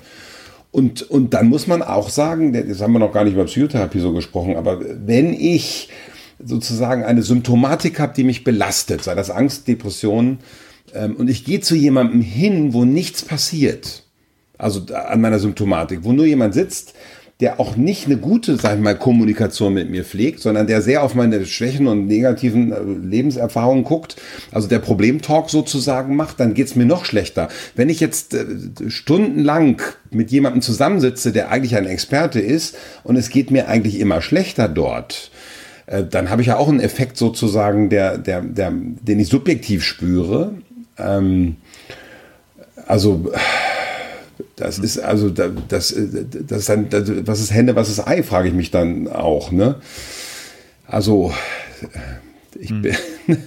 Und, 0.72 1.10
und 1.10 1.34
dann 1.34 1.48
muss 1.48 1.68
man 1.68 1.82
auch 1.82 2.10
sagen, 2.10 2.54
das 2.54 2.82
haben 2.82 2.94
wir 2.94 3.00
noch 3.00 3.14
gar 3.14 3.24
nicht 3.24 3.34
über 3.34 3.46
Psychotherapie 3.46 4.00
so 4.00 4.14
gesprochen, 4.14 4.56
aber 4.58 4.80
wenn 4.82 5.34
ich 5.34 5.90
sozusagen 6.44 7.04
eine 7.04 7.24
Symptomatik 7.24 8.00
habe, 8.00 8.14
die 8.16 8.24
mich 8.24 8.44
belastet, 8.44 9.04
sei 9.04 9.16
das 9.16 9.30
Angst, 9.30 9.68
Depression, 9.68 10.40
ähm, 10.94 11.16
und 11.16 11.30
ich 11.30 11.46
gehe 11.46 11.62
zu 11.62 11.76
jemandem 11.76 12.22
hin, 12.22 12.74
wo 12.74 12.86
nichts 12.86 13.24
passiert, 13.24 14.04
also 14.58 14.82
an 14.94 15.22
meiner 15.22 15.40
Symptomatik, 15.40 16.04
wo 16.04 16.14
nur 16.14 16.26
jemand 16.26 16.54
sitzt, 16.54 16.94
der 17.40 17.60
auch 17.60 17.76
nicht 17.76 18.08
eine 18.08 18.18
gute, 18.18 18.58
sag 18.58 18.76
ich 18.76 18.82
mal, 18.82 18.98
Kommunikation 18.98 19.74
mit 19.74 19.92
mir 19.92 20.04
pflegt, 20.04 20.40
sondern 20.40 20.66
der 20.66 20.82
sehr 20.82 21.04
auf 21.04 21.14
meine 21.14 21.46
Schwächen 21.46 21.88
und 21.88 22.08
negativen 22.08 22.72
äh, 22.72 23.08
Lebenserfahrungen 23.08 23.84
guckt, 23.84 24.16
also 24.52 24.68
der 24.68 24.80
Problemtalk 24.80 25.50
sozusagen 25.50 26.16
macht, 26.16 26.40
dann 26.40 26.56
geht's 26.56 26.76
mir 26.76 26.86
noch 26.86 27.06
schlechter. 27.06 27.50
Wenn 27.76 27.90
ich 27.90 28.00
jetzt 28.00 28.34
äh, 28.34 28.46
stundenlang 28.88 29.82
mit 30.10 30.32
jemandem 30.32 30.64
zusammensitze, 30.64 31.32
der 31.32 31.52
eigentlich 31.52 31.76
ein 31.76 31.86
Experte 31.86 32.40
ist 32.40 32.76
und 33.04 33.18
es 33.18 33.30
geht 33.30 33.52
mir 33.52 33.68
eigentlich 33.68 34.00
immer 34.00 34.22
schlechter 34.22 34.68
dort, 34.68 35.30
äh, 35.86 36.04
dann 36.04 36.32
habe 36.32 36.42
ich 36.42 36.48
ja 36.48 36.58
auch 36.58 36.70
einen 36.70 36.80
Effekt 36.80 37.18
sozusagen, 37.18 37.90
der, 37.90 38.18
der, 38.18 38.42
der, 38.42 38.72
den 38.72 39.20
ich 39.20 39.28
subjektiv 39.28 39.84
spüre. 39.84 40.54
Ähm, 40.98 41.58
also 42.88 43.32
das 44.58 44.80
ist 44.80 44.98
also 44.98 45.30
das, 45.30 45.52
das, 45.68 45.96
das 45.96 46.60
ist 46.60 46.70
dann, 46.70 46.88
was 47.28 47.40
ist 47.40 47.54
Hände, 47.54 47.76
was 47.76 47.90
ist 47.90 48.06
Ei, 48.06 48.24
frage 48.24 48.50
ich 48.50 48.56
mich 48.56 48.72
dann 48.72 49.08
auch. 49.08 49.52
Ne? 49.52 49.76
Also 50.88 51.32
ich 52.60 52.72
hm. 52.72 52.82
bin. 52.82 52.98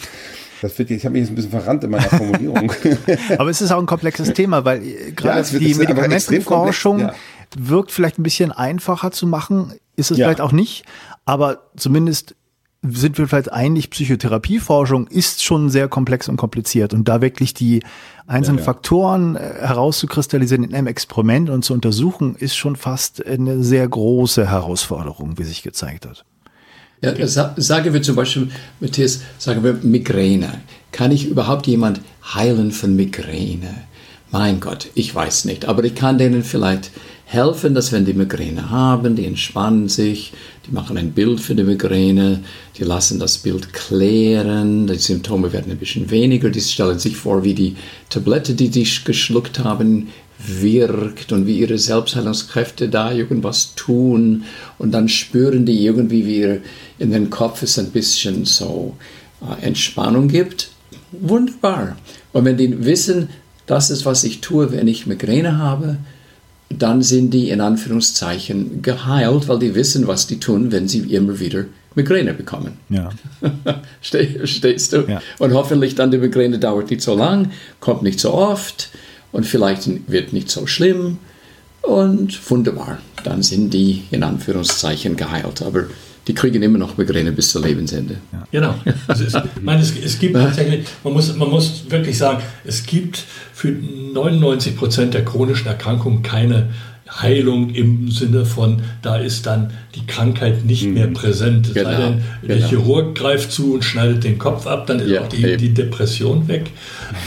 Das 0.62 0.78
wird, 0.78 0.90
ich 0.90 1.06
habe 1.06 1.14
mich 1.14 1.22
jetzt 1.22 1.30
ein 1.30 1.36
bisschen 1.36 1.52
verrannt 1.52 1.84
in 1.84 1.90
meiner 1.90 2.10
Formulierung. 2.10 2.70
aber 3.38 3.48
es 3.48 3.62
ist 3.62 3.72
auch 3.72 3.78
ein 3.78 3.86
komplexes 3.86 4.34
Thema, 4.34 4.62
weil 4.66 4.82
äh, 4.82 5.12
gerade 5.12 5.40
ja, 5.40 5.58
die 5.58 5.74
Medikamentenforschung 5.74 6.98
ja. 7.00 7.14
wirkt 7.56 7.92
vielleicht 7.92 8.18
ein 8.18 8.22
bisschen 8.22 8.52
einfacher 8.52 9.10
zu 9.10 9.26
machen, 9.26 9.72
ist 9.96 10.10
es 10.10 10.18
ja. 10.18 10.26
vielleicht 10.26 10.42
auch 10.42 10.52
nicht, 10.52 10.84
aber 11.24 11.70
zumindest 11.76 12.34
sind 12.82 13.18
wir 13.18 13.28
vielleicht 13.28 13.52
einig, 13.52 13.90
Psychotherapieforschung 13.90 15.06
ist 15.08 15.42
schon 15.42 15.68
sehr 15.68 15.88
komplex 15.88 16.28
und 16.28 16.36
kompliziert 16.36 16.94
und 16.94 17.08
da 17.08 17.20
wirklich 17.20 17.52
die 17.52 17.82
einzelnen 18.26 18.58
ja, 18.58 18.62
ja. 18.62 18.64
Faktoren 18.64 19.36
äh, 19.36 19.40
herauszukristallisieren 19.60 20.64
in 20.64 20.74
einem 20.74 20.86
Experiment 20.86 21.50
und 21.50 21.64
zu 21.64 21.74
untersuchen, 21.74 22.36
ist 22.36 22.56
schon 22.56 22.76
fast 22.76 23.24
eine 23.26 23.62
sehr 23.62 23.86
große 23.86 24.48
Herausforderung, 24.48 25.38
wie 25.38 25.44
sich 25.44 25.62
gezeigt 25.62 26.06
hat. 26.06 26.24
Ja, 27.02 27.14
sagen 27.26 27.94
wir 27.94 28.02
zum 28.02 28.16
Beispiel, 28.16 28.50
Matthias, 28.78 29.22
sagen 29.38 29.64
wir 29.64 29.72
Migräne. 29.72 30.60
Kann 30.92 31.12
ich 31.12 31.28
überhaupt 31.28 31.66
jemand 31.66 32.02
heilen 32.34 32.72
von 32.72 32.94
Migräne? 32.94 33.74
Mein 34.30 34.60
Gott, 34.60 34.88
ich 34.94 35.14
weiß 35.14 35.46
nicht, 35.46 35.64
aber 35.64 35.82
ich 35.82 35.94
kann 35.94 36.18
denen 36.18 36.44
vielleicht 36.44 36.90
helfen, 37.24 37.74
dass 37.74 37.92
wenn 37.92 38.04
die 38.04 38.12
Migräne 38.12 38.70
haben, 38.70 39.16
die 39.16 39.24
entspannen 39.24 39.88
sich, 39.88 40.32
die 40.70 40.74
machen 40.74 40.96
ein 40.96 41.12
Bild 41.12 41.40
für 41.40 41.54
die 41.54 41.64
Migräne, 41.64 42.40
die 42.78 42.84
lassen 42.84 43.18
das 43.18 43.38
Bild 43.38 43.72
klären, 43.72 44.86
die 44.86 44.94
Symptome 44.96 45.52
werden 45.52 45.72
ein 45.72 45.78
bisschen 45.78 46.10
weniger, 46.10 46.50
die 46.50 46.60
stellen 46.60 46.98
sich 46.98 47.16
vor, 47.16 47.42
wie 47.42 47.54
die 47.54 47.76
Tablette, 48.08 48.54
die 48.54 48.68
sie 48.68 48.86
geschluckt 49.04 49.58
haben, 49.58 50.08
wirkt 50.38 51.32
und 51.32 51.46
wie 51.46 51.58
ihre 51.58 51.78
Selbstheilungskräfte 51.78 52.88
da 52.88 53.12
irgendwas 53.12 53.74
tun 53.74 54.44
und 54.78 54.92
dann 54.92 55.08
spüren 55.08 55.66
die 55.66 55.84
irgendwie, 55.84 56.26
wie 56.26 56.60
in 56.98 57.10
den 57.10 57.30
Kopf 57.30 57.62
es 57.62 57.78
ein 57.78 57.90
bisschen 57.90 58.44
so 58.44 58.96
äh, 59.42 59.66
Entspannung 59.66 60.28
gibt. 60.28 60.70
Wunderbar. 61.12 61.96
Und 62.32 62.44
wenn 62.44 62.56
die 62.56 62.84
wissen, 62.84 63.28
das 63.66 63.90
ist, 63.90 64.06
was 64.06 64.24
ich 64.24 64.40
tue, 64.40 64.72
wenn 64.72 64.88
ich 64.88 65.06
Migräne 65.06 65.58
habe, 65.58 65.98
dann 66.70 67.02
sind 67.02 67.34
die 67.34 67.50
in 67.50 67.60
Anführungszeichen 67.60 68.80
geheilt, 68.82 69.48
weil 69.48 69.58
die 69.58 69.74
wissen, 69.74 70.06
was 70.06 70.26
die 70.26 70.38
tun, 70.38 70.72
wenn 70.72 70.88
sie 70.88 71.00
immer 71.14 71.38
wieder 71.40 71.64
Migräne 71.94 72.32
bekommen. 72.32 72.78
Ja. 72.88 73.10
Stehst 74.00 74.92
du? 74.92 75.04
Ja. 75.08 75.20
Und 75.38 75.52
hoffentlich 75.52 75.96
dann 75.96 76.10
die 76.10 76.18
Migräne 76.18 76.58
dauert 76.58 76.90
nicht 76.90 77.02
so 77.02 77.14
lang, 77.16 77.50
kommt 77.80 78.02
nicht 78.02 78.20
so 78.20 78.32
oft 78.32 78.90
und 79.32 79.44
vielleicht 79.44 79.88
wird 80.10 80.32
nicht 80.32 80.50
so 80.50 80.66
schlimm 80.66 81.18
und 81.82 82.50
wunderbar. 82.50 82.98
Dann 83.24 83.42
sind 83.42 83.72
die 83.72 84.04
in 84.10 84.22
Anführungszeichen 84.22 85.16
geheilt. 85.16 85.62
Aber 85.62 85.84
die 86.26 86.34
kriegen 86.34 86.62
immer 86.62 86.78
noch 86.78 86.96
Migräne 86.96 87.32
bis 87.32 87.50
zum 87.50 87.64
Lebensende. 87.64 88.16
Ja. 88.32 88.46
Genau. 88.50 88.74
Also 89.08 89.24
es, 89.24 89.34
meine, 89.60 89.82
es, 89.82 89.92
es, 89.96 90.18
gibt 90.18 90.34
tatsächlich, 90.36 90.86
man 91.02 91.12
muss, 91.12 91.34
man 91.34 91.48
muss 91.48 91.84
wirklich 91.88 92.18
sagen, 92.18 92.42
es 92.64 92.84
gibt 92.84 93.24
für 93.52 93.68
99 93.68 94.76
Prozent 94.76 95.14
der 95.14 95.24
chronischen 95.24 95.66
Erkrankungen 95.66 96.22
keine 96.22 96.70
Heilung 97.10 97.70
im 97.70 98.10
Sinne 98.10 98.44
von, 98.44 98.82
da 99.02 99.16
ist 99.16 99.46
dann 99.46 99.72
die 99.94 100.06
Krankheit 100.06 100.64
nicht 100.64 100.86
mhm. 100.86 100.94
mehr 100.94 101.06
präsent. 101.08 101.74
Genau. 101.74 101.90
denn, 101.90 102.22
der 102.46 102.56
genau. 102.56 102.68
Chirurg 102.68 103.14
greift 103.14 103.50
zu 103.52 103.74
und 103.74 103.84
schneidet 103.84 104.24
den 104.24 104.38
Kopf 104.38 104.66
ab, 104.66 104.86
dann 104.86 105.00
ist 105.00 105.10
ja, 105.10 105.22
auch 105.22 105.28
die, 105.28 105.56
die, 105.56 105.74
Depression 105.74 106.46
weg. 106.48 106.70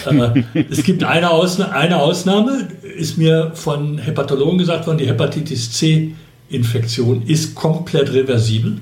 äh, 0.05 0.43
es 0.69 0.83
gibt 0.83 1.03
eine, 1.03 1.31
Ausna 1.31 1.71
eine 1.71 1.99
Ausnahme, 1.99 2.67
ist 2.97 3.17
mir 3.17 3.51
von 3.55 3.97
Hepatologen 3.97 4.57
gesagt 4.57 4.87
worden, 4.87 4.99
die 4.99 5.07
Hepatitis 5.07 5.71
C 5.71 6.13
Infektion 6.49 7.23
ist 7.25 7.55
komplett 7.55 8.13
reversibel. 8.13 8.77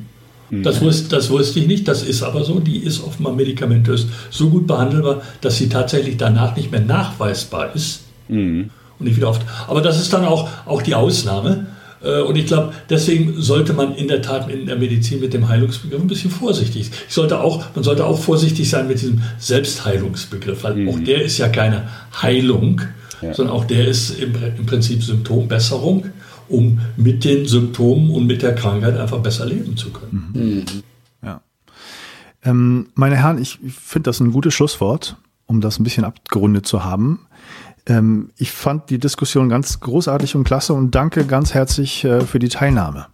Mhm. 0.50 0.64
Das, 0.64 0.82
wusste, 0.82 1.10
das 1.10 1.30
wusste 1.30 1.60
ich 1.60 1.68
nicht, 1.68 1.88
das 1.88 2.04
ist 2.04 2.22
aber 2.22 2.44
so. 2.44 2.60
Die 2.60 2.78
ist 2.78 3.04
offenbar 3.04 3.34
medikamentös 3.34 4.08
so 4.30 4.50
gut 4.50 4.68
behandelbar, 4.68 5.22
dass 5.40 5.58
sie 5.58 5.70
tatsächlich 5.70 6.18
danach 6.18 6.56
nicht 6.56 6.72
mehr 6.72 6.82
nachweisbar 6.82 7.74
ist. 7.74 8.02
Mhm. 8.28 8.70
Und 9.02 9.08
nicht 9.08 9.18
wieder 9.18 9.30
oft. 9.30 9.42
Aber 9.68 9.82
das 9.82 10.00
ist 10.00 10.14
dann 10.14 10.26
auch, 10.26 10.48
auch 10.68 10.84
die 10.84 10.94
Ausnahme. 10.94 11.66
Äh, 12.04 12.22
und 12.22 12.36
ich 12.36 12.46
glaube, 12.46 12.74
deswegen 12.88 13.42
sollte 13.42 13.74
man 13.74 13.96
in 13.96 14.08
der 14.08 14.22
Tat 14.22 14.48
in 14.48 14.68
der 14.68 14.76
Medizin 14.76 15.20
mit 15.20 15.34
dem 15.34 15.50
Heilungsbegriff 15.50 16.00
ein 16.00 16.08
bisschen 16.08 16.30
vorsichtig 16.30 16.86
sein. 16.86 16.96
Ich 17.08 17.14
sollte 17.16 17.40
auch, 17.40 17.66
man 17.74 17.84
sollte 17.84 18.06
auch 18.06 18.20
vorsichtig 18.20 18.70
sein 18.70 18.88
mit 18.88 19.02
diesem 19.02 19.24
Selbstheilungsbegriff, 19.40 20.64
weil 20.64 20.76
mhm. 20.76 20.90
auch 20.90 21.00
der 21.00 21.24
ist 21.24 21.40
ja 21.40 21.50
keine 21.50 21.90
Heilung, 22.22 22.82
ja. 23.24 23.34
sondern 23.34 23.56
auch 23.56 23.66
der 23.66 23.88
ist 23.88 24.20
im, 24.20 24.36
im 24.56 24.68
Prinzip 24.68 25.02
Symptombesserung, 25.02 26.06
um 26.48 26.80
mit 26.96 27.24
den 27.24 27.48
Symptomen 27.48 28.12
und 28.12 28.28
mit 28.28 28.44
der 28.44 28.54
Krankheit 28.54 29.00
einfach 29.00 29.18
besser 29.18 29.48
leben 29.48 29.78
zu 29.78 29.90
können. 29.90 30.32
Mhm. 30.32 30.42
mhm. 30.44 30.66
Ja. 31.24 31.42
Ähm, 32.44 32.90
meine 32.94 33.16
Herren, 33.16 33.42
ich 33.42 33.58
finde 33.80 34.10
das 34.10 34.20
ein 34.20 34.32
gutes 34.32 34.54
Schlusswort, 34.54 35.18
um 35.48 35.60
das 35.60 35.80
ein 35.80 35.84
bisschen 35.84 36.04
abgerundet 36.04 36.68
zu 36.68 36.84
haben. 36.84 37.22
Ähm, 37.88 38.32
ich 38.38 38.52
fand 38.52 38.90
die 38.90 39.00
Diskussion 39.00 39.50
ganz 39.50 39.80
großartig 39.80 40.36
und 40.36 40.44
klasse 40.44 40.74
und 40.74 40.92
danke 40.92 41.26
ganz 41.26 41.54
herzlich 41.54 42.04
äh, 42.04 42.22
für 42.22 42.40
die 42.40 42.50
Teilnahme. 42.50 43.08